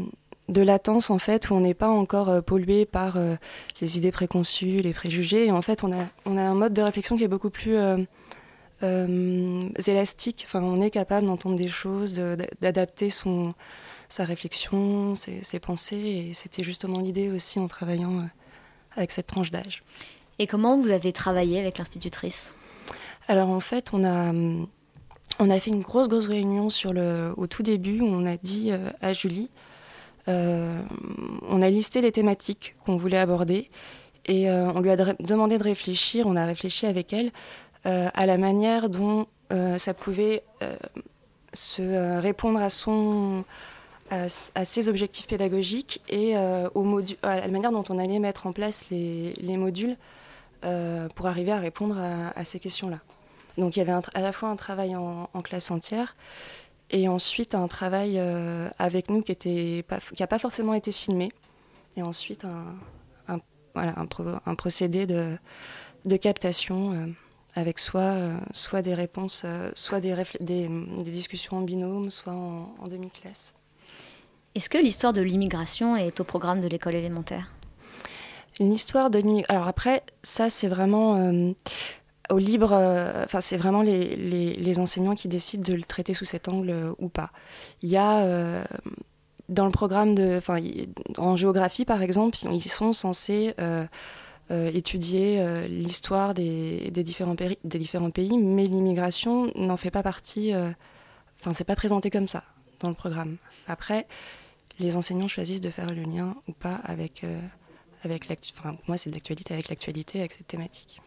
de 0.50 0.62
latence, 0.62 1.12
en 1.12 1.20
fait, 1.20 1.50
où 1.52 1.54
on 1.54 1.60
n'est 1.60 1.76
pas 1.76 1.90
encore 1.90 2.30
euh, 2.30 2.42
pollué 2.42 2.86
par 2.86 3.18
euh, 3.18 3.36
les 3.82 3.98
idées 3.98 4.12
préconçues, 4.12 4.82
les 4.82 4.94
préjugés. 4.94 5.46
Et 5.46 5.52
en 5.52 5.62
fait, 5.62 5.84
on 5.84 5.92
a, 5.92 6.06
on 6.26 6.38
a 6.38 6.42
un 6.42 6.56
mode 6.56 6.74
de 6.74 6.82
réflexion 6.82 7.18
qui 7.18 7.24
est 7.24 7.28
beaucoup 7.28 7.52
plus 7.52 7.76
euh, 7.76 7.98
euh, 8.84 9.62
élastique. 9.86 10.44
Enfin, 10.48 10.62
on 10.64 10.82
est 10.82 10.90
capable 10.90 11.28
d'entendre 11.28 11.56
des 11.56 11.68
choses, 11.68 12.14
de- 12.14 12.38
d'adapter 12.62 13.10
son 13.12 13.54
sa 14.10 14.26
réflexion, 14.26 15.16
ses, 15.16 15.44
ses 15.44 15.60
pensées. 15.60 15.96
Et 16.30 16.34
c'était 16.34 16.64
justement 16.64 17.00
l'idée 17.00 17.30
aussi 17.30 17.60
en 17.60 17.68
travaillant 17.68 18.20
euh, 18.20 18.24
avec 18.96 19.12
cette 19.12 19.28
tranche 19.28 19.52
d'âge. 19.52 19.84
Et 20.40 20.48
comment 20.48 20.78
vous 20.78 20.92
avez 20.92 21.14
travaillé 21.14 21.60
avec 21.60 21.78
l'institutrice? 21.78 22.54
Alors 23.28 23.50
en 23.50 23.60
fait, 23.60 23.90
on 23.94 24.04
a, 24.04 24.30
hum, 24.30 24.68
on 25.40 25.50
a 25.50 25.60
fait 25.60 25.72
une 25.72 25.82
grosse, 25.82 26.08
grosse 26.08 26.28
réunion 26.28 26.70
sur 26.70 26.94
le, 26.94 27.34
au 27.38 27.48
tout 27.48 27.64
début 27.64 28.02
où 28.02 28.08
on 28.08 28.26
a 28.26 28.38
dit 28.38 28.72
euh, 28.72 28.90
à 29.02 29.14
Julie, 29.14 29.50
euh, 30.28 30.82
on 31.48 31.62
a 31.62 31.70
listé 31.70 32.02
les 32.02 32.12
thématiques 32.12 32.76
qu'on 32.86 32.98
voulait 32.98 33.18
aborder 33.18 33.70
et 34.26 34.50
euh, 34.50 34.72
on 34.74 34.82
lui 34.82 34.90
a 34.90 34.96
demandé 34.96 35.58
de 35.58 35.64
réfléchir, 35.64 36.28
on 36.28 36.36
a 36.36 36.46
réfléchi 36.46 36.86
avec 36.86 37.14
elle 37.14 37.32
euh, 37.86 38.10
à 38.14 38.26
la 38.26 38.38
manière 38.38 38.90
dont 38.90 39.28
euh, 39.52 39.78
ça 39.78 39.94
pouvait 39.94 40.44
euh, 40.62 40.76
se 41.54 41.82
euh, 41.82 42.20
répondre 42.20 42.60
à 42.60 42.70
son 42.70 43.46
à, 44.10 44.28
à 44.56 44.66
ses 44.66 44.90
objectifs 44.90 45.28
pédagogiques 45.28 46.02
et 46.10 46.38
euh, 46.38 46.70
à 47.24 47.40
la 47.40 47.48
manière 47.48 47.72
dont 47.72 47.84
on 47.90 48.00
allait 48.00 48.20
mettre 48.20 48.48
en 48.48 48.54
place 48.54 48.90
les, 48.90 49.34
les 49.34 49.58
modules 49.58 49.98
euh, 50.66 51.08
pour 51.10 51.28
arriver 51.28 51.52
à 51.52 51.60
répondre 51.60 51.98
à, 51.98 52.44
ces 52.44 52.60
questions-là. 52.60 53.00
Donc 53.58 53.76
il 53.76 53.80
y 53.80 53.82
avait 53.82 53.92
à 54.14 54.22
la 54.22 54.32
fois 54.32 54.50
un 54.50 54.56
travail 54.56 54.96
en, 54.96 55.28
classe 55.44 55.72
entière 55.72 56.16
et 56.90 57.08
ensuite 57.08 57.56
un 57.56 57.68
travail 57.68 58.16
euh, 58.18 58.70
avec 58.80 59.10
nous 59.10 59.22
qui 59.22 59.32
était 59.32 59.84
pas, 59.84 60.40
forcément 60.40 60.74
été 60.74 60.92
filmé 60.92 61.30
et 61.96 62.02
ensuite 62.02 62.46
un, 62.46 62.76
procédé 64.56 65.06
de, 65.06 66.18
captation 66.18 67.14
avec 67.56 67.80
soit, 67.80 68.16
soit 68.54 68.82
des 68.82 68.96
réponses, 68.96 69.46
soit 69.76 70.00
des, 70.00 70.16
discussions 71.04 71.58
en 71.58 71.62
binôme, 71.62 72.10
soit 72.10 72.34
en 72.34 72.88
demi-classe. 72.88 73.54
Est-ce 74.58 74.70
que 74.70 74.80
l'histoire 74.80 75.14
de 75.14 75.22
l'immigration 75.22 75.96
est 75.96 76.20
au 76.20 76.24
programme 76.24 76.62
de 76.62 76.68
l'école 76.68 76.96
élémentaire? 76.96 77.54
Une 78.60 78.74
histoire 78.74 79.12
de 79.12 79.20
l'immigration. 79.20 79.56
Alors 79.56 79.68
après, 79.68 80.02
ça 80.24 80.50
c'est 80.50 80.68
vraiment 80.68 81.16
euh, 81.18 81.52
au 82.32 82.40
libre. 82.40 82.72
euh, 82.74 83.24
Enfin, 83.24 83.40
c'est 83.40 83.56
vraiment 83.56 83.84
les, 83.84 84.80
enseignants 84.80 85.14
qui 85.14 85.28
décident 85.28 85.62
de 85.62 85.76
le 85.76 85.84
traiter 85.84 86.16
sous 86.16 86.26
cet 86.26 86.48
angle 86.48 86.72
euh, 86.72 86.92
ou 86.98 87.08
pas. 87.08 87.30
Il 87.84 87.90
y 87.90 87.98
a 87.98 88.26
dans 89.48 89.66
le 89.66 89.72
programme 89.72 90.16
de, 90.16 90.38
enfin, 90.40 90.58
en 91.20 91.38
géographie 91.38 91.86
par 91.86 92.02
exemple, 92.02 92.40
ils 92.52 92.60
sont 92.62 92.94
censés 92.94 93.54
étudier 94.50 95.68
l'histoire 95.70 96.34
des, 96.34 96.90
différents 96.90 98.10
pays, 98.10 98.38
mais 98.40 98.66
l'immigration 98.66 99.52
n'en 99.54 99.78
fait 99.78 99.92
pas 99.92 100.02
partie. 100.02 100.52
Enfin, 101.42 101.54
c'est 101.54 101.64
pas 101.64 101.76
présenté 101.76 102.10
comme 102.10 102.28
ça 102.28 102.44
dans 102.80 102.90
le 102.90 102.96
programme. 102.96 103.38
Après, 103.68 104.08
les 104.80 104.96
enseignants 104.96 105.28
choisissent 105.28 105.62
de 105.62 105.70
faire 105.70 105.88
le 105.88 106.04
lien 106.04 106.36
ou 106.48 106.54
pas 106.54 106.76
avec. 106.84 107.24
euh, 107.24 107.40
avec 108.04 108.28
l'actu- 108.28 108.54
enfin, 108.56 108.76
pour 108.76 108.84
moi, 108.90 108.98
c'est 108.98 109.10
de 109.10 109.16
l'actualité 109.16 109.56
avec 109.56 109.70
l'actualité, 109.70 110.20
avec 110.20 110.34
cette 110.34 110.46
thématique. 110.46 111.02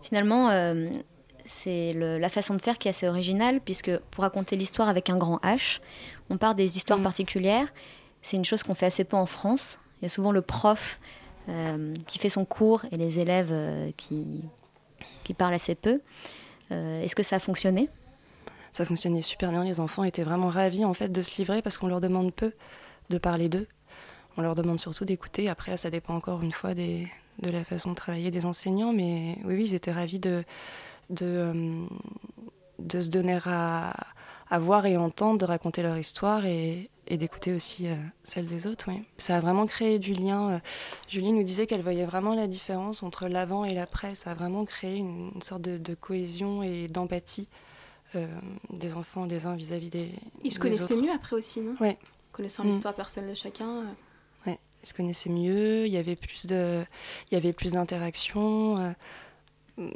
Finalement, 0.00 0.48
euh, 0.50 0.88
c'est 1.44 1.92
la 1.92 2.28
façon 2.28 2.54
de 2.54 2.62
faire 2.62 2.78
qui 2.78 2.86
est 2.86 2.92
assez 2.92 3.08
originale, 3.08 3.60
puisque 3.60 3.98
pour 4.12 4.22
raconter 4.22 4.56
l'histoire 4.56 4.88
avec 4.88 5.10
un 5.10 5.16
grand 5.16 5.38
H, 5.38 5.80
on 6.30 6.38
part 6.38 6.54
des 6.54 6.76
histoires 6.76 7.00
particulières. 7.00 7.66
C'est 8.22 8.36
une 8.36 8.44
chose 8.44 8.62
qu'on 8.62 8.76
fait 8.76 8.86
assez 8.86 9.02
peu 9.02 9.16
en 9.16 9.26
France. 9.26 9.78
Il 10.00 10.04
y 10.04 10.06
a 10.06 10.08
souvent 10.08 10.30
le 10.30 10.40
prof 10.40 11.00
euh, 11.48 11.92
qui 12.06 12.20
fait 12.20 12.30
son 12.30 12.44
cours 12.44 12.84
et 12.92 12.96
les 12.96 13.18
élèves 13.18 13.52
qui, 13.96 14.44
qui 15.24 15.34
parlent 15.34 15.54
assez 15.54 15.74
peu. 15.74 16.00
Est-ce 16.70 17.16
que 17.16 17.24
ça 17.24 17.36
a 17.36 17.38
fonctionné? 17.40 17.88
Ça 18.70 18.84
fonctionnait 18.84 19.22
super 19.22 19.50
bien. 19.50 19.64
Les 19.64 19.80
enfants 19.80 20.04
étaient 20.04 20.24
vraiment 20.24 20.48
ravis 20.48 20.84
en 20.84 20.94
fait 20.94 21.08
de 21.08 21.22
se 21.22 21.38
livrer 21.38 21.60
parce 21.60 21.76
qu'on 21.76 21.88
leur 21.88 22.00
demande 22.00 22.32
peu 22.32 22.52
de 23.10 23.18
parler 23.18 23.48
d'eux. 23.48 23.66
On 24.36 24.42
leur 24.42 24.54
demande 24.54 24.80
surtout 24.80 25.04
d'écouter. 25.04 25.48
Après, 25.48 25.76
ça 25.76 25.90
dépend 25.90 26.14
encore 26.14 26.42
une 26.42 26.52
fois 26.52 26.74
des, 26.74 27.08
de 27.40 27.50
la 27.50 27.64
façon 27.64 27.90
de 27.90 27.94
travailler 27.94 28.30
des 28.30 28.44
enseignants, 28.44 28.92
mais 28.92 29.38
oui, 29.44 29.54
oui, 29.54 29.64
ils 29.68 29.74
étaient 29.74 29.92
ravis 29.92 30.18
de, 30.18 30.44
de, 31.10 31.26
euh, 31.26 31.86
de 32.78 33.02
se 33.02 33.08
donner 33.08 33.38
à, 33.46 33.94
à 34.50 34.58
voir 34.58 34.86
et 34.86 34.96
entendre, 34.96 35.38
de 35.38 35.44
raconter 35.46 35.82
leur 35.82 35.96
histoire 35.96 36.44
et, 36.44 36.90
et 37.06 37.16
d'écouter 37.16 37.54
aussi 37.54 37.88
euh, 37.88 37.94
celle 38.24 38.46
des 38.46 38.66
autres. 38.66 38.86
Oui. 38.88 39.00
Ça 39.16 39.36
a 39.36 39.40
vraiment 39.40 39.64
créé 39.66 39.98
du 39.98 40.12
lien. 40.12 40.50
Euh, 40.50 40.58
Julie 41.08 41.32
nous 41.32 41.44
disait 41.44 41.66
qu'elle 41.66 41.82
voyait 41.82 42.04
vraiment 42.04 42.34
la 42.34 42.46
différence 42.46 43.02
entre 43.02 43.28
l'avant 43.28 43.64
et 43.64 43.72
l'après. 43.74 44.14
Ça 44.14 44.32
a 44.32 44.34
vraiment 44.34 44.64
créé 44.66 44.96
une, 44.96 45.30
une 45.34 45.42
sorte 45.42 45.62
de, 45.62 45.78
de 45.78 45.94
cohésion 45.94 46.62
et 46.62 46.88
d'empathie 46.88 47.48
euh, 48.16 48.26
des 48.70 48.94
enfants 48.94 49.26
des 49.26 49.46
uns 49.46 49.54
vis-à-vis 49.56 49.88
des. 49.88 50.10
Ils 50.44 50.50
se 50.50 50.56
des 50.56 50.62
connaissaient 50.62 50.94
autres. 50.94 51.06
mieux 51.06 51.12
après 51.12 51.36
aussi, 51.36 51.60
non? 51.60 51.74
Ouais. 51.80 51.96
Connaissant 52.36 52.64
Mm. 52.64 52.68
l'histoire 52.68 52.94
personnelle 52.94 53.30
de 53.30 53.34
chacun. 53.34 53.68
euh, 53.68 53.84
Ouais, 54.46 54.58
ils 54.82 54.88
se 54.88 54.92
connaissaient 54.94 55.30
mieux, 55.30 55.86
il 55.86 55.92
y 55.92 55.96
avait 55.96 56.16
plus 56.16 56.46
de, 56.46 56.84
il 57.30 57.34
y 57.34 57.36
avait 57.38 57.52
plus 57.54 57.72
d'interactions. 57.72 58.76
euh, 58.78 58.92
mm, 59.78 59.90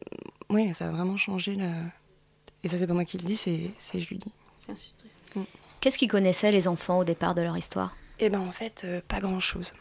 ouais, 0.54 0.72
ça 0.72 0.88
a 0.88 0.90
vraiment 0.90 1.16
changé. 1.18 1.54
Là. 1.54 1.70
Et 2.64 2.68
ça, 2.68 2.78
c'est 2.78 2.86
pas 2.86 2.94
moi 2.94 3.04
qui 3.04 3.18
le 3.18 3.24
dis, 3.24 3.36
c'est, 3.36 3.70
c'est 3.78 4.00
Julie. 4.00 4.32
C'est 4.58 4.72
institutrice. 4.72 5.12
Qu'est-ce 5.80 5.96
qu'ils 5.98 6.10
connaissaient 6.10 6.50
les 6.52 6.66
enfants 6.68 6.98
au 6.98 7.04
départ 7.04 7.34
de 7.34 7.42
leur 7.42 7.56
histoire? 7.56 7.94
Eh 8.18 8.28
ben 8.28 8.40
en 8.40 8.52
fait, 8.52 8.82
euh, 8.84 9.00
pas 9.06 9.18
grand-chose. 9.20 9.72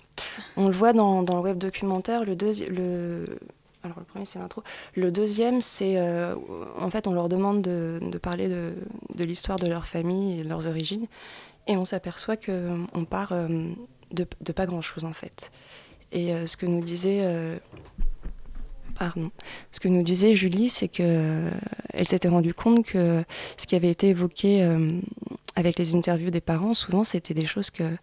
On 0.56 0.68
le 0.68 0.74
voit 0.74 0.94
dans, 0.94 1.24
dans 1.24 1.36
le 1.36 1.42
web 1.42 1.58
documentaire. 1.58 2.24
Le 2.24 2.36
deuxième, 2.36 2.74
le 2.74 3.40
alors 3.84 4.00
le 4.00 4.06
premier 4.06 4.26
c'est 4.26 4.40
l'intro. 4.40 4.64
Le 4.96 5.12
deuxième 5.12 5.60
c'est 5.62 5.98
euh, 5.98 6.36
en 6.80 6.90
fait 6.90 7.06
on 7.08 7.14
leur 7.14 7.28
demande 7.30 7.62
de, 7.62 8.00
de 8.02 8.18
parler 8.18 8.48
de, 8.50 8.74
de 9.16 9.24
l'histoire 9.26 9.58
de 9.60 9.68
leur 9.68 9.86
famille 9.86 10.40
et 10.40 10.44
de 10.44 10.50
leurs 10.50 10.68
origines, 10.68 11.08
et 11.70 11.78
on 11.78 11.86
s'aperçoit 11.86 12.36
que 12.36 12.76
on 12.94 13.06
part 13.06 13.32
euh, 13.32 13.48
de, 14.12 14.52
pas 14.52 14.66
grand-chose 14.66 15.06
en 15.06 15.14
fait. 15.14 15.52
Et 16.12 16.34
euh, 16.34 16.48
ce 16.48 16.58
que 16.58 16.66
nous 16.66 16.82
disait 16.82 17.20
euh, 17.22 17.58
Pardon. 19.00 19.32
Ce 19.72 19.80
que 19.80 19.88
nous 19.88 20.04
disait 20.04 20.36
Julie, 20.36 20.68
c'est 20.68 20.90
que 20.90 21.04
euh, 21.04 21.52
elle 21.94 22.06
s'était 22.06 22.28
rendue 22.28 22.54
compte 22.54 22.86
que 22.86 23.24
ce 23.56 23.66
qui 23.66 23.76
avait 23.78 23.90
été 23.90 24.10
évoqué 24.10 24.62
euh, 24.62 25.00
avec 25.56 25.80
les 25.80 25.96
interviews 25.96 26.32
des 26.32 26.42
parents, 26.42 26.74
souvent 26.74 27.06
c'était 27.06 27.34
des 27.34 27.46
choses 27.46 27.70
que, 27.70 27.96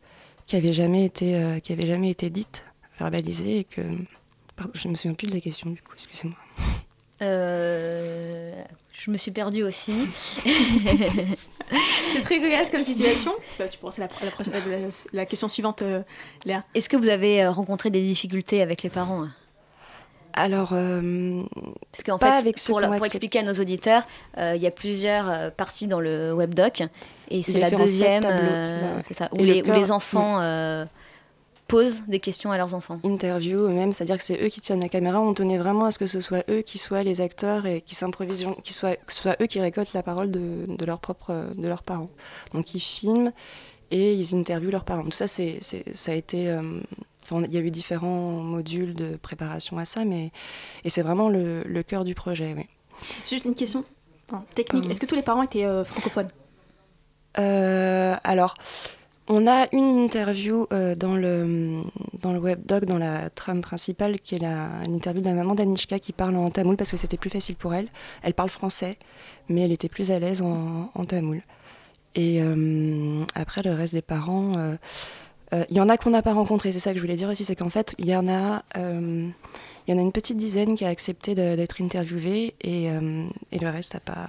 qui 0.46 0.54
n'avaient 0.54 0.72
jamais 0.72 1.04
été, 1.04 1.36
euh, 1.36 1.58
qui 1.58 1.76
jamais 1.86 2.10
été 2.10 2.30
dites, 2.30 2.64
verbalisées, 2.98 3.58
et 3.58 3.64
que 3.64 3.82
pardon, 4.56 4.72
je 4.74 4.88
me 4.88 4.94
souviens 4.94 5.12
plus 5.12 5.26
de 5.26 5.34
la 5.34 5.40
question 5.40 5.68
du 5.68 5.82
coup, 5.82 5.92
excusez-moi. 5.94 6.38
Euh, 7.22 8.52
Je 8.92 9.10
me 9.10 9.16
suis 9.16 9.30
perdue 9.30 9.62
aussi. 9.62 9.92
C'est 12.12 12.20
très 12.22 12.40
cocasse 12.40 12.70
comme 12.70 12.82
situation. 12.82 13.32
Bah, 13.58 13.68
tu 13.68 13.78
pourras, 13.78 13.92
c'est 13.92 14.00
la, 14.02 14.08
la, 14.24 14.30
prochaine- 14.30 14.52
la- 14.54 14.88
la 15.12 15.26
question 15.26 15.48
suivante, 15.48 15.82
euh, 15.82 16.02
Léa. 16.44 16.62
Est-ce 16.74 16.88
que 16.88 16.96
vous 16.96 17.08
avez 17.08 17.42
euh, 17.42 17.50
rencontré 17.50 17.90
des 17.90 18.02
difficultés 18.02 18.62
avec 18.62 18.82
les 18.82 18.90
parents 18.90 19.24
hein? 19.24 19.30
Alors, 20.38 20.70
euh, 20.74 21.42
Parce 21.90 22.04
qu'en 22.04 22.18
pas 22.18 22.32
fait, 22.32 22.38
avec 22.42 22.62
pour, 22.66 22.78
la- 22.80 22.94
expliquer 22.98 23.38
à 23.40 23.42
nos 23.42 23.54
auditeurs, 23.54 24.06
euh, 24.38 24.52
il 24.54 24.62
y 24.62 24.66
a 24.66 24.70
plusieurs 24.70 25.50
parties 25.52 25.86
dans 25.88 25.98
le 26.00 26.32
webdoc. 26.34 26.82
Et 27.30 27.42
c'est 27.42 27.58
la 27.58 27.70
deuxième, 27.70 28.22
tableaux, 28.22 28.38
euh, 28.48 28.64
c'est 28.64 28.74
ça, 28.78 28.84
ouais. 28.96 29.02
c'est 29.08 29.14
ça, 29.14 29.28
où 29.32 29.38
le 29.38 29.44
les, 29.44 29.62
où 29.62 29.64
cœur- 29.64 29.76
les 29.78 29.90
enfants 29.90 30.38
euh, 30.40 30.84
posent 31.68 32.02
des 32.06 32.20
questions 32.20 32.52
à 32.52 32.56
leurs 32.56 32.74
enfants. 32.74 33.00
interview 33.02 33.58
eux-mêmes, 33.60 33.92
c'est-à-dire 33.92 34.16
que 34.18 34.22
c'est 34.22 34.40
eux 34.40 34.48
qui 34.48 34.60
tiennent 34.60 34.80
la 34.80 34.88
caméra. 34.88 35.20
On 35.20 35.34
tenait 35.34 35.58
vraiment 35.58 35.86
à 35.86 35.90
ce 35.90 35.98
que 35.98 36.06
ce 36.06 36.20
soit 36.20 36.44
eux 36.48 36.62
qui 36.62 36.78
soient 36.78 37.02
les 37.02 37.20
acteurs 37.20 37.66
et 37.66 37.80
qui 37.80 37.94
s'improvisent, 37.94 38.46
qui 38.62 38.72
soient, 38.72 38.94
que 38.96 39.12
ce 39.12 39.22
soit 39.22 39.36
eux 39.42 39.46
qui 39.46 39.60
récoltent 39.60 39.92
la 39.92 40.02
parole 40.04 40.30
de, 40.30 40.66
de 40.68 40.84
leurs 40.84 41.00
propres, 41.00 41.50
de 41.56 41.66
leurs 41.68 41.82
parents. 41.82 42.10
Donc 42.52 42.74
ils 42.74 42.80
filment 42.80 43.32
et 43.90 44.14
ils 44.14 44.34
interviewent 44.36 44.70
leurs 44.70 44.84
parents. 44.84 45.04
Tout 45.04 45.10
ça, 45.10 45.26
c'est, 45.26 45.58
c'est- 45.60 45.92
ça 45.94 46.12
a 46.12 46.14
été, 46.14 46.48
euh, 46.50 46.80
enfin, 47.24 47.42
il 47.44 47.52
y 47.52 47.56
a 47.56 47.60
eu 47.60 47.70
différents 47.70 48.30
modules 48.32 48.94
de 48.94 49.16
préparation 49.16 49.76
à 49.78 49.84
ça, 49.84 50.04
mais 50.04 50.30
et 50.84 50.90
c'est 50.90 51.02
vraiment 51.02 51.28
le, 51.28 51.62
le 51.64 51.82
cœur 51.82 52.04
du 52.04 52.14
projet. 52.14 52.54
Oui. 52.56 52.66
Juste 53.28 53.44
une 53.44 53.54
question 53.54 53.84
enfin, 54.30 54.44
technique. 54.54 54.88
Est-ce 54.90 55.00
que 55.00 55.06
tous 55.06 55.14
les 55.16 55.22
parents 55.22 55.42
étaient 55.42 55.64
euh, 55.66 55.84
francophones? 55.84 56.28
Euh, 57.38 58.16
alors, 58.24 58.54
on 59.28 59.46
a 59.46 59.66
une 59.72 60.04
interview 60.04 60.66
euh, 60.72 60.94
dans, 60.94 61.16
le, 61.16 61.82
dans 62.20 62.36
webdoc, 62.36 62.84
dans 62.84 62.98
la 62.98 63.30
trame 63.30 63.60
principale, 63.60 64.20
qui 64.20 64.36
est 64.36 64.38
l'interview 64.38 65.20
de 65.20 65.26
la 65.26 65.34
maman 65.34 65.54
d'Anishka 65.54 65.98
qui 65.98 66.12
parle 66.12 66.36
en 66.36 66.50
tamoul 66.50 66.76
parce 66.76 66.90
que 66.90 66.96
c'était 66.96 67.16
plus 67.16 67.30
facile 67.30 67.56
pour 67.56 67.74
elle. 67.74 67.88
Elle 68.22 68.34
parle 68.34 68.50
français, 68.50 68.96
mais 69.48 69.62
elle 69.62 69.72
était 69.72 69.88
plus 69.88 70.10
à 70.10 70.18
l'aise 70.18 70.42
en, 70.42 71.04
tamoul. 71.06 71.42
Et 72.14 72.40
euh, 72.40 73.24
après, 73.34 73.62
le 73.62 73.72
reste 73.72 73.94
des 73.94 74.02
parents, 74.02 74.54
euh, 74.56 74.76
il 75.70 75.76
y 75.76 75.80
en 75.80 75.88
a 75.88 75.96
qu'on 75.96 76.10
n'a 76.10 76.22
pas 76.22 76.32
rencontré. 76.32 76.72
C'est 76.72 76.78
ça 76.78 76.90
que 76.90 76.96
je 76.96 77.02
voulais 77.02 77.16
dire 77.16 77.28
aussi, 77.28 77.44
c'est 77.44 77.56
qu'en 77.56 77.70
fait, 77.70 77.94
il 77.98 78.06
y 78.06 78.16
en 78.16 78.28
a. 78.28 78.62
y 78.76 79.92
en 79.92 79.98
a 79.98 80.00
une 80.00 80.12
petite 80.12 80.36
dizaine 80.36 80.74
qui 80.76 80.84
a 80.84 80.88
accepté 80.88 81.34
d'être 81.34 81.82
interviewée 81.82 82.54
et, 82.60 82.86
et 82.86 83.58
le 83.58 83.68
reste 83.68 83.94
n'a 83.94 84.00
pas, 84.00 84.28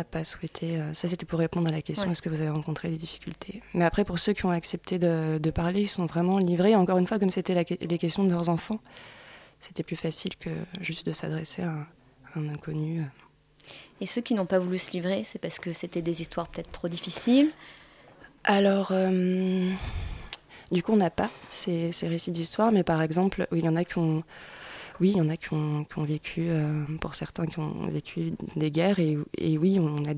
a 0.00 0.04
pas 0.04 0.24
souhaité. 0.24 0.78
euh, 0.80 0.92
ça, 0.94 1.08
c'était 1.08 1.26
pour 1.26 1.38
répondre 1.38 1.68
à 1.68 1.70
la 1.70 1.82
question 1.82 2.06
Ouais. 2.06 2.12
est-ce 2.12 2.22
que 2.22 2.28
vous 2.28 2.40
avez 2.40 2.50
rencontré 2.50 2.90
des 2.90 2.96
difficultés? 2.96 3.62
Mais 3.74 3.84
après, 3.84 4.04
pour 4.04 4.18
ceux 4.18 4.32
qui 4.32 4.44
ont 4.46 4.50
accepté 4.50 4.98
de, 4.98 5.38
de 5.38 5.50
parler, 5.50 5.82
ils 5.82 5.88
sont 5.88 6.06
vraiment 6.06 6.38
livrés. 6.38 6.74
Encore 6.76 6.98
une 6.98 7.06
fois, 7.06 7.18
comme 7.18 7.30
c'était 7.30 7.54
les 7.80 7.98
questions 7.98 8.24
de 8.24 8.30
leurs 8.30 8.48
enfants, 8.48 8.80
c'était 9.60 9.82
plus 9.82 9.96
facile 9.96 10.36
que 10.36 10.50
juste 10.80 11.06
de 11.06 11.12
s'adresser 11.12 11.62
à, 11.62 11.70
un- 11.70 11.86
à 12.34 12.38
un 12.38 12.48
inconnu. 12.48 13.02
Et 14.00 14.06
ceux 14.06 14.20
qui 14.22 14.34
n'ont 14.34 14.46
pas 14.46 14.58
voulu 14.58 14.78
se 14.78 14.90
livrer, 14.92 15.24
c'est 15.26 15.38
parce 15.38 15.58
que 15.58 15.72
c'était 15.72 16.02
des 16.02 16.22
histoires 16.22 16.48
peut-être 16.48 16.70
trop 16.72 16.88
difficiles? 16.88 17.50
Alors, 18.44 18.88
euh, 18.92 19.70
du 20.72 20.82
coup, 20.82 20.92
on 20.92 20.96
n'a 20.96 21.10
pas 21.10 21.28
ces, 21.50 21.92
ces 21.92 22.08
récits 22.08 22.32
d'histoire, 22.32 22.72
mais 22.72 22.82
par 22.82 23.02
exemple, 23.02 23.46
il 23.52 23.64
y 23.64 23.68
en 23.68 23.76
a 23.76 23.84
qui 23.84 23.98
ont, 23.98 24.22
oui, 25.00 25.12
il 25.12 25.16
y 25.16 25.20
en 25.20 25.30
a 25.30 25.36
qui 25.36 25.54
ont, 25.54 25.86
vécu, 25.98 26.46
euh, 26.48 26.84
pour 27.00 27.14
certains, 27.14 27.46
qui 27.46 27.58
ont 27.58 27.86
vécu 27.88 28.34
des 28.56 28.70
guerres, 28.70 28.98
et, 28.98 29.16
oui, 29.58 29.78
on 29.80 29.96
a 30.04 30.14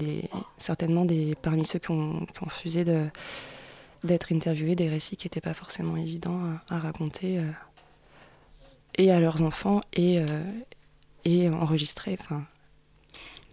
certainement 0.56 1.04
des, 1.04 1.36
parmi 1.40 1.64
ceux 1.64 1.78
qui 1.78 1.92
ont, 1.92 2.26
refusé 2.40 2.84
d'être 4.02 4.32
interviewés, 4.32 4.74
des 4.74 4.88
récits 4.88 5.16
qui 5.16 5.26
n'étaient 5.26 5.40
pas 5.40 5.54
forcément 5.54 5.96
évidents 5.96 6.40
à, 6.68 6.80
raconter, 6.80 7.38
euh, 7.38 7.44
et 8.98 9.12
à 9.12 9.20
leurs 9.20 9.40
enfants, 9.42 9.80
et, 9.92 10.18
euh. 10.18 10.24
Enfin, 11.24 12.42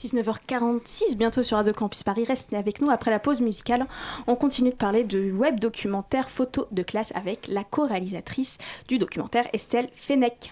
19h46, 0.02 1.16
bientôt 1.16 1.44
sur 1.44 1.58
Radio 1.58 1.72
Campus 1.72 2.02
Paris. 2.02 2.24
Restez 2.28 2.56
avec 2.56 2.82
nous 2.82 2.90
après 2.90 3.12
la 3.12 3.20
pause 3.20 3.42
musicale. 3.42 3.86
On 4.26 4.36
continue 4.36 4.72
de 4.72 4.76
parler 4.76 5.04
de 5.04 5.32
web 5.32 5.60
documentaire 5.60 6.32
photo 6.32 6.66
de 6.72 6.82
classe 6.82 7.12
avec 7.14 7.48
la 7.48 7.64
co-réalisatrice 7.64 8.58
du 8.88 8.98
documentaire 8.98 9.48
Estelle 9.54 9.90
Fennec. 9.94 10.52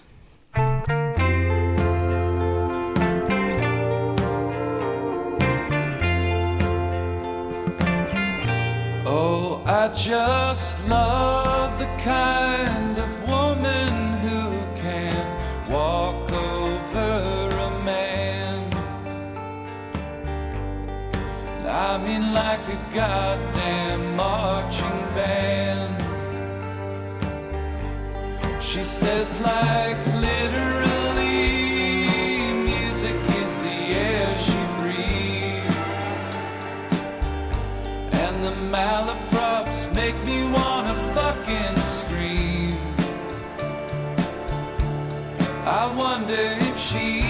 Oh, 9.10 9.62
I 9.66 9.88
just 9.94 10.88
love 10.88 11.78
the 11.78 11.86
kind 12.02 12.98
of 12.98 13.28
woman 13.28 14.18
who 14.20 14.50
can 14.76 15.70
walk 15.70 16.32
over 16.32 17.48
a 17.48 17.84
man. 17.84 18.72
I 21.66 21.98
mean, 21.98 22.32
like 22.32 22.66
a 22.68 22.94
goddamn 22.94 24.16
marching 24.16 25.14
band. 25.14 25.67
She 28.68 28.84
says, 28.84 29.40
like 29.40 29.96
literally, 30.20 31.22
music 32.52 33.16
is 33.42 33.58
the 33.60 33.78
air 33.96 34.36
she 34.36 34.60
breathes. 34.78 36.08
And 38.12 38.44
the 38.44 38.52
malaprops 38.70 39.90
make 39.94 40.22
me 40.26 40.42
wanna 40.52 40.94
fucking 41.14 41.82
scream. 41.82 42.76
I 45.64 45.90
wonder 45.96 46.34
if 46.36 46.78
she 46.78 47.27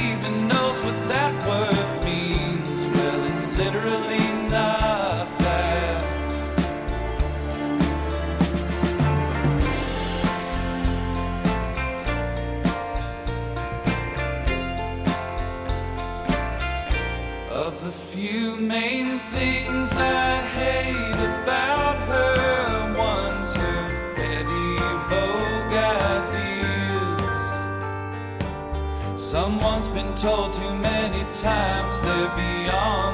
told 30.21 30.53
too 30.53 30.75
many 30.79 31.23
times 31.33 32.01
they're 32.03 32.35
beyond 32.35 33.08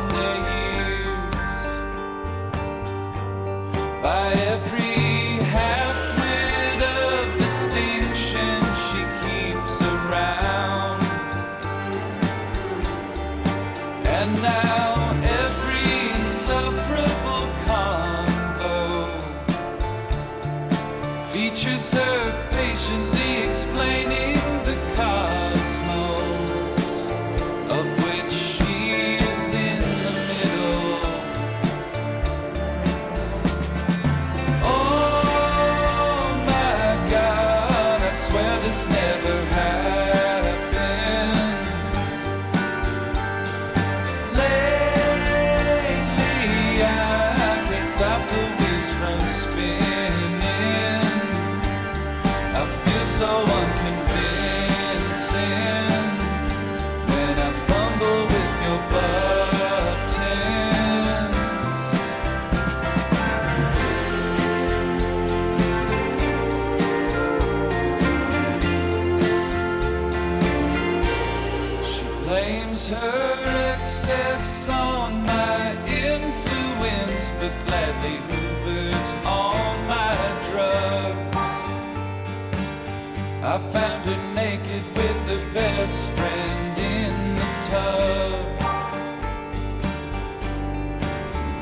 hands, 77.15 77.31
but 77.41 77.53
gladly 77.67 78.17
hoovers 78.29 79.17
all 79.25 79.77
my 79.87 80.15
drugs. 80.51 81.37
I 83.43 83.59
found 83.73 84.07
her 84.07 84.35
naked 84.35 84.85
with 84.97 85.27
the 85.29 85.41
best 85.53 86.09
friend 86.11 86.79
in 86.79 87.37
the 87.37 87.47
tub. 87.69 88.47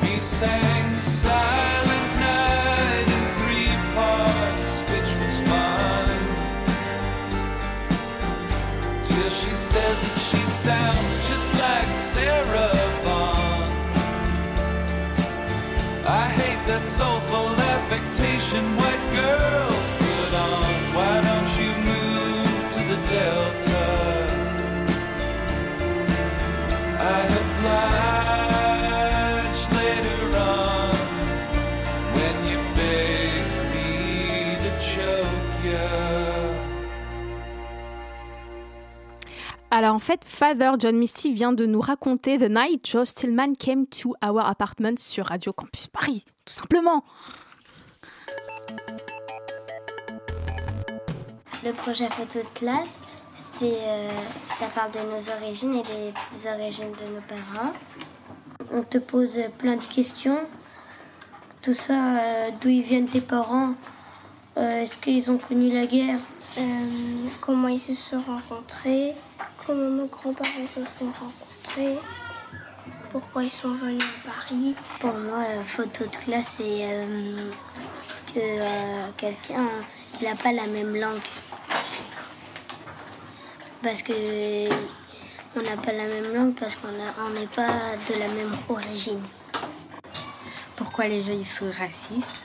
We 0.01 0.19
sang 0.19 0.99
silent. 0.99 1.92
That 16.83 16.89
soulful 16.89 17.47
affectation 17.61 18.75
white 18.75 19.13
girls 19.13 19.72
Alors 39.83 39.95
en 39.95 39.99
fait, 39.99 40.21
Father 40.23 40.71
John 40.79 40.95
Misty 40.95 41.33
vient 41.33 41.51
de 41.51 41.65
nous 41.65 41.81
raconter 41.81 42.37
The 42.37 42.49
Night 42.49 42.87
Joe 42.87 43.05
Stillman 43.05 43.55
Came 43.59 43.85
to 43.85 44.15
Our 44.25 44.39
Apartment 44.39 44.97
sur 44.97 45.25
Radio 45.25 45.51
Campus 45.51 45.87
Paris, 45.87 46.23
tout 46.45 46.53
simplement. 46.53 47.03
Le 51.65 51.73
projet 51.73 52.07
photo 52.09 52.39
de 52.39 52.57
classe, 52.57 53.03
c'est, 53.33 53.73
euh, 53.73 54.09
ça 54.51 54.67
parle 54.73 54.93
de 54.93 54.99
nos 54.99 55.43
origines 55.43 55.75
et 55.75 55.83
des 55.83 56.47
origines 56.47 56.93
de 56.93 57.15
nos 57.15 57.21
parents. 57.27 57.73
On 58.71 58.83
te 58.83 58.99
pose 58.99 59.37
plein 59.57 59.75
de 59.75 59.85
questions. 59.85 60.39
Tout 61.61 61.73
ça, 61.73 62.19
euh, 62.19 62.49
d'où 62.61 62.69
ils 62.69 62.83
viennent 62.83 63.09
tes 63.09 63.19
parents, 63.19 63.73
euh, 64.55 64.83
est-ce 64.83 64.97
qu'ils 64.97 65.29
ont 65.29 65.37
connu 65.37 65.73
la 65.73 65.85
guerre, 65.85 66.19
comment 67.41 67.67
ils 67.67 67.81
se 67.81 67.95
sont 67.95 68.19
rencontrés, 68.19 69.13
comment 69.65 69.89
nos 69.89 70.05
grands-parents 70.07 70.67
se 70.73 70.81
sont 70.83 71.11
rencontrés, 71.11 71.99
pourquoi 73.11 73.43
ils 73.43 73.51
sont 73.51 73.73
venus 73.73 74.03
à 74.03 74.29
Paris. 74.29 74.75
Pour 74.99 75.13
moi, 75.13 75.43
euh, 75.47 75.63
photo 75.63 76.05
de 76.05 76.15
classe, 76.15 76.55
c'est 76.57 76.81
euh, 76.81 77.51
que 78.33 78.39
euh, 78.39 79.07
quelqu'un 79.17 79.67
n'a 80.21 80.35
pas 80.35 80.51
la 80.51 80.65
même 80.67 80.95
langue. 80.95 81.21
Parce 83.81 84.01
que 84.01 84.13
on 85.55 85.61
n'a 85.61 85.77
pas 85.77 85.91
la 85.91 86.07
même 86.07 86.33
langue 86.33 86.55
parce 86.55 86.75
qu'on 86.75 86.87
n'est 86.87 87.47
pas 87.47 87.95
de 88.09 88.19
la 88.19 88.27
même 88.29 88.55
origine. 88.69 89.21
Pourquoi 90.75 91.07
les 91.07 91.21
gens 91.21 91.33
ils 91.33 91.45
sont 91.45 91.69
racistes? 91.77 92.43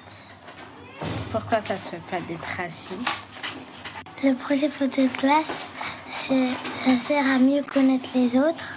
Pourquoi 1.30 1.62
ça 1.62 1.76
se 1.76 1.90
fait 1.90 2.02
pas 2.10 2.20
d'être 2.20 2.44
raciste? 2.56 3.08
Le 4.22 4.34
projet 4.34 4.68
photo 4.68 5.02
de 5.02 5.08
classe, 5.08 5.68
ça 6.28 6.96
sert 6.98 7.26
à 7.26 7.38
mieux 7.38 7.62
connaître 7.62 8.10
les 8.14 8.36
autres. 8.36 8.76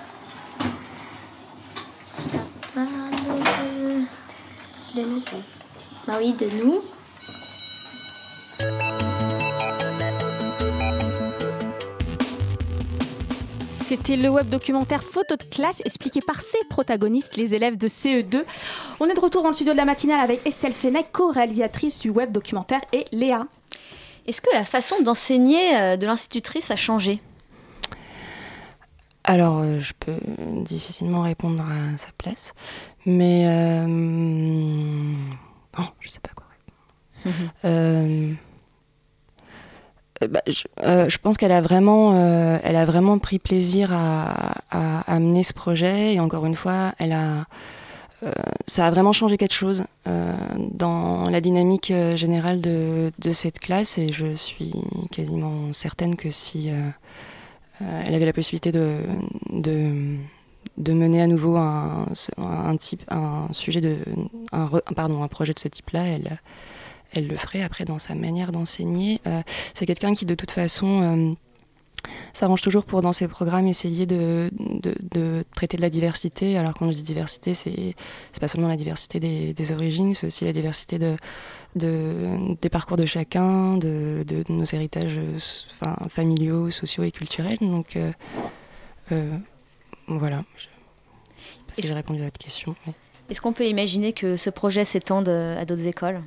Ça 2.18 2.38
parle 2.74 2.88
de, 4.96 5.02
de 5.02 5.06
nous. 5.06 5.22
Bah 6.08 6.14
oui, 6.20 6.34
de 6.34 6.48
nous. 6.64 6.82
C'était 13.70 14.16
le 14.16 14.30
web 14.30 14.48
documentaire 14.48 15.04
Photo 15.04 15.36
de 15.36 15.44
classe 15.44 15.82
expliqué 15.84 16.22
par 16.22 16.40
ses 16.40 16.64
protagonistes, 16.70 17.36
les 17.36 17.54
élèves 17.54 17.78
de 17.78 17.90
CE2. 17.90 18.46
On 19.02 19.08
est 19.08 19.14
de 19.14 19.20
retour 19.20 19.44
dans 19.44 19.50
le 19.50 19.54
studio 19.54 19.74
de 19.74 19.78
la 19.78 19.84
matinale 19.84 20.22
avec 20.22 20.46
Estelle 20.48 20.72
Fenech, 20.72 21.12
co-réalisatrice 21.12 22.00
du 22.00 22.10
web 22.10 22.32
documentaire, 22.32 22.80
et 22.94 23.04
Léa. 23.12 23.46
Est-ce 24.26 24.40
que 24.40 24.54
la 24.54 24.64
façon 24.64 25.02
d'enseigner 25.02 25.76
euh, 25.76 25.98
de 25.98 26.06
l'institutrice 26.06 26.72
a 26.72 26.78
changé? 26.78 27.20
Alors, 29.32 29.60
euh, 29.60 29.80
je 29.80 29.94
peux 29.98 30.18
difficilement 30.66 31.22
répondre 31.22 31.64
à 31.64 31.98
sa 31.98 32.10
place, 32.18 32.54
mais 33.06 33.46
euh, 33.48 33.86
bon, 33.88 35.84
je 36.02 36.10
sais 36.10 36.20
pas 36.20 36.32
quoi 36.36 36.48
répondre. 37.24 37.54
Euh, 37.64 38.34
euh, 40.22 40.28
bah, 40.28 40.42
je, 40.48 40.64
euh, 40.84 41.08
je 41.08 41.18
pense 41.18 41.38
qu'elle 41.38 41.54
a 41.54 41.62
vraiment, 41.62 42.14
elle 42.62 42.76
a 42.76 42.84
vraiment 42.84 43.20
pris 43.20 43.40
plaisir 43.40 43.94
à, 43.94 44.56
à, 44.70 45.00
à 45.10 45.20
mener 45.20 45.44
ce 45.44 45.54
projet 45.54 46.16
et 46.16 46.20
encore 46.20 46.46
une 46.46 46.56
fois, 46.56 46.92
elle 47.00 47.14
a, 47.14 47.46
ça 48.68 48.86
a 48.86 48.92
vraiment 48.92 49.14
changé 49.14 49.38
quelque 49.38 49.54
chose 49.54 49.86
dans 50.06 51.30
la 51.30 51.40
dynamique 51.40 51.94
générale 52.16 52.60
de, 52.60 53.14
de 53.18 53.32
cette 53.32 53.60
classe 53.60 53.98
et 53.98 54.12
je 54.12 54.36
suis 54.36 54.74
quasiment 55.10 55.72
certaine 55.72 56.18
que 56.18 56.32
si 56.32 56.70
elle 58.06 58.14
avait 58.14 58.26
la 58.26 58.34
possibilité 58.34 58.72
de, 58.72 59.00
de, 59.50 60.18
de 60.78 60.94
mener 60.94 61.22
à 61.22 61.28
nouveau 61.28 61.58
un, 61.58 62.08
un, 62.38 62.78
type, 62.78 63.04
un 63.10 63.48
sujet 63.54 63.82
de, 63.82 63.98
un, 64.52 64.70
pardon, 64.96 65.24
un 65.24 65.28
projet 65.28 65.54
de 65.54 65.60
ce 65.60 65.68
type-là, 65.68 66.06
elle, 66.06 66.40
elle 67.14 67.28
le 67.28 67.38
ferait 67.38 67.62
après 67.62 67.86
dans 67.86 68.00
sa 68.00 68.16
manière 68.16 68.52
d'enseigner. 68.52 69.22
Euh, 69.28 69.42
c'est 69.74 69.86
quelqu'un 69.86 70.14
qui 70.14 70.26
de 70.26 70.36
toute 70.36 70.52
façon 70.52 71.02
euh, 71.02 71.34
s'arrange 72.34 72.62
toujours 72.62 72.86
pour 72.86 73.02
dans 73.02 73.14
ses 73.14 73.28
programmes 73.28 73.68
essayer 73.68 74.06
de, 74.06 74.50
de, 74.60 74.96
de 75.12 75.44
traiter 75.56 75.78
de 75.78 75.82
la 75.82 75.90
diversité. 75.90 76.58
Alors 76.58 76.74
quand 76.74 76.90
je 76.92 76.96
dis 76.96 77.04
diversité, 77.04 77.54
c'est 77.54 77.96
pas 78.40 78.48
seulement 78.48 78.68
la 78.70 78.78
diversité 78.78 79.20
des, 79.20 79.54
des 79.54 79.72
origines, 79.72 80.14
c'est 80.14 80.28
aussi 80.28 80.46
la 80.46 80.54
diversité 80.54 80.98
de, 81.00 81.16
de, 81.76 82.56
des 82.62 82.70
parcours 82.70 82.98
de 82.98 83.06
chacun, 83.06 83.78
de, 83.78 84.24
de 84.28 84.44
nos 84.50 84.66
héritages 84.66 85.20
enfin, 85.82 85.96
familiaux, 86.10 86.72
sociaux 86.72 87.04
et 87.04 87.12
culturels. 87.12 87.58
Donc 87.62 87.96
euh, 87.96 88.12
euh, 89.12 89.38
voilà. 90.08 90.44
Je 90.58 90.64
sais 90.64 90.70
pas 91.68 91.74
si 91.82 91.88
j'ai 91.88 91.94
répondu 91.94 92.22
à 92.22 92.26
votre 92.26 92.40
question. 92.40 92.76
mais- 92.88 92.94
Est-ce 93.30 93.40
qu'on 93.42 93.54
peut 93.54 93.68
imaginer 93.68 94.12
que 94.14 94.36
ce 94.38 94.50
projet 94.50 94.84
s'étende 94.86 95.30
euh, 95.30 95.60
à 95.62 95.66
d'autres 95.66 95.88
écoles? 95.88 96.22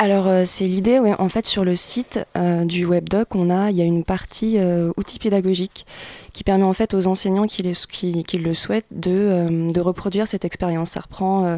Alors 0.00 0.28
euh, 0.28 0.44
c'est 0.46 0.68
l'idée, 0.68 1.00
ouais. 1.00 1.12
en 1.18 1.28
fait 1.28 1.44
sur 1.44 1.64
le 1.64 1.74
site 1.74 2.20
euh, 2.36 2.64
du 2.64 2.86
webdoc, 2.86 3.34
on 3.34 3.50
a, 3.50 3.72
il 3.72 3.76
y 3.76 3.82
a 3.82 3.84
une 3.84 4.04
partie 4.04 4.56
euh, 4.56 4.92
outils 4.96 5.18
pédagogiques 5.18 5.86
qui 6.32 6.44
permet 6.44 6.62
en 6.62 6.72
fait 6.72 6.94
aux 6.94 7.08
enseignants 7.08 7.48
qui, 7.48 7.64
les, 7.64 7.72
qui, 7.72 8.22
qui 8.22 8.38
le 8.38 8.54
souhaitent 8.54 8.86
de, 8.92 9.10
euh, 9.10 9.72
de 9.72 9.80
reproduire 9.80 10.28
cette 10.28 10.44
expérience. 10.44 10.90
Ça 10.90 11.00
reprend, 11.00 11.46
euh, 11.46 11.56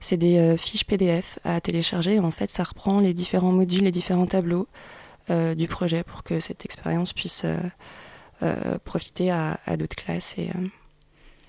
c'est 0.00 0.16
des 0.16 0.38
euh, 0.38 0.56
fiches 0.56 0.86
PDF 0.86 1.38
à 1.44 1.60
télécharger. 1.60 2.18
En 2.18 2.30
fait, 2.30 2.50
ça 2.50 2.64
reprend 2.64 2.98
les 2.98 3.12
différents 3.12 3.52
modules, 3.52 3.84
les 3.84 3.92
différents 3.92 4.26
tableaux 4.26 4.68
euh, 5.28 5.54
du 5.54 5.68
projet 5.68 6.02
pour 6.02 6.22
que 6.22 6.40
cette 6.40 6.64
expérience 6.64 7.12
puisse 7.12 7.42
euh, 7.44 7.58
euh, 8.42 8.78
profiter 8.86 9.30
à, 9.30 9.60
à 9.66 9.76
d'autres 9.76 9.96
classes. 9.96 10.34
Et, 10.38 10.48
euh, 10.48 10.68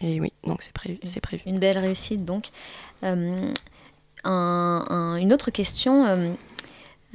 et 0.01 0.19
oui, 0.19 0.33
donc 0.45 0.61
c'est 0.61 0.73
prévu. 0.73 0.99
C'est 1.03 1.21
prévu. 1.21 1.43
Une 1.45 1.59
belle 1.59 1.77
réussite 1.77 2.25
donc. 2.25 2.47
Euh, 3.03 3.49
un- 4.23 4.85
un- 4.89 5.15
une 5.17 5.33
autre 5.33 5.51
question. 5.51 6.05
euh, 6.05 6.29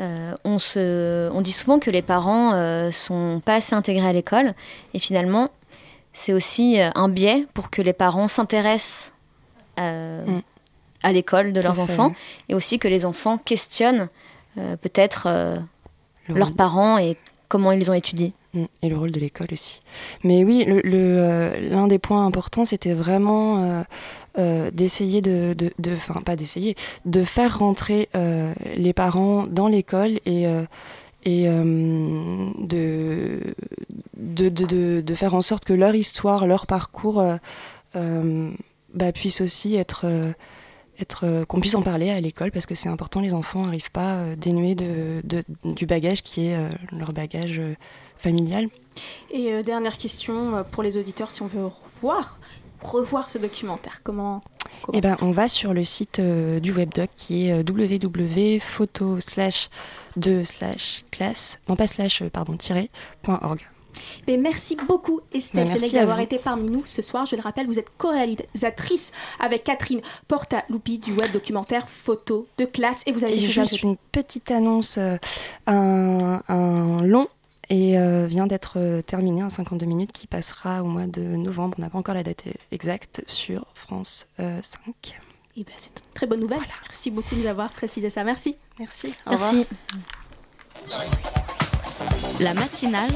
euh, 0.00 0.32
on, 0.44 0.58
se, 0.60 1.28
on 1.32 1.40
dit 1.40 1.50
souvent 1.52 1.80
que 1.80 1.90
les 1.90 2.02
parents 2.02 2.52
euh, 2.54 2.92
sont 2.92 3.42
pas 3.44 3.56
assez 3.56 3.74
intégrés 3.74 4.06
à 4.06 4.12
l'école 4.12 4.54
et 4.94 5.00
finalement 5.00 5.50
c'est 6.12 6.32
aussi 6.32 6.80
euh, 6.80 6.90
un 6.94 7.08
biais 7.08 7.46
pour 7.52 7.68
que 7.70 7.82
les 7.82 7.92
parents 7.92 8.28
s'intéressent 8.28 9.12
Mm. 9.76 10.40
à 11.04 11.12
l'école 11.12 11.52
de 11.52 11.60
leurs 11.60 11.78
enfants 11.78 12.12
et 12.48 12.54
aussi 12.56 12.80
que 12.80 12.88
les 12.88 13.04
enfants 13.04 13.38
questionnent 13.38 14.08
euh, 14.58 14.74
peut-être 14.76 15.28
Le 16.26 16.34
leurs 16.34 16.52
parents 16.52 16.98
et 16.98 17.16
comment 17.48 17.70
ils 17.70 17.88
ont 17.88 17.94
étudié. 17.94 18.32
Mm, 18.54 18.64
Et 18.82 18.88
le 18.88 18.98
rôle 18.98 19.12
de 19.12 19.20
l'école 19.20 19.46
aussi. 19.52 19.80
Mais 20.24 20.42
oui, 20.42 20.64
le- 20.66 20.80
le, 20.80 21.68
l'un 21.70 21.86
des 21.86 22.00
points 22.00 22.26
importants, 22.26 22.64
c'était 22.64 22.92
vraiment 22.94 23.84
euh, 24.38 24.70
d'essayer 24.70 25.20
de, 25.20 25.52
de, 25.56 25.96
pas 26.24 26.36
d'essayer, 26.36 26.76
de 27.04 27.24
faire 27.24 27.58
rentrer 27.58 28.08
euh, 28.14 28.54
les 28.76 28.92
parents 28.92 29.46
dans 29.48 29.66
l'école 29.66 30.20
et 30.26 30.46
euh, 30.46 30.64
et 31.24 31.46
de, 31.46 33.40
de, 34.16 34.48
de, 34.48 35.00
de, 35.00 35.14
faire 35.14 35.34
en 35.34 35.42
sorte 35.42 35.64
que 35.64 35.72
leur 35.72 35.94
histoire, 35.96 36.46
leur 36.46 36.68
parcours 36.68 37.22
bah, 37.92 39.12
puisse 39.12 39.40
aussi 39.40 39.74
être 39.74 40.06
être 41.00 41.44
qu'on 41.48 41.60
puisse 41.60 41.74
en 41.74 41.82
parler 41.82 42.10
à 42.10 42.20
l'école 42.20 42.52
parce 42.52 42.66
que 42.66 42.76
c'est 42.76 42.88
important. 42.88 43.20
Les 43.20 43.34
enfants 43.34 43.66
n'arrivent 43.66 43.90
pas 43.90 44.22
dénués 44.36 44.76
de, 44.76 45.20
du 45.64 45.86
bagage 45.86 46.22
qui 46.22 46.46
est 46.46 46.56
leur 46.96 47.12
bagage 47.12 47.60
familial. 48.16 48.68
Et 49.30 49.60
dernière 49.64 49.98
question 49.98 50.64
pour 50.70 50.84
les 50.84 50.96
auditeurs, 50.96 51.32
si 51.32 51.42
on 51.42 51.48
veut 51.48 51.68
voir 52.00 52.37
revoir 52.82 53.30
ce 53.30 53.38
documentaire 53.38 54.00
Comment, 54.04 54.40
comment 54.82 54.98
Eh 54.98 55.00
ben, 55.00 55.16
on 55.20 55.30
va 55.30 55.48
sur 55.48 55.74
le 55.74 55.84
site 55.84 56.18
euh, 56.18 56.60
du 56.60 56.72
webdoc 56.72 57.10
qui 57.16 57.48
est 57.48 57.52
euh, 57.52 57.62
www.photo 57.62 59.20
slash 59.20 59.68
2 60.16 60.44
slash 60.44 61.04
classe, 61.10 61.60
non 61.68 61.76
pas 61.76 61.86
slash, 61.86 62.22
euh, 62.22 62.30
pardon, 62.30 62.56
tiré, 62.56 62.88
point 63.22 63.38
org. 63.42 63.60
Mais 64.26 64.36
merci 64.36 64.76
beaucoup 64.76 65.20
Estelle 65.32 65.68
à 65.70 65.92
d'avoir 65.92 66.20
été 66.20 66.38
parmi 66.38 66.68
nous 66.68 66.82
ce 66.86 67.02
soir. 67.02 67.26
Je 67.26 67.36
le 67.36 67.42
rappelle, 67.42 67.66
vous 67.66 67.78
êtes 67.78 67.88
co-réalisatrice 67.96 69.12
avec 69.40 69.64
Catherine 69.64 70.00
Porta-Lupi 70.28 70.98
du 70.98 71.12
web 71.12 71.32
documentaire 71.32 71.88
Photo 71.88 72.46
de 72.58 72.64
classe 72.64 73.02
et 73.06 73.12
vous 73.12 73.24
avez 73.24 73.34
Et 73.34 73.50
juste 73.50 73.82
une 73.82 73.96
petite 74.12 74.50
annonce, 74.50 74.98
euh, 74.98 75.16
un, 75.66 76.42
un 76.48 77.02
long 77.02 77.26
et 77.70 77.98
euh, 77.98 78.26
vient 78.26 78.46
d'être 78.46 78.74
euh, 78.76 79.02
terminé, 79.02 79.42
un 79.42 79.50
52 79.50 79.84
minutes 79.84 80.12
qui 80.12 80.26
passera 80.26 80.82
au 80.82 80.86
mois 80.86 81.06
de 81.06 81.20
novembre, 81.20 81.76
on 81.78 81.82
n'a 81.82 81.90
pas 81.90 81.98
encore 81.98 82.14
la 82.14 82.22
date 82.22 82.44
exacte, 82.72 83.22
sur 83.26 83.66
France 83.74 84.28
euh, 84.40 84.60
5. 84.62 85.18
Eh 85.56 85.64
ben, 85.64 85.72
c'est 85.76 85.90
une 85.90 86.12
très 86.14 86.26
bonne 86.26 86.40
nouvelle. 86.40 86.60
Merci 86.84 87.10
beaucoup 87.10 87.34
de 87.34 87.40
nous 87.40 87.46
avoir 87.46 87.70
précisé 87.70 88.08
ça. 88.10 88.24
Merci. 88.24 88.56
Merci. 88.78 89.12
Au 89.26 89.32
revoir. 89.32 89.52
Merci. 89.52 89.66
La 92.40 92.54
matinale 92.54 93.10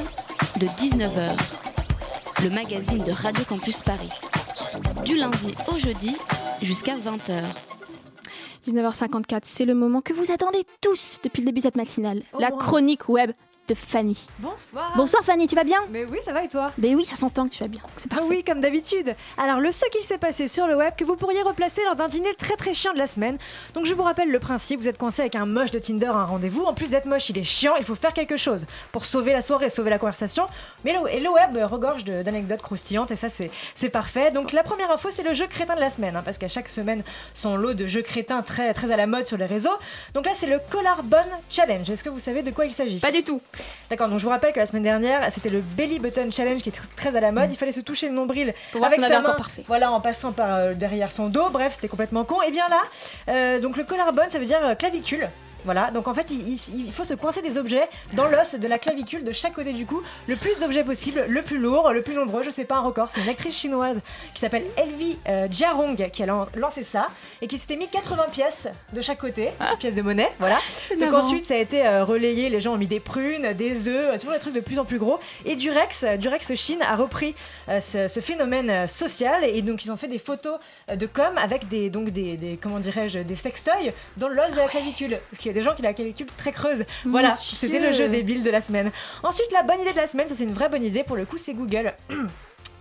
de 0.56 0.66
19h, 0.66 1.30
le 2.42 2.50
magazine 2.50 3.02
de 3.04 3.12
Radio 3.12 3.44
Campus 3.44 3.80
Paris. 3.82 4.10
Du 5.04 5.16
lundi 5.16 5.54
au 5.68 5.78
jeudi 5.78 6.16
jusqu'à 6.60 6.96
20h. 6.98 7.42
19h54, 8.66 9.40
c'est 9.44 9.64
le 9.64 9.74
moment 9.74 10.00
que 10.02 10.12
vous 10.12 10.30
attendez 10.30 10.64
tous 10.80 11.20
depuis 11.24 11.40
le 11.40 11.46
début 11.46 11.60
de 11.60 11.62
cette 11.62 11.76
matinale. 11.76 12.22
la 12.38 12.50
chronique 12.50 13.08
web 13.08 13.32
de 13.68 13.74
Fanny. 13.74 14.26
Bonsoir. 14.40 14.92
Bonsoir 14.96 15.22
Fanny, 15.24 15.46
tu 15.46 15.54
vas 15.54 15.62
bien? 15.62 15.78
Mais 15.90 16.04
oui, 16.04 16.18
ça 16.24 16.32
va 16.32 16.42
et 16.42 16.48
toi? 16.48 16.72
Mais 16.78 16.96
oui, 16.96 17.04
ça 17.04 17.14
s'entend 17.14 17.46
que 17.48 17.54
tu 17.54 17.62
vas 17.62 17.68
bien. 17.68 17.80
C'est 17.96 18.08
Ah 18.10 18.16
parfait. 18.16 18.28
oui, 18.28 18.42
comme 18.44 18.60
d'habitude. 18.60 19.14
Alors, 19.38 19.60
le 19.60 19.70
ce 19.70 19.84
qu'il 19.90 20.02
s'est 20.04 20.18
passé 20.18 20.48
sur 20.48 20.66
le 20.66 20.76
web 20.76 20.92
que 20.96 21.04
vous 21.04 21.14
pourriez 21.14 21.42
replacer 21.42 21.80
lors 21.84 21.94
d'un 21.94 22.08
dîner 22.08 22.34
très 22.34 22.56
très 22.56 22.74
chiant 22.74 22.92
de 22.92 22.98
la 22.98 23.06
semaine. 23.06 23.38
Donc, 23.74 23.86
je 23.86 23.94
vous 23.94 24.02
rappelle 24.02 24.30
le 24.32 24.38
principe 24.40 24.80
vous 24.80 24.88
êtes 24.88 24.98
coincé 24.98 25.22
avec 25.22 25.36
un 25.36 25.46
moche 25.46 25.70
de 25.70 25.78
Tinder 25.78 26.06
à 26.06 26.14
un 26.14 26.24
rendez-vous. 26.24 26.64
En 26.64 26.74
plus 26.74 26.90
d'être 26.90 27.06
moche, 27.06 27.30
il 27.30 27.38
est 27.38 27.44
chiant, 27.44 27.74
il 27.78 27.84
faut 27.84 27.94
faire 27.94 28.12
quelque 28.12 28.36
chose 28.36 28.66
pour 28.90 29.04
sauver 29.04 29.32
la 29.32 29.42
soirée, 29.42 29.70
sauver 29.70 29.90
la 29.90 29.98
conversation. 29.98 30.46
Mais 30.84 30.92
le, 30.92 31.08
et 31.08 31.20
le 31.20 31.30
web 31.30 31.56
regorge 31.70 32.02
de- 32.02 32.22
d'anecdotes 32.24 32.62
croustillantes 32.62 33.12
et 33.12 33.16
ça, 33.16 33.28
c'est 33.30 33.50
c'est 33.76 33.90
parfait. 33.90 34.32
Donc, 34.32 34.50
la 34.52 34.64
première 34.64 34.90
info, 34.90 35.10
c'est 35.12 35.22
le 35.22 35.34
jeu 35.34 35.46
crétin 35.46 35.76
de 35.76 35.80
la 35.80 35.90
semaine. 35.90 36.16
hein, 36.16 36.22
parce 36.24 36.36
qu'à 36.36 36.48
chaque 36.48 36.68
semaine, 36.68 37.04
son 37.32 37.56
lot 37.56 37.74
de 37.74 37.86
jeux 37.86 38.02
crétins 38.02 38.42
très, 38.42 38.74
très 38.74 38.90
à 38.90 38.96
la 38.96 39.06
mode 39.06 39.26
sur 39.26 39.36
les 39.38 39.46
réseaux. 39.46 39.70
Donc 40.14 40.26
là, 40.26 40.32
c'est 40.34 40.48
le 40.48 40.58
Collarbone 40.68 41.20
Challenge. 41.48 41.88
Est-ce 41.88 42.02
que 42.02 42.08
vous 42.08 42.18
savez 42.20 42.42
de 42.42 42.50
quoi 42.50 42.64
il 42.64 42.72
s'agit? 42.72 42.98
Pas 42.98 43.12
du 43.12 43.22
tout. 43.22 43.40
D'accord, 43.90 44.08
donc 44.08 44.18
je 44.18 44.24
vous 44.24 44.30
rappelle 44.30 44.52
que 44.52 44.58
la 44.58 44.66
semaine 44.66 44.82
dernière, 44.82 45.30
c'était 45.30 45.50
le 45.50 45.60
Belly 45.60 45.98
Button 45.98 46.30
Challenge 46.30 46.62
qui 46.62 46.70
est 46.70 46.72
tr- 46.72 46.88
très 46.96 47.14
à 47.16 47.20
la 47.20 47.32
mode. 47.32 47.50
Il 47.52 47.58
fallait 47.58 47.72
se 47.72 47.80
toucher 47.80 48.08
le 48.08 48.14
nombril 48.14 48.54
Pour 48.70 48.78
voir 48.80 48.90
avec 48.90 49.02
sa 49.02 49.20
main, 49.20 49.34
parfait. 49.34 49.64
voilà, 49.68 49.90
en 49.92 50.00
passant 50.00 50.32
par 50.32 50.54
euh, 50.56 50.74
derrière 50.74 51.12
son 51.12 51.28
dos. 51.28 51.50
Bref, 51.50 51.74
c'était 51.74 51.88
complètement 51.88 52.24
con. 52.24 52.40
Et 52.42 52.50
bien 52.50 52.66
là, 52.68 52.80
euh, 53.28 53.60
donc 53.60 53.76
le 53.76 53.84
collarbone, 53.84 54.24
ça 54.30 54.38
veut 54.38 54.46
dire 54.46 54.60
euh, 54.64 54.74
clavicule. 54.74 55.28
Voilà, 55.64 55.90
donc 55.90 56.08
en 56.08 56.14
fait, 56.14 56.30
il, 56.30 56.92
faut 56.92 57.04
se 57.04 57.14
coincer 57.14 57.40
des 57.42 57.56
objets 57.58 57.88
dans 58.14 58.26
l'os 58.26 58.54
de 58.56 58.68
la 58.68 58.78
clavicule 58.78 59.24
de 59.24 59.32
chaque 59.32 59.52
côté 59.54 59.72
du 59.72 59.86
cou. 59.86 60.02
Le 60.26 60.36
plus 60.36 60.58
d'objets 60.58 60.84
possible, 60.84 61.24
le 61.28 61.42
plus 61.42 61.58
lourd, 61.58 61.90
le 61.92 62.02
plus 62.02 62.14
nombreux, 62.14 62.42
je 62.42 62.50
sais 62.50 62.64
pas 62.64 62.76
un 62.76 62.80
record. 62.80 63.10
C'est 63.10 63.20
une 63.22 63.28
actrice 63.28 63.56
chinoise 63.56 63.98
qui 64.34 64.40
s'appelle 64.40 64.64
Elvi 64.76 65.18
euh, 65.28 65.46
Jiarong 65.50 66.10
qui 66.10 66.22
a 66.22 66.26
lan- 66.26 66.48
lancé 66.56 66.82
ça 66.82 67.06
et 67.40 67.46
qui 67.46 67.58
s'était 67.58 67.76
mis 67.76 67.88
80 67.88 68.24
pièces 68.32 68.68
de 68.92 69.00
chaque 69.00 69.18
côté, 69.18 69.50
pièces 69.78 69.94
de 69.94 70.02
monnaie, 70.02 70.30
voilà. 70.38 70.58
Donc 70.98 71.10
marrant. 71.10 71.18
ensuite, 71.24 71.44
ça 71.44 71.54
a 71.54 71.58
été 71.58 71.86
euh, 71.86 72.04
relayé, 72.04 72.48
les 72.48 72.60
gens 72.60 72.74
ont 72.74 72.78
mis 72.78 72.86
des 72.86 73.00
prunes, 73.00 73.52
des 73.52 73.88
œufs, 73.88 74.18
toujours 74.18 74.32
des 74.34 74.40
trucs 74.40 74.54
de 74.54 74.60
plus 74.60 74.78
en 74.78 74.84
plus 74.84 74.98
gros. 74.98 75.18
Et 75.44 75.54
Durex, 75.56 76.04
euh, 76.04 76.16
Durex 76.16 76.54
Chine 76.54 76.82
a 76.82 76.96
repris 76.96 77.34
euh, 77.68 77.80
ce, 77.80 78.08
ce 78.08 78.20
phénomène 78.20 78.88
social 78.88 79.44
et 79.44 79.62
donc 79.62 79.84
ils 79.84 79.92
ont 79.92 79.96
fait 79.96 80.08
des 80.08 80.18
photos 80.18 80.58
de 80.92 81.06
com 81.06 81.36
avec 81.36 81.68
des 81.68 81.90
donc 81.90 82.10
des, 82.10 82.36
des- 82.36 82.58
comment 82.60 82.78
dirais-je 82.78 83.20
des 83.20 83.34
sextoys 83.36 83.92
dans 84.16 84.28
l'os 84.28 84.50
de 84.52 84.56
la 84.56 84.66
clavicule 84.68 85.18
qu'il 85.38 85.46
y 85.46 85.50
a 85.52 85.60
des 85.60 85.62
gens 85.62 85.74
qui 85.74 85.80
ont 85.82 85.84
la 85.84 85.94
clavicule 85.94 86.26
très 86.36 86.52
creuse. 86.52 86.84
Voilà, 87.04 87.36
c'était 87.36 87.78
le 87.78 87.92
jeu 87.92 88.08
débile 88.08 88.42
de 88.42 88.50
la 88.50 88.60
semaine. 88.60 88.90
Ensuite, 89.22 89.50
la 89.52 89.62
bonne 89.62 89.80
idée 89.80 89.92
de 89.92 89.96
la 89.96 90.06
semaine, 90.06 90.28
ça 90.28 90.34
c'est 90.34 90.44
une 90.44 90.54
vraie 90.54 90.68
bonne 90.68 90.84
idée 90.84 91.04
pour 91.04 91.16
le 91.16 91.24
coup, 91.26 91.38
c'est 91.38 91.54
Google. 91.54 91.92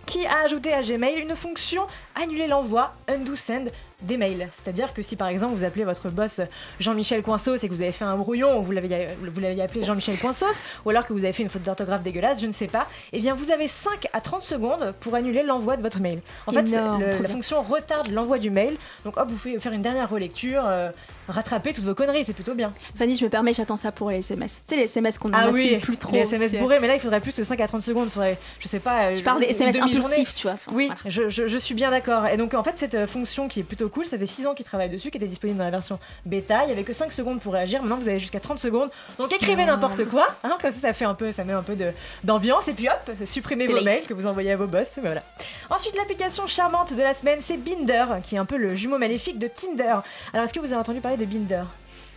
qui 0.06 0.26
a 0.26 0.40
ajouté 0.44 0.74
à 0.74 0.82
Gmail 0.82 1.20
une 1.20 1.34
fonction 1.36 1.82
annuler 2.20 2.46
l'envoi, 2.46 2.92
undo 3.08 3.34
send 3.36 3.70
des 4.02 4.16
mails. 4.16 4.48
C'est-à-dire 4.52 4.92
que 4.92 5.00
si 5.00 5.14
par 5.16 5.28
exemple 5.28 5.54
vous 5.54 5.62
appelez 5.64 5.84
votre 5.84 6.10
boss 6.10 6.40
Jean-Michel 6.80 7.22
Coinsos 7.22 7.54
et 7.54 7.68
que 7.68 7.72
vous 7.72 7.82
avez 7.82 7.92
fait 7.92 8.04
un 8.04 8.16
brouillon 8.16 8.58
ou 8.58 8.62
vous 8.62 8.72
l'avez 8.72 9.06
vous 9.22 9.40
l'avez 9.40 9.62
appelé 9.62 9.84
Jean-Michel 9.84 10.18
Coinsos 10.18 10.60
ou 10.84 10.90
alors 10.90 11.06
que 11.06 11.12
vous 11.12 11.22
avez 11.24 11.32
fait 11.32 11.44
une 11.44 11.48
faute 11.48 11.62
d'orthographe 11.62 12.02
dégueulasse, 12.02 12.40
je 12.42 12.46
ne 12.48 12.52
sais 12.52 12.66
pas, 12.66 12.88
eh 13.12 13.20
bien 13.20 13.32
vous 13.34 13.52
avez 13.52 13.68
5 13.68 14.08
à 14.12 14.20
30 14.20 14.42
secondes 14.42 14.92
pour 15.00 15.14
annuler 15.14 15.44
l'envoi 15.44 15.76
de 15.76 15.82
votre 15.82 16.00
mail. 16.00 16.20
En 16.48 16.52
fait, 16.52 16.62
le- 16.98 17.22
la 17.22 17.28
fonction 17.28 17.62
retarde 17.62 18.08
l'envoi 18.10 18.38
du 18.38 18.50
mail. 18.50 18.76
Donc 19.04 19.16
hop, 19.16 19.28
vous 19.30 19.36
pouvez 19.36 19.58
faire 19.60 19.72
une 19.72 19.82
dernière 19.82 20.10
relecture, 20.10 20.64
euh, 20.66 20.90
rattraper 21.28 21.72
toutes 21.72 21.84
vos 21.84 21.94
conneries, 21.94 22.24
c'est 22.24 22.32
plutôt 22.32 22.54
bien. 22.54 22.72
Fanny, 22.96 23.16
je 23.16 23.24
me 23.24 23.30
permets, 23.30 23.54
j'attends 23.54 23.76
ça 23.76 23.92
pour 23.92 24.10
les 24.10 24.18
SMS. 24.18 24.60
Tu 24.66 24.74
sais, 24.74 24.76
les 24.76 24.84
SMS 24.84 25.18
qu'on 25.18 25.30
Ah 25.32 25.48
oui, 25.52 25.78
plus 25.78 25.96
trop. 25.96 26.12
les 26.12 26.20
SMS 26.20 26.54
bourrés, 26.54 26.78
mais 26.80 26.88
là 26.88 26.94
il 26.94 27.00
faudrait 27.00 27.20
plus 27.20 27.36
de 27.36 27.42
5 27.44 27.60
à 27.60 27.66
30 27.68 27.82
secondes. 27.82 28.08
Faudrait, 28.10 28.38
je 28.58 28.68
sais 28.68 28.80
pas. 28.80 29.04
euh, 29.04 29.16
Je 29.16 29.22
parle 29.22 29.40
des 29.40 29.46
SMS 29.46 29.76
impulsifs, 29.80 30.34
tu 30.34 30.42
vois. 30.46 30.54
Enfin, 30.54 30.72
Oui, 30.74 30.90
je, 31.06 31.28
je- 31.28 31.46
je 31.46 31.58
suis 31.58 31.74
bien 31.74 31.90
d'accord. 31.90 32.26
Et 32.26 32.36
donc 32.36 32.54
en 32.54 32.62
fait 32.62 32.76
cette 32.78 32.94
euh, 32.94 33.06
fonction 33.06 33.48
qui 33.48 33.60
est 33.60 33.64
plutôt 33.64 33.88
cool, 33.88 34.06
ça 34.06 34.18
fait 34.18 34.26
6 34.26 34.46
ans 34.46 34.54
qu'ils 34.54 34.66
travaillent 34.66 34.88
dessus, 34.90 35.10
qui 35.10 35.16
était 35.18 35.26
disponible 35.26 35.58
dans 35.58 35.64
la 35.64 35.70
version 35.70 35.98
bêta. 36.26 36.64
Il 36.64 36.68
y 36.70 36.72
avait 36.72 36.84
que 36.84 36.92
5 36.92 37.12
secondes 37.12 37.40
pour 37.40 37.52
réagir. 37.52 37.80
Maintenant 37.82 37.96
vous 37.98 38.08
avez 38.08 38.18
jusqu'à 38.18 38.40
30 38.40 38.58
secondes. 38.58 38.90
Donc 39.18 39.32
écrivez 39.32 39.62
Non. 39.64 39.72
n'importe 39.72 40.04
quoi. 40.06 40.26
hein, 40.44 40.56
comme 40.60 40.72
ça 40.72 40.78
ça 40.80 40.92
fait 40.92 41.04
un 41.04 41.14
peu, 41.14 41.32
ça 41.32 41.44
met 41.44 41.52
un 41.52 41.62
peu 41.62 41.76
d'ambiance. 42.24 42.68
Et 42.68 42.72
puis 42.72 42.88
hop, 42.88 43.10
supprimez 43.24 43.66
vos 43.66 43.80
mails 43.82 44.02
que 44.02 44.14
vous 44.14 44.26
envoyez 44.26 44.52
à 44.52 44.56
vos 44.56 44.66
boss. 44.66 44.98
Voilà. 45.02 45.22
Ensuite 45.70 45.96
l'application 45.96 46.46
charmante 46.46 46.94
de 46.94 47.02
la 47.02 47.14
semaine, 47.14 47.38
c'est 47.40 47.56
Binder, 47.56 48.04
qui 48.22 48.34
est 48.34 48.38
un 48.38 48.44
peu 48.44 48.56
le 48.56 48.74
jumeau 48.76 48.98
maléfique 48.98 49.38
de 49.38 49.46
Tinder. 49.48 49.96
Alors 50.32 50.44
est-ce 50.44 50.52
que 50.54 50.60
vous 50.60 50.66
avez 50.72 50.76
entendu 50.80 51.00
parler 51.00 51.11
de 51.16 51.24
Binder 51.24 51.64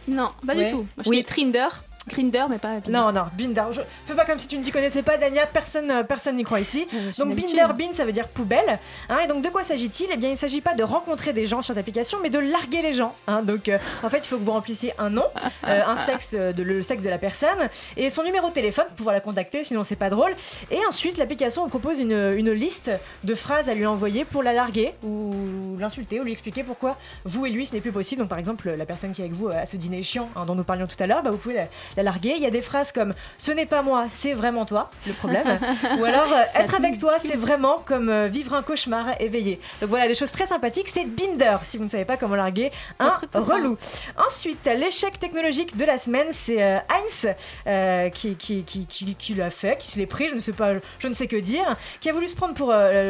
Non, 0.08 0.32
pas 0.46 0.54
Ouais. 0.56 0.66
du 0.66 0.72
tout. 0.72 0.78
Moi, 0.96 1.04
je 1.04 1.10
oui. 1.10 1.24
Trinder, 1.24 1.68
Grinder, 2.08 2.46
mais 2.50 2.58
pas. 2.58 2.76
Non, 2.88 3.12
non, 3.12 3.26
Binder. 3.34 3.66
Je... 3.72 3.82
Fais 4.06 4.14
pas 4.14 4.26
comme 4.26 4.38
si 4.40 4.48
tu 4.48 4.58
ne 4.58 4.64
t'y 4.64 4.72
connaissais 4.72 5.02
pas, 5.02 5.18
Dania. 5.18 5.46
Personne 5.48 5.90
euh, 5.90 6.04
personne 6.04 6.36
n'y 6.36 6.44
croit 6.44 6.60
ici. 6.60 6.88
Donc, 7.18 7.30
d'habitude. 7.30 7.56
Binder, 7.58 7.74
bin, 7.74 7.94
ça 7.94 8.06
veut 8.06 8.12
dire 8.12 8.28
poubelle. 8.28 8.80
Hein, 9.10 9.20
et 9.24 9.28
donc, 9.28 9.44
de 9.44 9.50
quoi 9.50 9.64
s'agit-il? 9.64 10.08
Eh 10.12 10.18
bien, 10.18 10.30
il 10.30 10.34
ne 10.34 10.38
s'agit 10.38 10.62
pas 10.62 10.74
de 10.76 10.84
rencontrer 10.84 11.34
des 11.34 11.46
gens 11.46 11.62
sur 11.62 11.74
cette 11.74 11.80
application, 11.82 12.20
mais 12.22 12.30
de 12.30 12.40
larguer 12.40 12.82
les 12.82 12.94
gens. 12.94 13.16
hein. 13.28 13.42
Donc, 13.42 13.70
euh, 13.70 13.78
en 14.04 14.10
fait, 14.10 14.20
il 14.20 14.28
faut 14.28 14.38
que 14.38 14.44
vous 14.44 14.52
remplissiez 14.52 14.94
un 14.98 15.10
nom, 15.10 15.26
euh, 15.68 15.82
un 15.86 15.96
sexe, 15.96 16.32
euh, 16.34 16.54
de, 16.54 16.64
le 16.64 16.84
sexe 16.84 17.02
de 17.02 17.10
la 17.10 17.18
personne, 17.18 17.70
et 17.98 18.10
son 18.10 18.24
numéro 18.24 18.50
de 18.50 18.54
téléphone 18.54 18.86
pour 18.88 18.96
pouvoir 18.96 19.16
la 19.16 19.22
contacter, 19.22 19.64
sinon 19.64 19.84
c'est 19.84 19.96
pas 19.96 20.10
drôle. 20.10 20.36
Et 20.72 20.80
ensuite, 20.88 21.18
l'application 21.18 21.64
vous 21.64 21.70
propose 21.70 22.00
une, 22.00 22.34
une 22.38 22.52
liste 22.52 22.92
de 23.24 23.36
phrases 23.36 23.70
à 23.70 23.74
lui 23.74 23.86
envoyer 23.86 24.26
pour 24.26 24.44
la 24.44 24.54
larguer, 24.54 24.94
ou 25.04 25.34
l'insulter, 25.80 26.20
ou 26.20 26.24
lui 26.24 26.32
expliquer 26.34 26.64
pourquoi 26.64 26.98
vous 27.24 27.46
et 27.46 27.50
lui 27.50 27.66
ce 27.66 27.74
n'est 27.74 27.82
plus 27.82 27.92
possible. 27.92 28.22
Donc, 28.22 28.30
par 28.30 28.40
exemple, 28.40 28.70
la 28.70 28.86
personne 28.86 29.12
qui 29.12 29.22
est 29.22 29.26
avec 29.26 29.36
vous 29.36 29.48
à 29.48 29.66
ce 29.66 29.76
dîner 29.78 30.04
chiant 30.04 30.30
hein, 30.36 30.46
dont 30.46 30.56
nous 30.56 30.64
parlions 30.64 30.88
tout 30.88 30.96
à 31.00 31.08
l'heure, 31.08 31.24
bah, 31.24 31.32
vous 31.32 31.38
pouvez 31.38 31.56
la, 31.95 31.95
la 31.98 32.04
larguer. 32.04 32.34
Il 32.36 32.44
y 32.44 32.46
a 32.46 32.50
des 32.52 32.62
phrases 32.62 32.92
comme 32.92 33.14
Ce 33.38 33.52
n'est 33.52 33.66
pas 33.66 33.82
moi, 33.82 34.06
c'est 34.12 34.34
vraiment 34.34 34.66
toi, 34.66 34.90
le 35.08 35.14
problème. 35.14 35.60
ou 36.00 36.04
alors 36.04 36.32
euh, 36.32 36.60
Être 36.60 36.76
avec 36.76 36.98
toi, 36.98 37.14
c'est 37.20 37.36
vraiment 37.36 37.80
comme 37.86 38.10
euh, 38.10 38.28
vivre 38.28 38.54
un 38.54 38.64
cauchemar 38.64 39.20
éveillé. 39.20 39.60
Donc 39.82 39.90
voilà, 39.90 40.08
des 40.08 40.16
choses 40.16 40.32
très 40.32 40.46
sympathiques. 40.46 40.90
C'est 40.90 41.06
Binder, 41.06 41.58
si 41.64 41.78
vous 41.78 41.86
ne 41.86 41.90
savez 41.90 42.06
pas 42.06 42.18
comment 42.18 42.36
larguer 42.36 42.72
un 43.00 43.20
relou. 43.34 43.78
Ensuite, 44.18 44.66
l'échec 44.66 45.20
technologique 45.20 45.78
de 45.78 45.86
la 45.86 45.98
semaine, 45.98 46.28
c'est 46.32 46.64
euh, 46.64 46.78
Heinz 46.90 48.12
qui, 48.12 48.36
qui, 48.36 48.64
qui, 48.64 48.86
qui, 48.86 49.16
qui 49.16 49.34
l'a 49.34 49.50
fait, 49.50 49.78
qui 49.78 49.88
se 49.88 50.00
l'est 50.00 50.06
pris, 50.06 50.30
je 50.30 50.36
ne 50.36 50.40
sais 50.40 50.54
pas, 50.54 50.74
je 51.00 51.08
ne 51.08 51.14
sais 51.14 51.28
que 51.28 51.36
dire, 51.36 51.76
qui 52.00 52.10
a 52.10 52.14
voulu 52.14 52.28
se 52.28 52.36
prendre 52.36 52.54
pour 52.54 52.68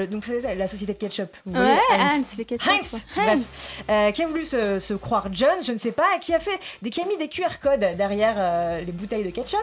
donc 0.10 0.28
la 0.28 0.68
société 0.68 0.94
de 0.94 0.98
ketchup. 0.98 1.30
Ouais, 1.46 1.60
Heinz. 1.92 2.12
Heinz, 2.12 2.28
les 2.38 2.46
ketchup, 2.46 2.72
Heinz, 2.72 2.94
ouais. 2.94 3.24
bref. 3.24 3.84
Heinz. 3.88 4.14
Qui 4.14 4.24
a 4.24 4.28
voulu 4.28 4.46
se, 4.46 4.94
croire 4.94 5.28
Jones, 5.32 5.64
je 5.66 5.72
ne 5.72 5.78
sais 5.78 5.92
pas, 5.92 6.16
et 6.16 6.20
qui 6.20 6.34
a 6.34 6.40
fait, 6.40 6.60
qui 6.90 7.02
a 7.02 7.06
mis 7.06 7.18
des 7.18 7.28
QR 7.28 7.60
codes 7.62 7.86
derrière 7.98 8.38
euh, 8.76 8.82
les 8.82 8.92
bouteilles 8.92 9.24
de 9.24 9.30
ketchup. 9.30 9.60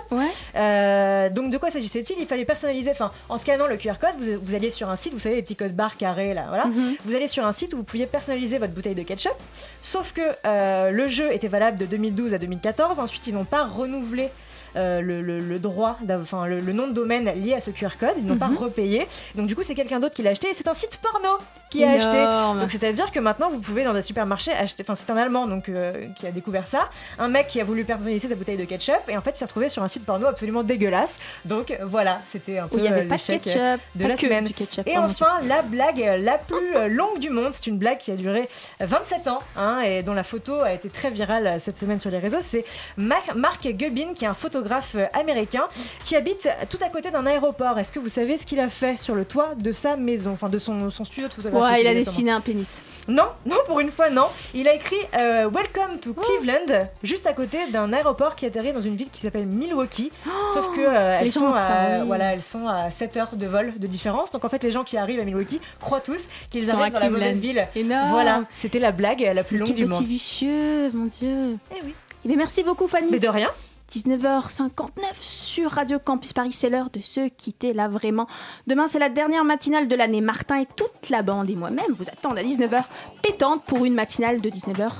Euh, 0.55 1.29
donc 1.31 1.51
de 1.51 1.59
quoi 1.59 1.71
s'agissait-il? 1.71 2.17
Il 2.19 2.27
fallait 2.27 2.45
personnaliser, 2.45 2.91
enfin 2.91 3.11
en 3.29 3.39
scannant 3.39 3.67
le 3.67 3.77
QR 3.77 3.95
code, 4.01 4.15
vous, 4.19 4.41
vous 4.43 4.55
alliez 4.55 4.71
sur 4.71 4.89
un 4.91 4.97
site, 4.97 5.13
vous 5.13 5.19
savez 5.19 5.37
les 5.37 5.43
petits 5.43 5.57
codes 5.57 5.75
barres 5.75 5.97
carrés 5.97 6.35
là, 6.35 6.47
voilà. 6.49 6.67
Mhm. 6.67 6.97
Vous 7.05 7.15
allez 7.15 7.29
sur 7.29 7.45
un 7.45 7.53
site 7.53 7.75
où 7.75 7.79
vous 7.79 7.85
pouviez 7.85 8.07
personnaliser 8.07 8.59
votre 8.59 8.73
bouteille 8.73 8.95
de 8.95 9.03
ketchup. 9.03 9.35
Sauf 9.83 10.13
que 10.13 10.23
euh, 10.45 10.91
le 10.91 11.07
jeu 11.07 11.33
était 11.33 11.49
valable 11.49 11.79
de 11.79 11.87
2012 11.87 12.35
à 12.35 12.39
2014. 12.39 13.01
Ensuite, 13.01 13.27
ils 13.27 13.35
n'ont 13.35 13.45
pas 13.45 13.65
renouvelé. 13.65 14.31
Euh, 14.77 15.01
le, 15.01 15.21
le- 15.21 15.39
le 15.39 15.59
droit, 15.59 15.99
enfin 16.21 16.47
le, 16.47 16.61
le 16.61 16.73
nom 16.73 16.87
de 16.89 16.93
domaine 16.93 17.31
lié 17.35 17.55
à 17.55 17.61
ce 17.61 17.71
QR 17.71 17.97
code, 17.99 18.15
ils 18.19 18.25
n'ont 18.27 18.37
pas 18.37 18.49
Mhm. 18.49 18.59
repayé. 18.59 19.07
Donc 19.35 19.47
du 19.47 19.55
coup, 19.57 19.63
c'est 19.63 19.75
quelqu'un 19.75 20.01
d'autre 20.01 20.15
qui 20.15 20.23
l'a 20.23 20.31
acheté 20.31 20.49
et 20.51 20.55
c'est 20.55 20.69
un 20.69 20.75
site 20.75 20.99
porno 21.03 21.29
qui 21.71 21.85
a 21.85 21.93
acheté. 21.93 22.59
Donc 22.61 22.71
c'est-à-dire 22.71 23.11
que 23.11 23.19
maintenant, 23.19 23.49
vous 23.49 23.59
pouvez 23.61 23.85
dans 23.85 23.95
des 23.95 24.03
supermarchés 24.03 24.53
acheter. 24.53 24.83
Enfin, 24.83 24.95
c'est 24.95 25.09
un 25.11 25.17
Allemand 25.17 25.47
donc 25.47 25.69
euh, 25.69 25.91
qui 26.19 26.27
a 26.27 26.31
découvert 26.31 26.67
ça. 26.67 26.91
Un 27.19 27.29
mec 27.29 27.47
qui 27.47 27.61
a 27.61 27.65
voulu 27.65 27.85
personnaliser 27.85 28.29
sa 28.29 28.35
bouteille 28.35 28.57
de 28.59 28.65
ketchup. 28.65 28.95
et 29.09 29.17
en 29.17 29.21
fait 29.23 29.31
il 29.31 29.37
s'est 29.37 29.45
retrouvé 29.47 29.69
sur 29.69 29.83
un 29.83 29.89
site 29.89 30.05
porno 30.05 30.27
absolument 30.27 30.63
dégueulasse. 30.63 31.19
Donc 31.45 31.77
voilà, 31.83 32.19
c'était 32.27 32.59
un 32.59 32.69
peu 32.69 32.77
il 32.79 32.85
y 32.85 32.89
avait 32.89 33.03
euh, 33.05 33.09
pas 33.09 33.17
de 33.17 33.23
ketchup, 33.23 33.81
de 33.95 34.03
pas 34.03 34.09
la 34.09 34.17
semaine. 34.17 34.49
ketchup, 34.53 34.87
et 34.87 34.99
enfin 34.99 35.39
la 35.49 35.63
blague 35.63 36.05
la 36.21 36.39
plus 36.39 36.89
longue 36.91 37.19
du 37.19 37.31
monde, 37.31 37.53
c'est 37.53 37.67
une 37.67 37.79
blague 37.79 37.99
qui 37.99 38.11
a 38.11 38.17
duré 38.17 38.49
27 38.81 39.29
ans 39.29 39.39
hein, 39.57 39.81
et 39.81 40.03
dont 40.03 40.15
la 40.15 40.25
photo 40.25 40.61
a 40.61 40.73
été 40.73 40.89
très 40.89 41.11
virale 41.11 41.59
cette 41.61 41.79
semaine 41.79 41.99
sur 41.99 42.11
les 42.11 42.19
réseaux. 42.19 42.39
C'est 42.41 42.65
Mark, 42.97 43.35
Mark 43.35 43.67
Gubbin 43.67 44.13
qui 44.15 44.25
est 44.25 44.29
un 44.29 44.35
photographe 44.35 44.62
euh, 44.95 45.07
américain 45.15 45.65
qui 46.05 46.17
habite 46.17 46.49
tout 46.71 46.79
à 46.85 46.89
côté 46.89 47.11
d'un 47.11 47.27
aéroport. 47.27 47.79
Est-ce 47.79 47.93
que 47.93 47.99
vous 47.99 48.09
savez 48.09 48.37
ce 48.37 48.47
qu'il 48.47 48.61
a 48.61 48.69
fait 48.69 48.99
sur 48.99 49.15
le 49.15 49.25
toit 49.25 49.55
de 49.57 49.73
sa 49.73 49.97
maison, 49.97 50.33
enfin 50.33 50.49
de 50.49 50.59
son, 50.59 50.91
son 50.91 51.05
studio 51.05 51.29
de 51.29 51.35
photographie 51.35 51.75
Ouais, 51.75 51.83
il 51.83 51.87
a 51.87 51.95
dessiné 51.95 52.31
un 52.31 52.41
pénis. 52.41 52.81
non, 53.09 53.27
non, 53.47 53.57
pour 53.67 53.81
une 53.81 53.91
fois, 53.91 54.11
non. 54.11 54.27
Il 54.55 54.69
a 54.69 54.75
écrit 54.75 54.97
euh, 55.21 55.49
Welcome 55.51 55.99
to 56.01 56.15
Cleveland, 56.15 56.89
juste 57.03 57.27
à 57.27 57.33
côté 57.33 57.59
d'un 57.71 57.93
aéroport 57.93 58.37
qui 58.37 58.47
atterrit 58.47 58.73
dans 58.73 58.81
une 58.81 58.97
ville 58.97 59.11
qui 59.11 59.21
s'appelle 59.21 59.47
Milwaukee. 59.47 60.11
Sauf 60.55 60.75
que 60.75 60.81
euh, 60.81 61.21
les 61.21 61.27
elles, 61.27 61.33
sont 61.33 61.53
à, 61.55 61.99
oui. 62.01 62.07
voilà, 62.07 62.35
elles 62.35 62.43
sont 62.43 62.69
à 62.69 62.91
7 62.91 63.17
heures 63.17 63.31
de 63.35 63.47
vol 63.47 63.73
de 63.77 63.87
différence. 63.87 64.33
Donc 64.33 64.45
en 64.45 64.49
fait, 64.49 64.63
les 64.63 64.71
gens 64.71 64.85
qui 64.85 64.97
arrivent 64.97 65.21
à 65.21 65.25
Milwaukee 65.25 65.61
croient 65.81 66.01
tous 66.01 66.29
qu'ils 66.51 66.71
arrivent 66.71 66.93
dans 66.93 66.99
la 66.99 67.07
Cleveland. 67.07 67.19
mauvaise 67.19 67.41
ville. 67.41 67.67
Énorme. 67.75 68.11
Voilà, 68.11 68.43
c'était 68.51 68.79
la 68.79 68.93
blague 68.93 69.21
la 69.35 69.43
plus 69.43 69.59
longue 69.59 69.73
du 69.75 69.85
petit 69.85 69.91
monde. 69.91 70.05
vicieux, 70.05 70.91
mon 70.93 71.07
Dieu. 71.07 71.57
Eh 71.75 71.81
oui. 71.85 71.95
Eh 72.25 72.29
bien, 72.29 72.37
merci 72.37 72.63
beaucoup, 72.63 72.87
Fanny. 72.87 73.09
Mais 73.11 73.19
de 73.19 73.29
rien. 73.29 73.51
19h59 73.93 74.89
sur 75.21 75.71
Radio 75.71 75.99
Campus 75.99 76.33
Paris, 76.33 76.53
c'est 76.53 76.71
l'heure 76.71 76.89
de 76.89 77.01
se 77.01 77.29
quitter 77.29 77.75
là 77.75 77.89
vraiment. 77.89 78.27
Demain, 78.67 78.87
c'est 78.87 78.99
la 78.99 79.11
dernière 79.11 79.45
matinale 79.45 79.87
de 79.87 79.95
l'année. 79.95 80.23
Martin 80.23 80.61
et 80.61 80.67
toute 80.77 81.11
la 81.11 81.23
bande 81.23 81.51
et 81.51 81.57
moi-même 81.57 81.93
vous 81.95 82.09
attendent 82.09 82.39
à 82.39 82.43
19h 82.43 82.85
pétante 83.23 83.63
pour 83.65 83.85
une 83.85 83.95
matinale 83.95 84.41
de 84.41 84.49
19h. 84.49 84.91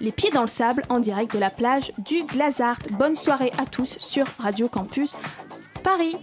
Les 0.00 0.12
pieds 0.12 0.30
dans 0.30 0.42
le 0.42 0.48
sable 0.48 0.82
en 0.90 1.00
direct 1.00 1.32
de 1.32 1.38
la 1.38 1.50
plage 1.50 1.92
du 1.96 2.24
Glazart. 2.24 2.78
Bonne 2.90 3.14
soirée 3.14 3.52
à 3.56 3.64
tous 3.64 3.96
sur 3.98 4.26
Radio 4.38 4.68
Campus 4.68 5.16
Paris. 5.82 6.16